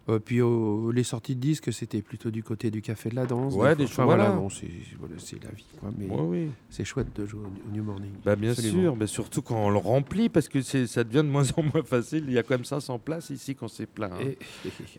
Euh, 0.09 0.18
puis 0.18 0.40
au- 0.40 0.90
les 0.92 1.03
sorties 1.05 1.36
de 1.36 1.40
disques, 1.40 1.72
c'était 1.72 2.01
plutôt 2.03 2.30
du 2.30 2.42
côté 2.42 2.70
du 2.70 2.80
Café 2.82 3.11
de 3.11 3.14
la 3.16 3.26
Danse. 3.26 3.55
Ouais, 3.55 3.76
des 3.76 3.84
choses- 3.84 3.92
Enfin, 3.92 4.05
voilà, 4.07 4.30
bon, 4.30 4.48
c'est 4.48 4.66
voilà, 4.98 5.14
la 5.14 5.51
vie. 5.55 5.66
Quoi. 5.78 5.90
Mais 5.96 6.07
Ouais, 6.07 6.20
oui. 6.22 6.48
c'est 6.70 6.84
chouette 6.84 7.09
de 7.14 7.26
jouer 7.26 7.42
au 7.44 7.72
New 7.76 7.84
Morning. 7.84 8.11
Bah 8.24 8.34
bien 8.34 8.51
Absolument. 8.53 8.80
sûr, 8.82 8.96
mais 8.96 9.07
surtout 9.07 9.42
quand 9.42 9.66
on 9.66 9.70
le 9.70 9.76
remplit, 9.76 10.28
parce 10.30 10.48
que 10.48 10.62
ça 10.62 11.05
devient 11.05 11.18
de 11.18 11.30
moins 11.30 11.44
en 11.57 11.62
moins 11.62 11.82
facile. 11.84 12.24
Il 12.26 12.32
y 12.32 12.38
a 12.38 12.42
quand 12.42 12.55
même 12.55 12.64
500 12.64 12.98
places 12.98 13.30
ici 13.30 13.55
quand 13.55 13.68
c'est 13.68 13.86
plein. 13.86 14.11
hein. 14.11 14.32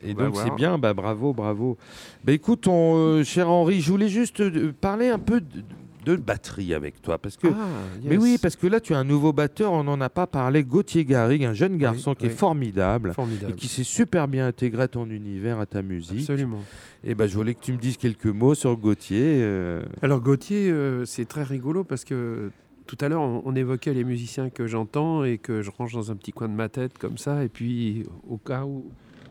Et, 0.04 0.14
va 0.14 0.26
donc 0.26 0.36
c'est 0.38 0.56
bien, 0.56 0.78
bah 0.78 0.94
bravo, 0.94 1.34
bravo. 1.34 1.78
Bah 2.24 2.32
écoute, 2.32 2.68
on, 2.68 2.96
euh, 2.96 3.24
cher 3.24 3.50
Henri, 3.50 3.82
je 3.82 3.92
voulais 3.92 4.08
juste 4.10 4.40
euh, 4.40 4.72
parler 4.80 5.10
un 5.10 5.20
peu 5.20 5.42
de, 5.42 5.64
de 6.06 6.16
batterie 6.16 6.74
avec 6.74 7.02
toi, 7.02 7.18
parce 7.18 7.38
que. 7.38 7.48
Ah, 7.48 7.68
Mais 8.04 8.18
oui, 8.18 8.38
parce 8.42 8.56
que 8.56 8.68
là 8.68 8.80
tu 8.80 8.94
as 8.94 8.98
un 8.98 9.04
nouveau 9.04 9.34
batteur, 9.34 9.72
on 9.72 9.84
n'en 9.84 10.00
a 10.02 10.10
pas 10.10 10.28
parlé, 10.28 10.64
Gauthier 10.64 11.06
Garrigue, 11.06 11.44
un 11.46 11.54
jeune 11.54 11.78
garçon 11.78 12.16
qui 12.16 12.26
oui. 12.26 12.32
est 12.32 12.36
formidable. 12.36 13.14
Formidable. 13.14 13.52
Et 13.54 13.56
qui 13.56 13.68
s'est 13.68 13.84
super 13.84 14.28
bien 14.28 14.48
intégré 14.48 14.84
à 14.84 14.88
ton 14.88 15.10
univers, 15.10 15.60
à 15.60 15.66
ta 15.66 15.82
musique. 15.82 16.22
Absolument. 16.22 16.60
Et 17.04 17.16
ben 17.16 17.28
je 17.28 17.36
voulais 17.36 17.54
que 17.54 17.62
tu 17.62 17.72
me 17.74 17.78
dises 17.78 17.98
quelques 17.98 18.26
mots 18.28 18.56
sur 18.56 18.76
Gauthier. 18.78 19.42
euh, 19.42 19.84
Alors 20.02 20.22
Gauthier, 20.22 20.70
euh, 20.72 21.06
c'est 21.06 21.26
très 21.26 21.44
rigolo 21.44 21.84
parce 21.84 22.04
que 22.04 22.52
tout 22.88 22.98
à 23.00 23.08
l'heure, 23.10 23.22
on, 23.22 23.42
on 23.46 23.56
évoquait 23.56 23.94
les 23.94 24.04
musiciens 24.04 24.50
que 24.50 24.68
j'entends 24.68 25.24
et 25.24 25.38
que 25.38 25.62
je 25.62 25.72
range 25.72 25.94
dans 25.94 26.12
un 26.12 26.16
petit 26.16 26.32
coin 26.32 26.50
de 26.50 26.54
ma 26.56 26.68
tête 26.68 26.98
comme 26.98 27.18
ça. 27.18 27.44
Et 27.44 27.48
puis, 27.48 28.06
au 28.28 28.38
cas 28.38 28.66
où, 28.66 28.86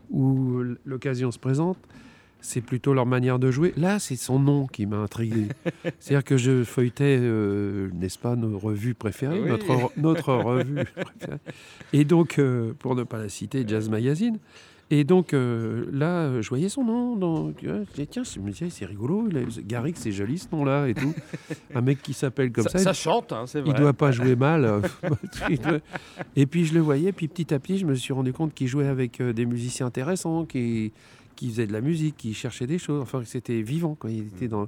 où 0.09 0.63
l'occasion 0.85 1.31
se 1.31 1.37
présente, 1.39 1.77
c'est 2.41 2.61
plutôt 2.61 2.93
leur 2.93 3.05
manière 3.05 3.39
de 3.39 3.51
jouer. 3.51 3.73
Là, 3.77 3.99
c'est 3.99 4.15
son 4.15 4.39
nom 4.39 4.67
qui 4.67 4.85
m'a 4.85 4.97
intrigué. 4.97 5.47
C'est-à-dire 5.99 6.23
que 6.23 6.37
je 6.37 6.63
feuilletais, 6.63 7.17
euh, 7.19 7.89
n'est-ce 7.93 8.17
pas, 8.17 8.35
nos 8.35 8.57
revues 8.57 8.95
préférées, 8.95 9.39
notre, 9.41 9.91
notre 9.97 10.33
revue 10.33 10.75
préférée. 10.95 11.39
Et 11.93 12.03
donc, 12.03 12.39
euh, 12.39 12.73
pour 12.79 12.95
ne 12.95 13.03
pas 13.03 13.19
la 13.19 13.29
citer, 13.29 13.63
Jazz 13.67 13.89
Magazine. 13.89 14.39
Et 14.93 15.05
donc 15.05 15.33
euh, 15.33 15.85
là, 15.93 16.41
je 16.41 16.49
voyais 16.49 16.67
son 16.67 16.83
nom. 16.83 17.15
Dans... 17.15 17.53
Je 17.63 17.91
disais, 17.93 18.07
tiens, 18.07 18.23
c'est 18.25 18.85
rigolo. 18.85 19.29
Garrick, 19.65 19.95
c'est 19.95 20.11
joli 20.11 20.37
ce 20.37 20.47
nom-là 20.51 20.89
et 20.89 20.93
tout. 20.93 21.13
Un 21.73 21.79
mec 21.79 22.01
qui 22.01 22.11
s'appelle 22.11 22.51
comme 22.51 22.67
ça. 22.67 22.77
Ça, 22.77 22.91
chante, 22.91 23.31
hein, 23.31 23.45
c'est 23.47 23.61
vrai. 23.61 23.71
Il 23.73 23.79
doit 23.79 23.93
pas 23.93 24.11
jouer 24.11 24.35
mal. 24.35 24.81
et 26.35 26.45
puis 26.45 26.65
je 26.65 26.73
le 26.73 26.81
voyais. 26.81 27.13
Puis 27.13 27.29
petit 27.29 27.53
à 27.53 27.59
petit, 27.59 27.77
je 27.77 27.85
me 27.85 27.95
suis 27.95 28.11
rendu 28.11 28.33
compte 28.33 28.53
qu'il 28.53 28.67
jouait 28.67 28.87
avec 28.87 29.21
des 29.21 29.45
musiciens 29.45 29.85
intéressants, 29.85 30.43
qui 30.43 30.91
qui 31.41 31.49
faisait 31.49 31.65
de 31.65 31.73
la 31.73 31.81
musique, 31.81 32.17
qui 32.17 32.35
cherchait 32.35 32.67
des 32.67 32.77
choses. 32.77 33.01
Enfin, 33.01 33.23
c'était 33.25 33.63
vivant 33.63 33.95
quand 33.97 34.07
il 34.07 34.27
était 34.27 34.47
dans. 34.47 34.67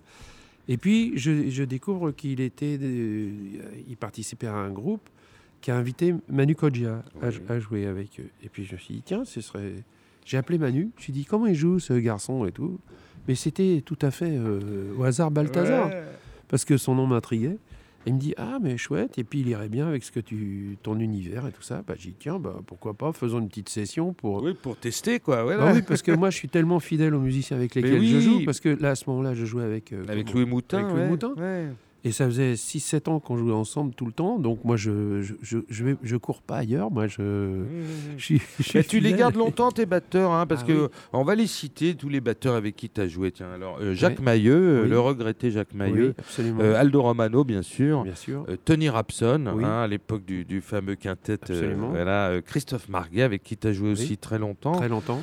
Et 0.67 0.77
puis, 0.77 1.11
je, 1.15 1.63
découvre 1.63 2.09
qu'il 2.09 2.41
était, 2.41 2.79
il 3.87 3.95
participait 3.99 4.47
à 4.47 4.55
un 4.55 4.71
groupe 4.71 5.07
qui 5.61 5.69
a 5.69 5.77
invité 5.77 6.15
Manu 6.27 6.55
Kodja 6.55 7.03
à, 7.21 7.59
jouer 7.59 7.85
avec 7.85 8.19
eux. 8.19 8.29
Et 8.43 8.49
puis, 8.49 8.65
je 8.65 8.73
me 8.73 8.79
suis 8.79 8.95
dit, 8.95 9.03
tiens, 9.05 9.23
ce 9.23 9.39
serait. 9.39 9.73
J'ai 10.25 10.37
appelé 10.37 10.57
Manu. 10.57 10.89
Je 10.95 11.01
me 11.01 11.03
suis 11.03 11.13
dit, 11.13 11.25
comment 11.25 11.45
il 11.45 11.53
joue 11.53 11.77
ce 11.77 11.93
garçon 11.93 12.47
et 12.47 12.51
tout. 12.51 12.79
Mais 13.27 13.35
c'était 13.35 13.83
tout 13.85 13.99
à 14.01 14.09
fait 14.09 14.35
euh, 14.35 14.95
au 14.97 15.03
hasard 15.03 15.29
Balthazar, 15.29 15.91
parce 16.47 16.65
que 16.65 16.77
son 16.77 16.95
nom 16.95 17.05
m'intriguait 17.05 17.59
il 18.05 18.13
me 18.13 18.19
dit 18.19 18.33
Ah, 18.37 18.57
mais 18.61 18.77
chouette, 18.77 19.17
et 19.17 19.23
puis 19.23 19.41
il 19.41 19.47
irait 19.47 19.69
bien 19.69 19.87
avec 19.87 20.03
ce 20.03 20.11
que 20.11 20.19
tu, 20.19 20.77
ton 20.83 20.99
univers 20.99 21.47
et 21.47 21.51
tout 21.51 21.61
ça. 21.61 21.83
Bah, 21.87 21.95
j'ai 21.97 22.09
dit 22.09 22.15
Tiens, 22.19 22.39
bah, 22.39 22.59
pourquoi 22.65 22.93
pas, 22.93 23.13
faisons 23.13 23.39
une 23.39 23.47
petite 23.47 23.69
session 23.69 24.13
pour. 24.13 24.43
Oui, 24.43 24.53
pour 24.53 24.77
tester, 24.77 25.19
quoi. 25.19 25.43
Bah 25.45 25.71
oui, 25.73 25.81
parce 25.81 26.01
que 26.01 26.11
moi, 26.11 26.29
je 26.29 26.37
suis 26.37 26.49
tellement 26.49 26.79
fidèle 26.79 27.13
aux 27.15 27.19
musiciens 27.19 27.57
avec 27.57 27.75
lesquels 27.75 28.03
je 28.03 28.19
joue, 28.19 28.45
parce 28.45 28.59
que 28.59 28.69
là, 28.69 28.91
à 28.91 28.95
ce 28.95 29.09
moment-là, 29.09 29.33
je 29.33 29.45
jouais 29.45 29.63
avec. 29.63 29.93
Euh, 29.93 30.05
avec 30.07 30.33
Louis 30.33 30.45
Moutin. 30.45 30.79
Avec 30.79 30.95
Louis 30.95 31.07
Moutin. 31.07 31.33
Et 32.05 32.11
ça 32.11 32.25
faisait 32.25 32.53
6-7 32.53 33.09
ans 33.09 33.19
qu'on 33.21 33.37
jouait 33.37 33.53
ensemble 33.53 33.93
tout 33.93 34.05
le 34.05 34.11
temps. 34.11 34.37
Donc 34.37 34.65
moi, 34.65 34.75
je 34.75 35.21
je, 35.21 35.33
je, 35.41 35.59
je, 35.69 35.83
vais, 35.85 35.95
je 36.03 36.17
cours 36.17 36.41
pas 36.41 36.57
ailleurs. 36.57 36.91
Moi, 36.91 37.07
je, 37.07 37.21
mmh, 37.21 38.83
tu 38.89 38.99
les 38.99 39.13
gardes 39.13 39.35
longtemps, 39.35 39.71
tes 39.71 39.85
batteurs, 39.85 40.31
hein, 40.31 40.45
parce 40.45 40.63
qu'on 40.63 40.85
ah 40.85 40.87
que 40.89 40.91
on 41.13 41.23
va 41.23 41.35
les 41.35 41.47
citer, 41.47 41.95
tous 41.95 42.09
les 42.09 42.19
batteurs 42.19 42.55
avec 42.55 42.75
qui 42.75 42.89
tu 42.89 42.99
as 42.99 43.07
joué. 43.07 43.31
Tiens, 43.31 43.47
alors, 43.55 43.77
euh, 43.79 43.93
Jacques 43.93 44.19
Mailleux, 44.19 44.83
euh, 44.83 44.85
le 44.85 44.99
regretté 44.99 45.49
Jacques 45.49 45.73
Mailleux. 45.73 46.13
Euh, 46.39 46.75
Aldo 46.75 47.01
Romano, 47.01 47.45
bien 47.45 47.61
sûr. 47.61 48.03
Bien 48.03 48.15
sûr. 48.15 48.45
Tony 48.65 48.89
Rapson, 48.89 49.45
hein, 49.47 49.83
à 49.83 49.87
l'époque 49.87 50.25
du, 50.25 50.43
du, 50.43 50.59
fameux 50.59 50.95
quintet. 50.95 51.39
voilà, 51.91 52.41
Christophe 52.45 52.89
Marguet, 52.89 53.21
avec 53.21 53.43
qui 53.43 53.55
tu 53.55 53.67
as 53.67 53.73
joué 53.73 53.91
aussi 53.91 54.17
très 54.17 54.39
longtemps. 54.39 54.73
Très 54.73 54.89
longtemps. 54.89 55.21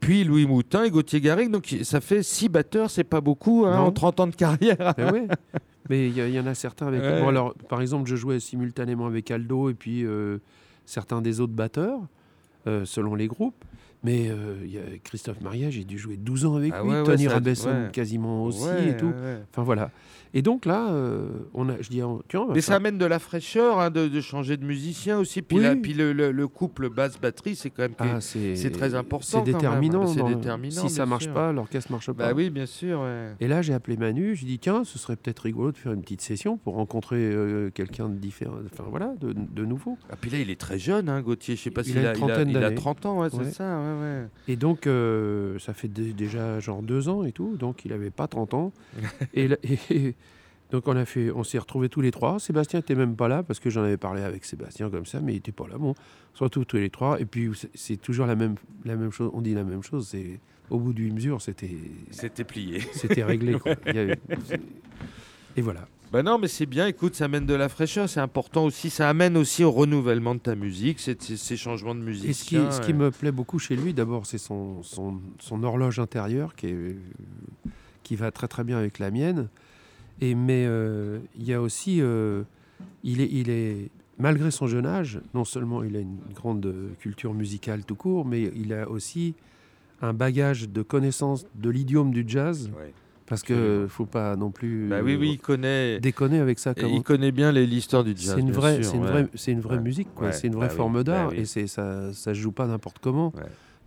puis 0.00 0.24
Louis 0.24 0.46
Moutin 0.46 0.84
et 0.84 0.90
Gauthier 0.90 1.22
Garrigue. 1.22 1.50
Donc 1.50 1.74
ça 1.84 2.02
fait 2.02 2.22
6 2.22 2.50
batteurs, 2.50 2.90
c'est 2.90 3.04
pas 3.04 3.22
beaucoup 3.22 3.64
hein, 3.64 3.78
en 3.78 3.92
30 3.92 4.20
ans 4.20 4.26
de 4.26 4.34
carrière. 4.34 4.94
oui. 5.10 5.22
Mais 5.90 6.08
il 6.08 6.16
y, 6.16 6.40
en 6.40 6.46
a 6.46 6.54
certains 6.54 6.86
avec. 6.86 7.02
Alors, 7.02 7.54
par 7.68 7.80
exemple, 7.80 8.08
je 8.08 8.16
jouais 8.16 8.40
simultanément 8.40 9.06
avec 9.06 9.30
Aldo 9.30 9.68
et 9.68 9.74
puis 9.74 10.04
euh, 10.04 10.38
certains 10.86 11.20
des 11.20 11.40
autres 11.40 11.52
batteurs, 11.52 12.00
euh, 12.66 12.84
selon 12.84 13.14
les 13.14 13.26
groupes. 13.26 13.64
Mais 14.04 14.28
euh, 14.28 14.54
a 14.94 14.98
Christophe 15.04 15.40
Maria, 15.40 15.70
j'ai 15.70 15.84
dû 15.84 15.98
jouer 15.98 16.16
12 16.16 16.46
ans 16.46 16.56
avec 16.56 16.72
ah 16.74 16.82
lui. 16.82 16.90
Tony 17.04 17.28
Rabesson, 17.28 17.88
quasiment 17.92 18.44
aussi 18.44 18.68
et 18.88 18.96
tout. 18.96 19.12
Enfin 19.50 19.62
voilà. 19.62 19.90
Et 20.34 20.40
donc 20.40 20.64
là, 20.64 20.90
euh, 20.90 21.28
on 21.52 21.68
a, 21.68 21.74
je 21.80 21.90
dis, 21.90 22.00
tiens, 22.28 22.46
mais 22.52 22.62
ça 22.62 22.76
amène 22.76 22.96
de 22.96 23.04
la 23.04 23.18
fraîcheur 23.18 23.78
hein, 23.78 23.90
de, 23.90 24.20
changer 24.20 24.56
de 24.56 24.64
musicien 24.64 25.18
aussi. 25.18 25.42
Puis, 25.42 25.58
puis 25.82 25.94
le, 25.94 26.46
couple 26.48 26.88
basse-batterie, 26.88 27.54
c'est 27.54 27.70
quand 27.70 27.82
même 27.82 27.94
ah, 27.98 28.20
c'est 28.20 28.72
très 28.72 28.94
important. 28.94 29.44
C'est 29.44 29.52
déterminant. 29.52 30.06
C'est 30.06 30.22
déterminant. 30.22 30.82
Si 30.82 30.90
ça 30.90 31.06
marche 31.06 31.28
pas, 31.28 31.52
l'orchestre 31.52 31.92
marche 31.92 32.06
pas. 32.06 32.28
Bah 32.28 32.32
oui, 32.34 32.50
bien 32.50 32.66
sûr. 32.66 33.06
Et 33.40 33.48
là, 33.48 33.62
j'ai 33.62 33.74
appelé 33.74 33.96
Manu. 33.96 34.34
Je 34.34 34.46
dit, 34.46 34.58
tiens, 34.58 34.84
ce 34.84 34.98
serait 34.98 35.16
peut-être 35.16 35.40
rigolo 35.40 35.72
de 35.72 35.76
faire 35.76 35.92
une 35.92 36.02
petite 36.02 36.22
session 36.22 36.56
pour 36.56 36.74
rencontrer 36.74 37.16
euh, 37.16 37.70
quelqu'un 37.70 38.08
de 38.08 38.16
différent, 38.16 38.54
enfin 38.72 38.84
voilà, 38.88 39.14
de, 39.20 39.32
de, 39.32 39.64
nouveau. 39.64 39.98
Ah, 40.10 40.16
puis 40.20 40.30
là, 40.30 40.38
il 40.38 40.50
est 40.50 40.60
très 40.60 40.78
jeune, 40.78 41.08
hein, 41.08 41.20
Gauthier. 41.20 41.56
Je 41.56 41.62
sais 41.62 41.70
pas 41.70 41.84
s'il 41.84 41.98
a, 41.98 42.14
il 42.14 42.30
a, 42.30 42.42
il 42.42 42.56
a 42.56 42.70
30 42.70 43.06
ans, 43.06 43.28
c'est 43.30 43.52
ça. 43.52 43.64
Et 44.48 44.56
donc, 44.56 44.86
euh, 44.86 45.58
ça 45.58 45.74
fait 45.74 45.88
déjà 45.88 46.60
genre 46.60 46.82
deux 46.82 47.08
ans 47.08 47.24
et 47.24 47.32
tout. 47.32 47.56
Donc, 47.56 47.84
il 47.84 47.92
avait 47.92 48.10
pas 48.10 48.26
30 48.26 48.54
ans. 48.54 48.72
et, 49.34 49.50
et 49.90 50.14
donc 50.72 50.88
on 50.88 50.96
a 50.96 51.04
fait, 51.04 51.30
on 51.30 51.44
s'est 51.44 51.58
retrouvés 51.58 51.90
tous 51.90 52.00
les 52.00 52.10
trois. 52.10 52.40
Sébastien 52.40 52.78
n'était 52.78 52.94
même 52.94 53.14
pas 53.14 53.28
là 53.28 53.42
parce 53.42 53.60
que 53.60 53.68
j'en 53.68 53.82
avais 53.82 53.98
parlé 53.98 54.22
avec 54.22 54.46
Sébastien 54.46 54.88
comme 54.88 55.04
ça, 55.04 55.20
mais 55.20 55.32
il 55.32 55.36
n'était 55.36 55.52
pas 55.52 55.68
là. 55.68 55.76
Bon, 55.76 55.94
surtout 56.32 56.64
tous 56.64 56.78
les 56.78 56.88
trois. 56.88 57.20
Et 57.20 57.26
puis 57.26 57.50
c'est 57.74 57.98
toujours 57.98 58.24
la 58.24 58.36
même, 58.36 58.54
la 58.86 58.96
même 58.96 59.10
chose. 59.10 59.30
On 59.34 59.42
dit 59.42 59.52
la 59.54 59.64
même 59.64 59.82
chose. 59.82 60.08
C'est 60.08 60.40
au 60.70 60.78
bout 60.78 60.94
d'une 60.94 61.14
mesure, 61.14 61.42
c'était. 61.42 61.76
C'était 62.10 62.44
plié. 62.44 62.80
C'était 62.94 63.22
réglé. 63.22 63.58
et 65.56 65.60
voilà. 65.60 65.86
Ben 66.12 66.22
non, 66.22 66.38
mais 66.38 66.48
c'est 66.48 66.66
bien. 66.66 66.86
Écoute, 66.86 67.14
ça 67.14 67.24
amène 67.24 67.46
de 67.46 67.54
la 67.54 67.70
fraîcheur. 67.70 68.06
C'est 68.06 68.20
important 68.20 68.66
aussi. 68.66 68.90
Ça 68.90 69.08
amène 69.08 69.34
aussi 69.34 69.64
au 69.64 69.70
renouvellement 69.70 70.34
de 70.34 70.40
ta 70.40 70.54
musique, 70.54 71.00
ces, 71.00 71.56
changements 71.56 71.94
de 71.94 72.00
musique. 72.00 72.28
Et 72.28 72.32
ce 72.34 72.44
qui, 72.44 72.56
ce 72.56 72.82
qui 72.82 72.92
me 72.92 73.10
plaît 73.10 73.32
beaucoup 73.32 73.58
chez 73.58 73.76
lui, 73.76 73.94
d'abord, 73.94 74.26
c'est 74.26 74.36
son, 74.36 74.82
son, 74.82 75.20
son, 75.38 75.62
horloge 75.62 75.98
intérieure 76.00 76.54
qui, 76.54 76.66
est, 76.66 76.96
qui 78.02 78.14
va 78.14 78.30
très 78.30 78.46
très 78.46 78.62
bien 78.62 78.76
avec 78.76 78.98
la 78.98 79.10
mienne. 79.10 79.48
Et, 80.20 80.34
mais 80.34 80.66
euh, 80.66 81.18
il 81.34 81.44
y 81.44 81.54
a 81.54 81.62
aussi, 81.62 82.02
euh, 82.02 82.42
il, 83.04 83.22
est, 83.22 83.30
il 83.32 83.48
est, 83.48 83.88
malgré 84.18 84.50
son 84.50 84.66
jeune 84.66 84.84
âge, 84.84 85.18
non 85.32 85.46
seulement 85.46 85.82
il 85.82 85.96
a 85.96 86.00
une 86.00 86.18
grande 86.34 86.74
culture 87.00 87.32
musicale 87.32 87.86
tout 87.86 87.96
court, 87.96 88.26
mais 88.26 88.52
il 88.54 88.74
a 88.74 88.86
aussi 88.86 89.34
un 90.02 90.12
bagage 90.12 90.68
de 90.68 90.82
connaissance 90.82 91.46
de 91.54 91.70
l'idiome 91.70 92.12
du 92.12 92.24
jazz. 92.26 92.70
Parce 93.26 93.42
que 93.42 93.86
faut 93.88 94.06
pas 94.06 94.36
non 94.36 94.50
plus 94.50 94.88
bah 94.88 95.00
oui, 95.02 95.16
oui, 95.16 95.32
il 95.32 95.38
connaît, 95.38 96.00
déconner 96.00 96.38
avec 96.38 96.58
ça. 96.58 96.74
Il 96.76 97.02
connaît 97.02 97.32
bien 97.32 97.52
l'histoire 97.52 98.04
du 98.04 98.14
jazz. 98.16 98.34
C'est 98.34 98.40
une, 98.40 98.52
vraie, 98.52 98.82
c'est 98.82 98.96
une, 98.96 99.04
vraie, 99.04 99.28
c'est 99.34 99.52
une 99.52 99.60
vraie 99.60 99.80
musique, 99.80 100.08
quoi. 100.14 100.32
c'est 100.32 100.48
une 100.48 100.54
vraie 100.54 100.68
bah 100.68 100.74
forme 100.74 101.04
d'art 101.04 101.30
bah 101.30 101.36
et 101.36 101.44
c'est 101.44 101.66
ça, 101.66 102.12
ça 102.12 102.34
se 102.34 102.38
joue 102.38 102.52
pas 102.52 102.66
n'importe 102.66 102.98
comment 103.00 103.32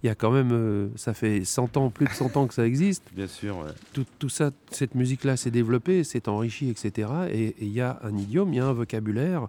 il 0.05 0.07
y 0.07 0.11
a 0.11 0.15
quand 0.15 0.29
même, 0.29 0.51
euh, 0.51 0.89
ça 0.97 1.15
fait 1.15 1.43
100 1.43 1.77
ans, 1.77 1.89
plus 1.89 2.05
de 2.05 2.11
100 2.11 2.37
ans 2.37 2.45
que 2.45 2.53
ça 2.53 2.67
existe. 2.67 3.03
Bien 3.15 3.25
sûr. 3.25 3.65
Tout, 3.91 4.05
tout, 4.19 4.29
ça, 4.29 4.51
cette 4.69 4.93
musique-là 4.93 5.35
s'est 5.35 5.49
développée, 5.49 6.03
s'est 6.03 6.29
enrichie, 6.29 6.69
etc. 6.69 7.09
Et 7.31 7.55
il 7.59 7.71
y 7.71 7.81
a 7.81 7.99
un 8.03 8.15
idiome, 8.15 8.53
il 8.53 8.57
y 8.57 8.59
a 8.59 8.67
un 8.67 8.73
vocabulaire 8.73 9.47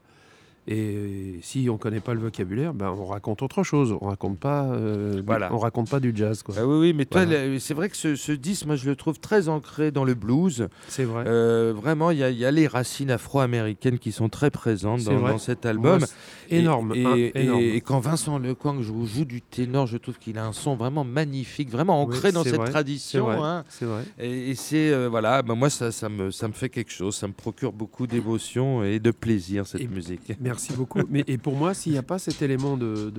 et 0.69 1.39
si 1.43 1.69
on 1.71 1.75
ne 1.75 1.79
connaît 1.79 2.01
pas 2.01 2.13
le 2.13 2.19
vocabulaire, 2.19 2.75
ben 2.75 2.91
on 2.91 3.05
raconte 3.05 3.41
autre 3.43 3.63
chose. 3.63 3.97
On 4.01 4.07
raconte 4.07 4.39
pas, 4.39 4.65
euh, 4.65 5.23
voilà. 5.25 5.53
on 5.53 5.59
raconte 5.59 5.89
pas 5.89 6.01
du 6.01 6.13
jazz. 6.15 6.43
Quoi. 6.43 6.57
Ah 6.59 6.67
oui, 6.67 6.79
oui, 6.79 6.93
mais 6.93 7.05
toi, 7.05 7.25
c'est 7.61 7.75
vrai 7.75 7.89
que 7.89 7.97
ce, 7.97 8.17
ce, 8.17 8.33
disque, 8.33 8.67
moi, 8.67 8.75
je 8.75 8.91
le 8.91 8.97
trouve 8.97 9.21
très 9.21 9.49
ancré 9.49 9.93
dans 9.93 10.03
le 10.03 10.15
blues. 10.15 10.69
C'est 10.89 11.05
vrai. 11.05 11.23
Euh, 11.29 11.73
vraiment, 11.73 12.11
il 12.11 12.19
y, 12.19 12.35
y, 12.35 12.45
a 12.45 12.51
les 12.51 12.67
racines 12.67 13.13
afro-américaines 13.13 14.01
qui 14.01 14.11
sont 14.11 14.29
très 14.29 14.51
présentes 14.51 15.05
dans, 15.05 15.21
dans, 15.21 15.39
cet 15.39 15.67
album. 15.67 16.05
énorme, 16.51 16.93
et, 16.97 17.77
et, 17.77 17.81
quand 17.81 18.01
Vincent 18.01 18.39
Lecoing 18.39 18.83
joue, 18.83 19.07
joue, 19.07 19.25
du 19.25 19.43
ténor, 19.43 19.87
je 19.87 19.99
trouve 19.99 20.19
qu'il 20.19 20.37
a 20.37 20.47
un 20.47 20.53
son 20.53 20.75
vraiment 20.75 21.05
magnifique, 21.05 21.71
vraiment 21.71 22.03
ancré 22.03 22.33
dans 22.33 22.43
cette 22.43 22.65
tradition. 22.65 23.29
C'est 23.69 23.85
vrai. 23.85 23.99
Hein. 24.01 24.05
Et, 24.19 24.55
c'est 24.57 24.91
euh, 24.91 25.09
voilà, 25.09 25.43
ben 25.43 25.55
moi, 25.55 25.71
ça, 25.71 25.93
ça, 25.93 26.09
me, 26.09 26.33
ça 26.33 26.49
me 26.49 26.53
fait 26.53 26.71
quelque 26.71 26.91
chose. 26.91 27.15
Ça 27.15 27.29
me 27.29 27.33
procure 27.33 27.73
beaucoup 27.73 28.09
d'émotion 28.09 28.83
et 28.83 28.99
de 28.99 29.13
plaisir 29.13 29.65
cette 29.65 29.89
musique. 29.89 30.33
Merci 30.41 30.56
beaucoup. 30.77 31.01
Mais, 31.09 31.25
et 31.27 31.39
pour 31.39 31.57
moi, 31.57 31.75
s'il 31.75 31.93
n'y 31.93 31.99
a 31.99 32.03
pas 32.03 32.19
cet 32.19 32.43
élément 32.43 32.77
de, 32.77 33.13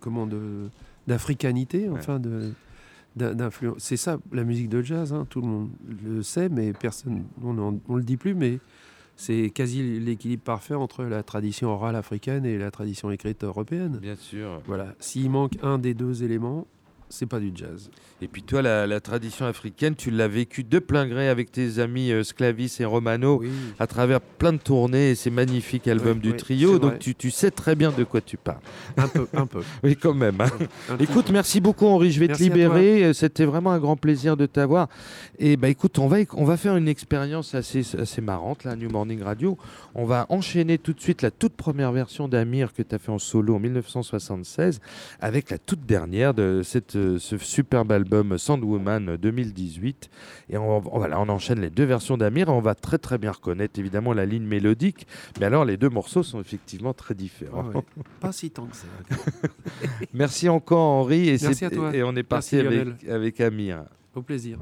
comment 0.00 0.26
de 0.26 0.68
d'africanité, 1.06 1.88
enfin 1.88 2.20
de 2.20 2.52
d'influence, 3.16 3.76
c'est 3.78 3.98
ça 3.98 4.18
la 4.32 4.42
musique 4.42 4.70
de 4.70 4.80
jazz. 4.80 5.12
Hein. 5.12 5.26
tout 5.28 5.42
le 5.42 5.46
monde 5.46 5.70
le 6.02 6.22
sait, 6.22 6.48
mais 6.48 6.72
personne, 6.72 7.24
on, 7.44 7.52
ne 7.52 7.96
le 7.96 8.02
dit 8.04 8.16
plus, 8.16 8.34
mais 8.34 8.58
c'est 9.16 9.50
quasi 9.50 10.00
l'équilibre 10.00 10.42
parfait 10.42 10.74
entre 10.74 11.04
la 11.04 11.22
tradition 11.22 11.68
orale 11.68 11.96
africaine 11.96 12.46
et 12.46 12.56
la 12.56 12.70
tradition 12.70 13.10
écrite 13.10 13.44
européenne. 13.44 13.98
Bien 14.00 14.16
sûr. 14.16 14.62
Voilà. 14.66 14.94
S'il 14.98 15.28
manque 15.28 15.58
un 15.62 15.76
des 15.78 15.92
deux 15.92 16.22
éléments, 16.22 16.66
c'est 17.12 17.26
pas 17.26 17.40
du 17.40 17.52
jazz. 17.54 17.90
Et 18.22 18.26
puis 18.28 18.42
toi, 18.42 18.62
la, 18.62 19.00
tradition 19.00 19.46
africaine, 19.46 19.94
tu 19.96 20.10
l'as 20.10 20.28
vécu 20.28 20.64
de 20.64 20.78
plein 20.78 21.06
gré 21.06 21.28
avec 21.28 21.50
tes 21.50 21.78
amis 21.78 22.10
euh, 22.12 22.22
Sclavis 22.22 22.76
et 22.80 22.84
Romano 22.84 23.42
à 23.78 23.86
travers 23.86 24.20
plein 24.20 24.52
de 24.52 24.58
tournées 24.58 25.10
et 25.10 25.14
ces 25.14 25.30
magnifiques 25.30 25.88
albums 25.88 26.20
du 26.20 26.34
trio. 26.34 26.78
Donc 26.78 27.00
tu, 27.00 27.14
tu, 27.14 27.30
sais 27.30 27.50
très 27.50 27.74
bien 27.74 27.90
de 27.90 28.04
quoi 28.04 28.20
tu 28.20 28.36
parles. 28.36 28.60
Un 28.96 29.08
peu, 29.08 29.26
un 29.34 29.46
peu. 29.46 29.60
oui, 29.82 29.96
quand 29.96 30.14
même. 30.14 30.40
Hein. 30.40 30.96
écoute, 31.00 31.30
merci 31.30 31.60
beaucoup 31.60 31.86
Henri, 31.86 32.12
je 32.12 32.20
vais 32.20 32.28
te 32.28 32.42
libérer. 32.42 33.04
Euh, 33.04 33.12
c'était 33.12 33.44
vraiment 33.44 33.72
un 33.72 33.78
grand 33.78 33.96
plaisir 33.96 34.36
de 34.36 34.46
t'avoir. 34.46 34.88
Et 35.38 35.56
bah 35.56 35.68
écoute, 35.68 35.98
on 35.98 36.06
va, 36.06 36.18
on 36.34 36.44
va 36.44 36.56
faire 36.56 36.76
une 36.76 36.88
expérience 36.88 37.54
assez, 37.54 37.82
assez 37.98 38.20
marrante, 38.20 38.64
là, 38.64 38.76
New 38.76 38.88
Morning 38.88 39.22
Radio. 39.22 39.58
On 39.94 40.04
va 40.04 40.26
enchaîner 40.28 40.78
tout 40.78 40.92
de 40.92 41.00
suite 41.00 41.22
la 41.22 41.30
toute 41.30 41.54
première 41.54 41.92
version 41.92 42.28
d'Amir 42.28 42.72
que 42.72 42.82
tu 42.82 42.94
as 42.94 42.98
fait 42.98 43.12
en 43.12 43.18
solo 43.18 43.56
en 43.56 43.58
1976 43.58 44.80
avec 45.20 45.50
la 45.50 45.58
toute 45.58 45.84
dernière 45.84 46.34
de 46.34 46.62
cette 46.64 46.96
ce, 47.02 47.18
ce 47.18 47.36
superbe 47.38 47.92
album 47.92 48.38
Sandwoman 48.38 49.16
2018. 49.16 50.10
Et 50.50 50.56
on, 50.58 50.76
on- 50.78 50.98
voilà, 50.98 51.20
on 51.20 51.28
enchaîne 51.28 51.60
les 51.60 51.70
deux 51.70 51.84
versions 51.84 52.16
d'Amir. 52.16 52.48
On 52.48 52.60
va 52.60 52.74
très 52.74 52.98
très 52.98 53.18
bien 53.18 53.32
reconnaître 53.32 53.78
évidemment 53.78 54.12
la 54.12 54.24
ligne 54.26 54.44
mélodique. 54.44 55.06
Mais 55.40 55.46
alors, 55.46 55.64
les 55.64 55.76
deux 55.76 55.88
morceaux 55.88 56.22
sont 56.22 56.40
effectivement 56.40 56.92
très 56.94 57.14
différents. 57.14 57.64
Ah 57.72 57.76
ouais. 57.78 57.84
Pas 58.20 58.32
si 58.32 58.50
tant 58.50 58.66
que 58.66 58.76
ça. 58.76 58.86
Merci 60.14 60.48
encore 60.48 60.80
Henri. 60.80 61.28
Et, 61.28 61.36
Merci 61.42 61.64
à 61.64 61.70
toi. 61.70 61.94
et 61.94 62.02
on 62.02 62.14
est 62.16 62.22
parti 62.22 62.56
Merci, 62.56 62.66
avec, 62.68 62.86
Lionel. 62.86 63.14
avec 63.14 63.40
Amir. 63.40 63.84
Au 64.14 64.22
plaisir. 64.22 64.58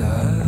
stars. 0.00 0.39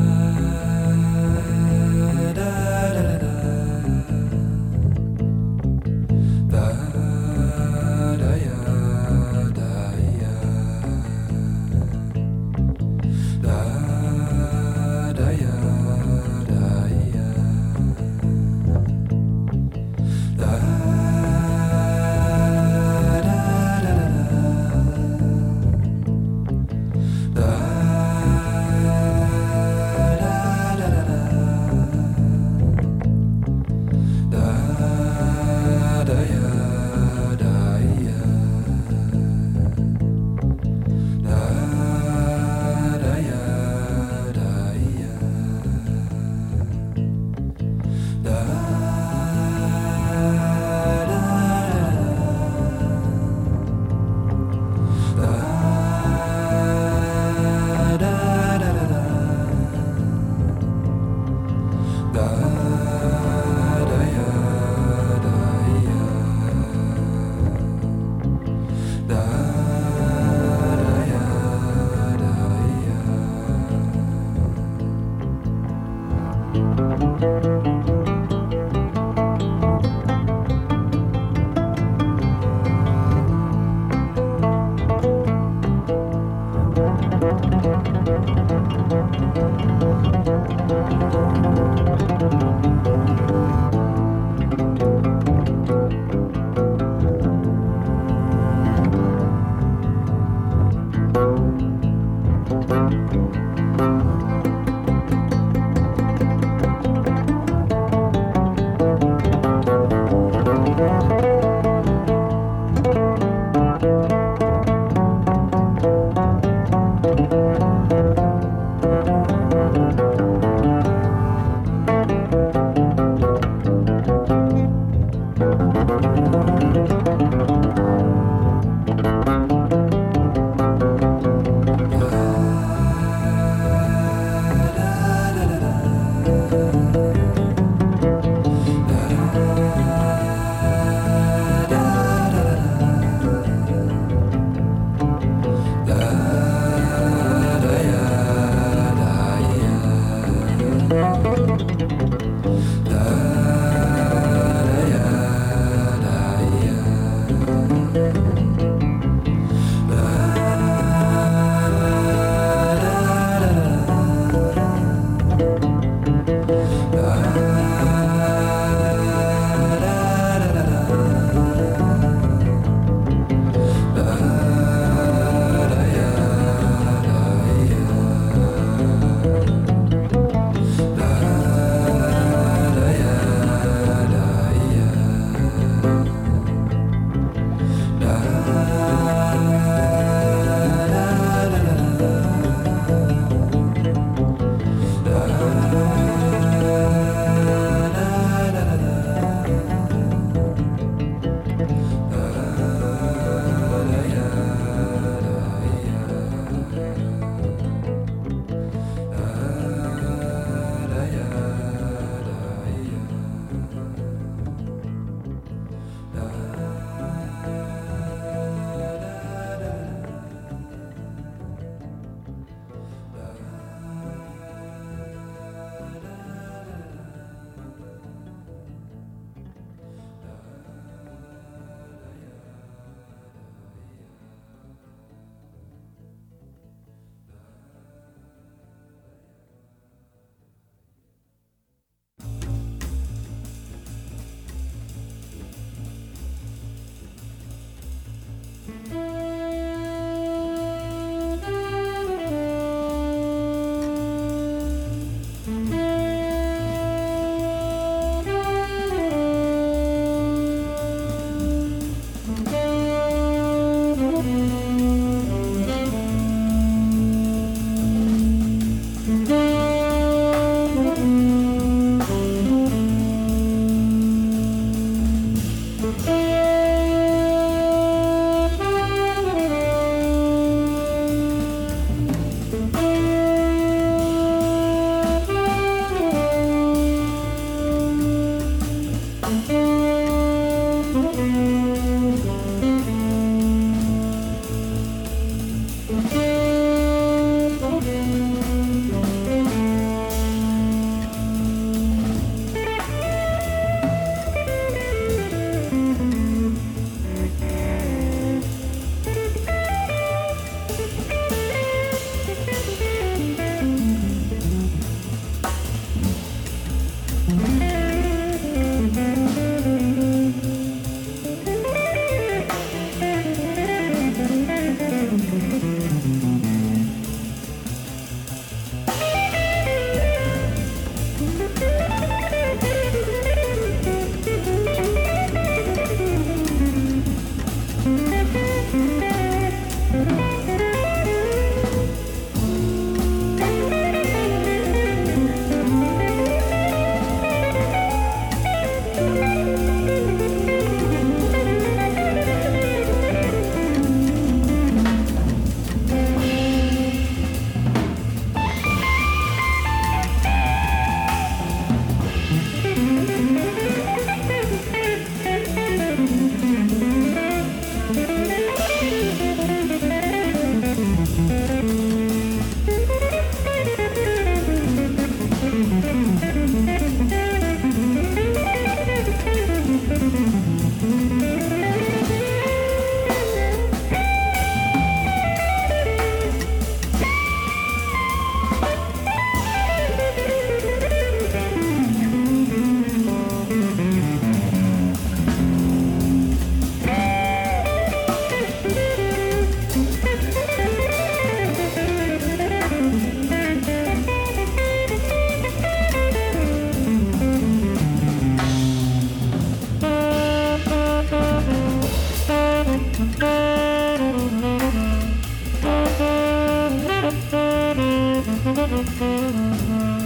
Música 418.85 420.02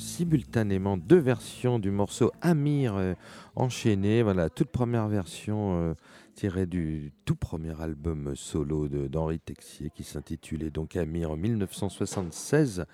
simultanément 0.00 0.96
deux 0.96 1.18
versions 1.18 1.78
du 1.78 1.90
morceau 1.90 2.32
Amir 2.40 2.96
euh, 2.96 3.14
enchaîné. 3.54 4.22
Voilà, 4.22 4.48
toute 4.48 4.70
première 4.70 5.08
version 5.08 5.78
euh, 5.80 5.94
tirée 6.34 6.66
du 6.66 7.12
tout 7.24 7.36
premier 7.36 7.78
album 7.80 8.34
solo 8.34 8.88
d'Henri 8.88 9.38
Texier 9.38 9.90
qui 9.94 10.02
s'intitulait 10.02 10.70
donc 10.70 10.96
Amir 10.96 11.32
en 11.32 11.36
1976 11.36 12.86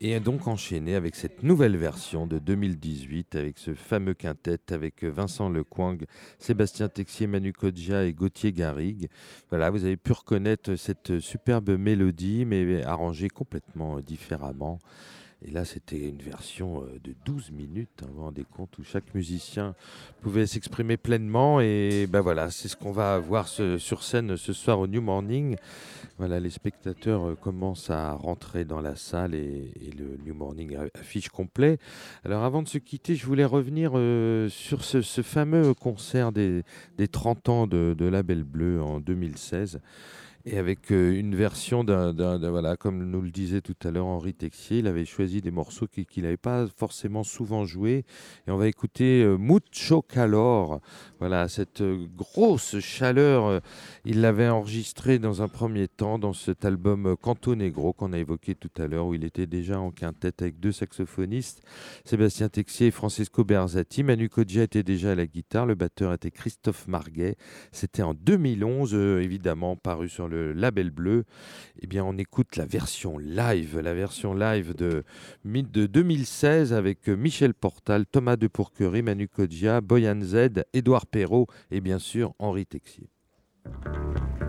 et 0.00 0.20
donc 0.20 0.46
enchaîné 0.46 0.94
avec 0.94 1.16
cette 1.16 1.42
nouvelle 1.42 1.76
version 1.76 2.26
de 2.26 2.38
2018 2.38 3.34
avec 3.34 3.58
ce 3.58 3.74
fameux 3.74 4.14
quintet 4.14 4.60
avec 4.70 5.02
Vincent 5.02 5.48
Lecoing, 5.48 5.98
Sébastien 6.38 6.88
Texier, 6.88 7.26
Manu 7.26 7.52
Kodja 7.52 8.04
et 8.04 8.12
Gauthier 8.12 8.52
Garrigue. 8.52 9.08
Voilà, 9.50 9.70
vous 9.70 9.84
avez 9.84 9.96
pu 9.96 10.12
reconnaître 10.12 10.76
cette 10.76 11.18
superbe 11.18 11.70
mélodie 11.70 12.44
mais 12.44 12.84
arrangée 12.84 13.28
complètement 13.28 14.00
différemment. 14.00 14.78
Et 15.44 15.50
là, 15.50 15.66
c'était 15.66 16.08
une 16.08 16.22
version 16.22 16.82
euh, 16.82 16.98
de 17.04 17.14
12 17.26 17.50
minutes, 17.50 17.90
hein, 18.02 18.06
vous 18.08 18.16
vous 18.16 18.22
rendez 18.22 18.44
compte, 18.44 18.78
où 18.78 18.84
chaque 18.84 19.14
musicien 19.14 19.74
pouvait 20.22 20.46
s'exprimer 20.46 20.96
pleinement. 20.96 21.60
Et 21.60 22.06
ben 22.08 22.22
voilà, 22.22 22.50
c'est 22.50 22.68
ce 22.68 22.76
qu'on 22.76 22.90
va 22.90 23.18
voir 23.18 23.46
sur 23.46 24.02
scène 24.02 24.36
ce 24.38 24.52
soir 24.54 24.80
au 24.80 24.86
New 24.86 25.02
Morning. 25.02 25.56
Voilà, 26.16 26.40
les 26.40 26.48
spectateurs 26.48 27.28
euh, 27.28 27.34
commencent 27.34 27.90
à 27.90 28.12
rentrer 28.12 28.64
dans 28.64 28.80
la 28.80 28.96
salle 28.96 29.34
et, 29.34 29.72
le 29.98 30.18
New 30.24 30.34
Morning 30.34 30.76
affiche 30.94 31.28
complet. 31.28 31.78
Alors 32.24 32.42
avant 32.42 32.62
de 32.62 32.68
se 32.68 32.78
quitter, 32.78 33.14
je 33.14 33.26
voulais 33.26 33.44
revenir 33.44 33.92
euh, 33.94 34.48
sur 34.48 34.84
ce, 34.84 35.00
fameux 35.22 35.74
concert 35.74 36.32
des, 36.32 36.64
30 37.10 37.48
ans 37.48 37.66
de, 37.66 37.94
de 37.96 38.06
La 38.06 38.22
Belle 38.22 38.44
Bleue 38.44 38.82
en 38.82 39.00
2016 39.00 39.80
et 40.48 40.58
avec 40.58 40.92
euh, 40.92 41.18
une 41.18 41.34
version 41.34 41.82
d'un, 41.82 42.12
voilà, 42.38 42.76
comme 42.76 43.10
nous 43.10 43.20
le 43.20 43.30
disait 43.30 43.60
tout 43.60 43.74
à 43.82 43.90
l'heure 43.90 44.06
Henri 44.06 44.32
Texier, 44.32 44.78
il 44.78 44.86
avait 44.86 45.04
choisi 45.04 45.40
des 45.40 45.50
morceaux 45.50 45.88
qu'il 45.88 46.22
n'avait 46.22 46.36
pas 46.36 46.66
forcément 46.68 47.24
souvent 47.24 47.64
joués. 47.64 48.04
Et 48.46 48.52
on 48.52 48.56
va 48.56 48.68
écouter 48.68 49.24
euh, 49.24 49.36
Mucho 49.36 50.02
Calor. 50.02 50.80
Voilà, 51.18 51.48
cette 51.48 51.80
euh, 51.80 52.06
grosse 52.16 52.78
chaleur, 52.78 53.60
il 54.08 54.20
l'avait 54.20 54.48
enregistré 54.48 55.18
dans 55.18 55.42
un 55.42 55.48
premier 55.48 55.88
temps 55.88 56.20
dans 56.20 56.32
cet 56.32 56.64
album 56.64 57.16
Canto 57.20 57.56
Negro 57.56 57.92
qu'on 57.92 58.12
a 58.12 58.18
évoqué 58.18 58.54
tout 58.54 58.70
à 58.78 58.86
l'heure, 58.86 59.08
où 59.08 59.14
il 59.14 59.24
était 59.24 59.48
déjà 59.48 59.80
en 59.80 59.90
quintette 59.90 60.42
avec 60.42 60.60
deux 60.60 60.70
saxophonistes, 60.70 61.60
Sébastien 62.04 62.48
Texier 62.48 62.86
et 62.86 62.90
Francesco 62.92 63.42
Berzati. 63.42 64.04
Manu 64.04 64.28
Kodja 64.28 64.62
était 64.62 64.84
déjà 64.84 65.10
à 65.10 65.14
la 65.16 65.26
guitare, 65.26 65.66
le 65.66 65.74
batteur 65.74 66.12
était 66.12 66.30
Christophe 66.30 66.86
Marguet. 66.86 67.34
C'était 67.72 68.04
en 68.04 68.14
2011, 68.14 68.94
évidemment, 68.94 69.74
paru 69.74 70.08
sur 70.08 70.28
le 70.28 70.52
label 70.52 70.90
bleu, 70.90 71.24
eh 71.80 71.88
bien, 71.88 72.04
on 72.04 72.16
écoute 72.16 72.54
la 72.54 72.64
version 72.64 73.18
live, 73.18 73.80
la 73.80 73.92
version 73.92 74.34
live 74.34 74.72
de, 74.76 75.02
de 75.44 75.86
2016 75.86 76.72
avec 76.72 77.08
Michel 77.08 77.54
Portal, 77.54 78.06
Thomas 78.06 78.36
de 78.36 78.46
Pourquerie, 78.46 79.02
Manu 79.02 79.26
Kodja, 79.26 79.80
Boyan 79.80 80.20
Z, 80.22 80.62
Édouard 80.74 81.06
Perrault 81.06 81.48
et 81.72 81.80
bien 81.80 81.98
sûr 81.98 82.32
Henri 82.38 82.66
Texier. 82.66 83.10
Thank 83.66 84.40
you. 84.40 84.45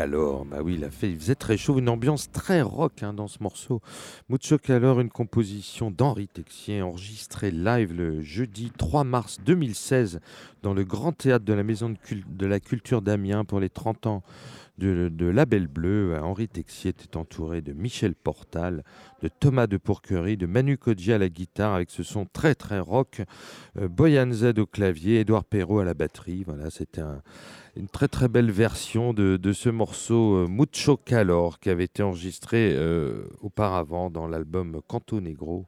Calor. 0.00 0.46
Bah 0.46 0.60
oui, 0.62 0.80
il, 0.80 1.18
faisait 1.18 1.34
très 1.34 1.58
chaud, 1.58 1.78
une 1.78 1.90
ambiance 1.90 2.32
très 2.32 2.62
rock 2.62 3.02
hein, 3.02 3.12
dans 3.12 3.28
ce 3.28 3.42
morceau. 3.42 3.82
Mucho 4.30 4.56
Calor, 4.56 4.98
une 4.98 5.10
composition 5.10 5.90
d'Henri 5.90 6.26
Texier, 6.26 6.80
enregistrée 6.80 7.50
live 7.50 7.92
le 7.92 8.22
jeudi 8.22 8.72
3 8.78 9.04
mars 9.04 9.40
2016 9.44 10.20
dans 10.62 10.72
le 10.72 10.84
Grand 10.84 11.12
Théâtre 11.12 11.44
de 11.44 11.52
la 11.52 11.62
Maison 11.62 11.90
de, 11.90 11.96
de 12.30 12.46
la 12.46 12.60
Culture 12.60 13.02
d'Amiens 13.02 13.44
pour 13.44 13.60
les 13.60 13.68
30 13.68 14.06
ans 14.06 14.22
de, 14.78 15.26
La 15.26 15.44
Belle 15.44 15.66
Bleue. 15.66 16.18
Henri 16.18 16.48
Texier 16.48 16.90
était 16.90 17.18
entouré 17.18 17.60
de 17.60 17.74
Michel 17.74 18.14
Portal, 18.14 18.82
de 19.22 19.28
Thomas 19.28 19.66
de 19.66 19.76
Pourquerie, 19.76 20.38
de 20.38 20.46
Manu 20.46 20.78
Kodji 20.78 21.12
à 21.12 21.18
la 21.18 21.28
guitare 21.28 21.74
avec 21.74 21.90
ce 21.90 22.02
son 22.02 22.24
très 22.24 22.54
très 22.54 22.80
rock, 22.80 23.20
euh, 23.78 23.88
Boyan 23.88 24.32
Z 24.32 24.58
au 24.58 24.66
clavier, 24.66 25.20
Édouard 25.20 25.44
Perrault 25.44 25.80
à 25.80 25.84
la 25.84 25.92
batterie. 25.92 26.44
Voilà, 26.44 26.70
c'était 26.70 27.02
une 27.76 27.88
très 27.88 28.08
très 28.08 28.28
belle 28.28 28.50
version 28.50 29.12
de, 29.12 29.52
ce 29.52 29.68
morceau 29.68 30.36
euh, 30.36 30.46
Mucho 30.48 30.96
Calor 30.96 31.58
qui 31.60 31.70
avait 31.70 31.84
été 31.84 32.02
enregistré 32.02 32.74
euh, 32.74 33.24
auparavant 33.40 34.10
dans 34.10 34.26
l'album 34.26 34.80
Canto 34.86 35.20
Negro 35.20 35.66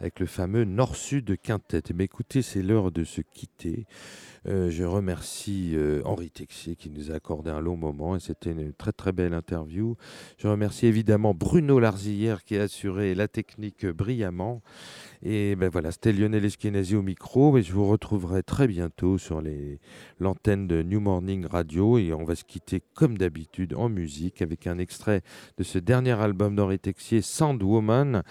avec 0.00 0.18
le 0.18 0.26
fameux 0.26 0.64
Nord-Sud 0.64 1.36
Quintet. 1.40 1.82
Mais 1.94 2.04
écoutez, 2.04 2.42
c'est 2.42 2.62
l'heure 2.62 2.90
de 2.90 3.04
se 3.04 3.20
quitter. 3.20 3.86
Euh, 4.48 4.68
je 4.68 4.82
remercie 4.82 5.76
Henri 6.04 6.28
Texier 6.30 6.74
qui 6.74 6.90
nous 6.90 7.12
a 7.12 7.14
accordé 7.14 7.50
un 7.50 7.60
long 7.60 7.76
moment 7.76 8.16
et 8.16 8.20
c'était 8.20 8.50
une 8.50 8.72
très 8.72 8.90
très 8.90 9.12
belle 9.12 9.32
interview. 9.32 9.96
Je 10.38 10.48
remercie 10.48 10.86
évidemment 10.86 11.34
Bruno 11.34 11.78
Larzillière 11.78 12.42
qui 12.42 12.56
a 12.56 12.62
assuré 12.62 13.14
la 13.14 13.28
technique 13.28 13.86
brillamment. 13.86 14.60
Et 15.24 15.54
ben 15.54 15.68
voilà, 15.68 15.92
c'était 15.92 16.12
Lionel 16.12 16.48
au 16.94 17.02
micro. 17.02 17.56
Et 17.56 17.62
je 17.62 17.72
vous 17.72 17.86
retrouverai 17.86 18.42
très 18.42 18.66
bientôt 18.66 19.18
sur 19.18 19.40
l'antenne 20.18 20.66
de 20.66 20.82
New 20.82 20.98
Morning 20.98 21.46
Radio. 21.46 21.96
Et 21.96 22.12
on 22.12 22.24
va 22.24 22.34
se 22.34 22.42
quitter 22.42 22.82
comme 22.94 23.16
d'habitude 23.16 23.74
en 23.74 23.88
musique 23.88 24.42
avec 24.42 24.66
un 24.66 24.78
extrait 24.78 25.22
de 25.58 25.62
ce 25.62 25.78
dernier 25.78 26.20
album 26.20 26.56
d'Henri 26.56 26.80
Texier, 26.80 27.22
Sandwoman, 27.22 28.24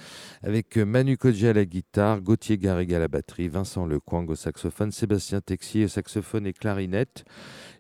avec 0.44 0.76
Manu 0.76 1.16
Kodji 1.18 1.48
à 1.48 1.54
la 1.54 1.64
guitare, 1.64 2.20
Gauthier 2.20 2.58
Garrigue 2.58 2.94
à 2.94 3.00
la 3.00 3.08
batterie, 3.08 3.48
Vincent 3.48 3.86
Lecoing 3.86 4.26
au 4.28 4.36
saxophone, 4.36 4.92
Sébastien 4.92 5.40
Texier 5.40 5.86
au 5.86 5.88
saxophone 5.88 6.46
et 6.46 6.54
clarinette. 6.54 7.24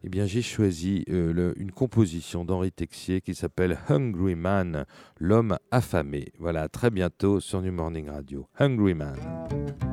Eh 0.03 0.09
bien, 0.09 0.25
j'ai 0.25 0.41
choisi 0.41 1.03
euh, 1.09 1.53
une 1.57 1.71
composition 1.71 2.45
d'Henri 2.45 2.71
Texier 2.71 3.19
qui 3.19 3.35
s'appelle 3.35 3.77
Hungry 3.89 4.35
Man, 4.35 4.85
l'homme 5.19 5.57
affamé. 5.69 6.31
Voilà, 6.39 6.69
très 6.69 6.89
bientôt 6.89 7.41
sur 7.41 7.61
New 7.61 7.73
Morning 7.73 8.09
Radio. 8.09 8.47
Hungry 8.57 8.93
Man. 8.93 9.00
الأمان 9.01 9.90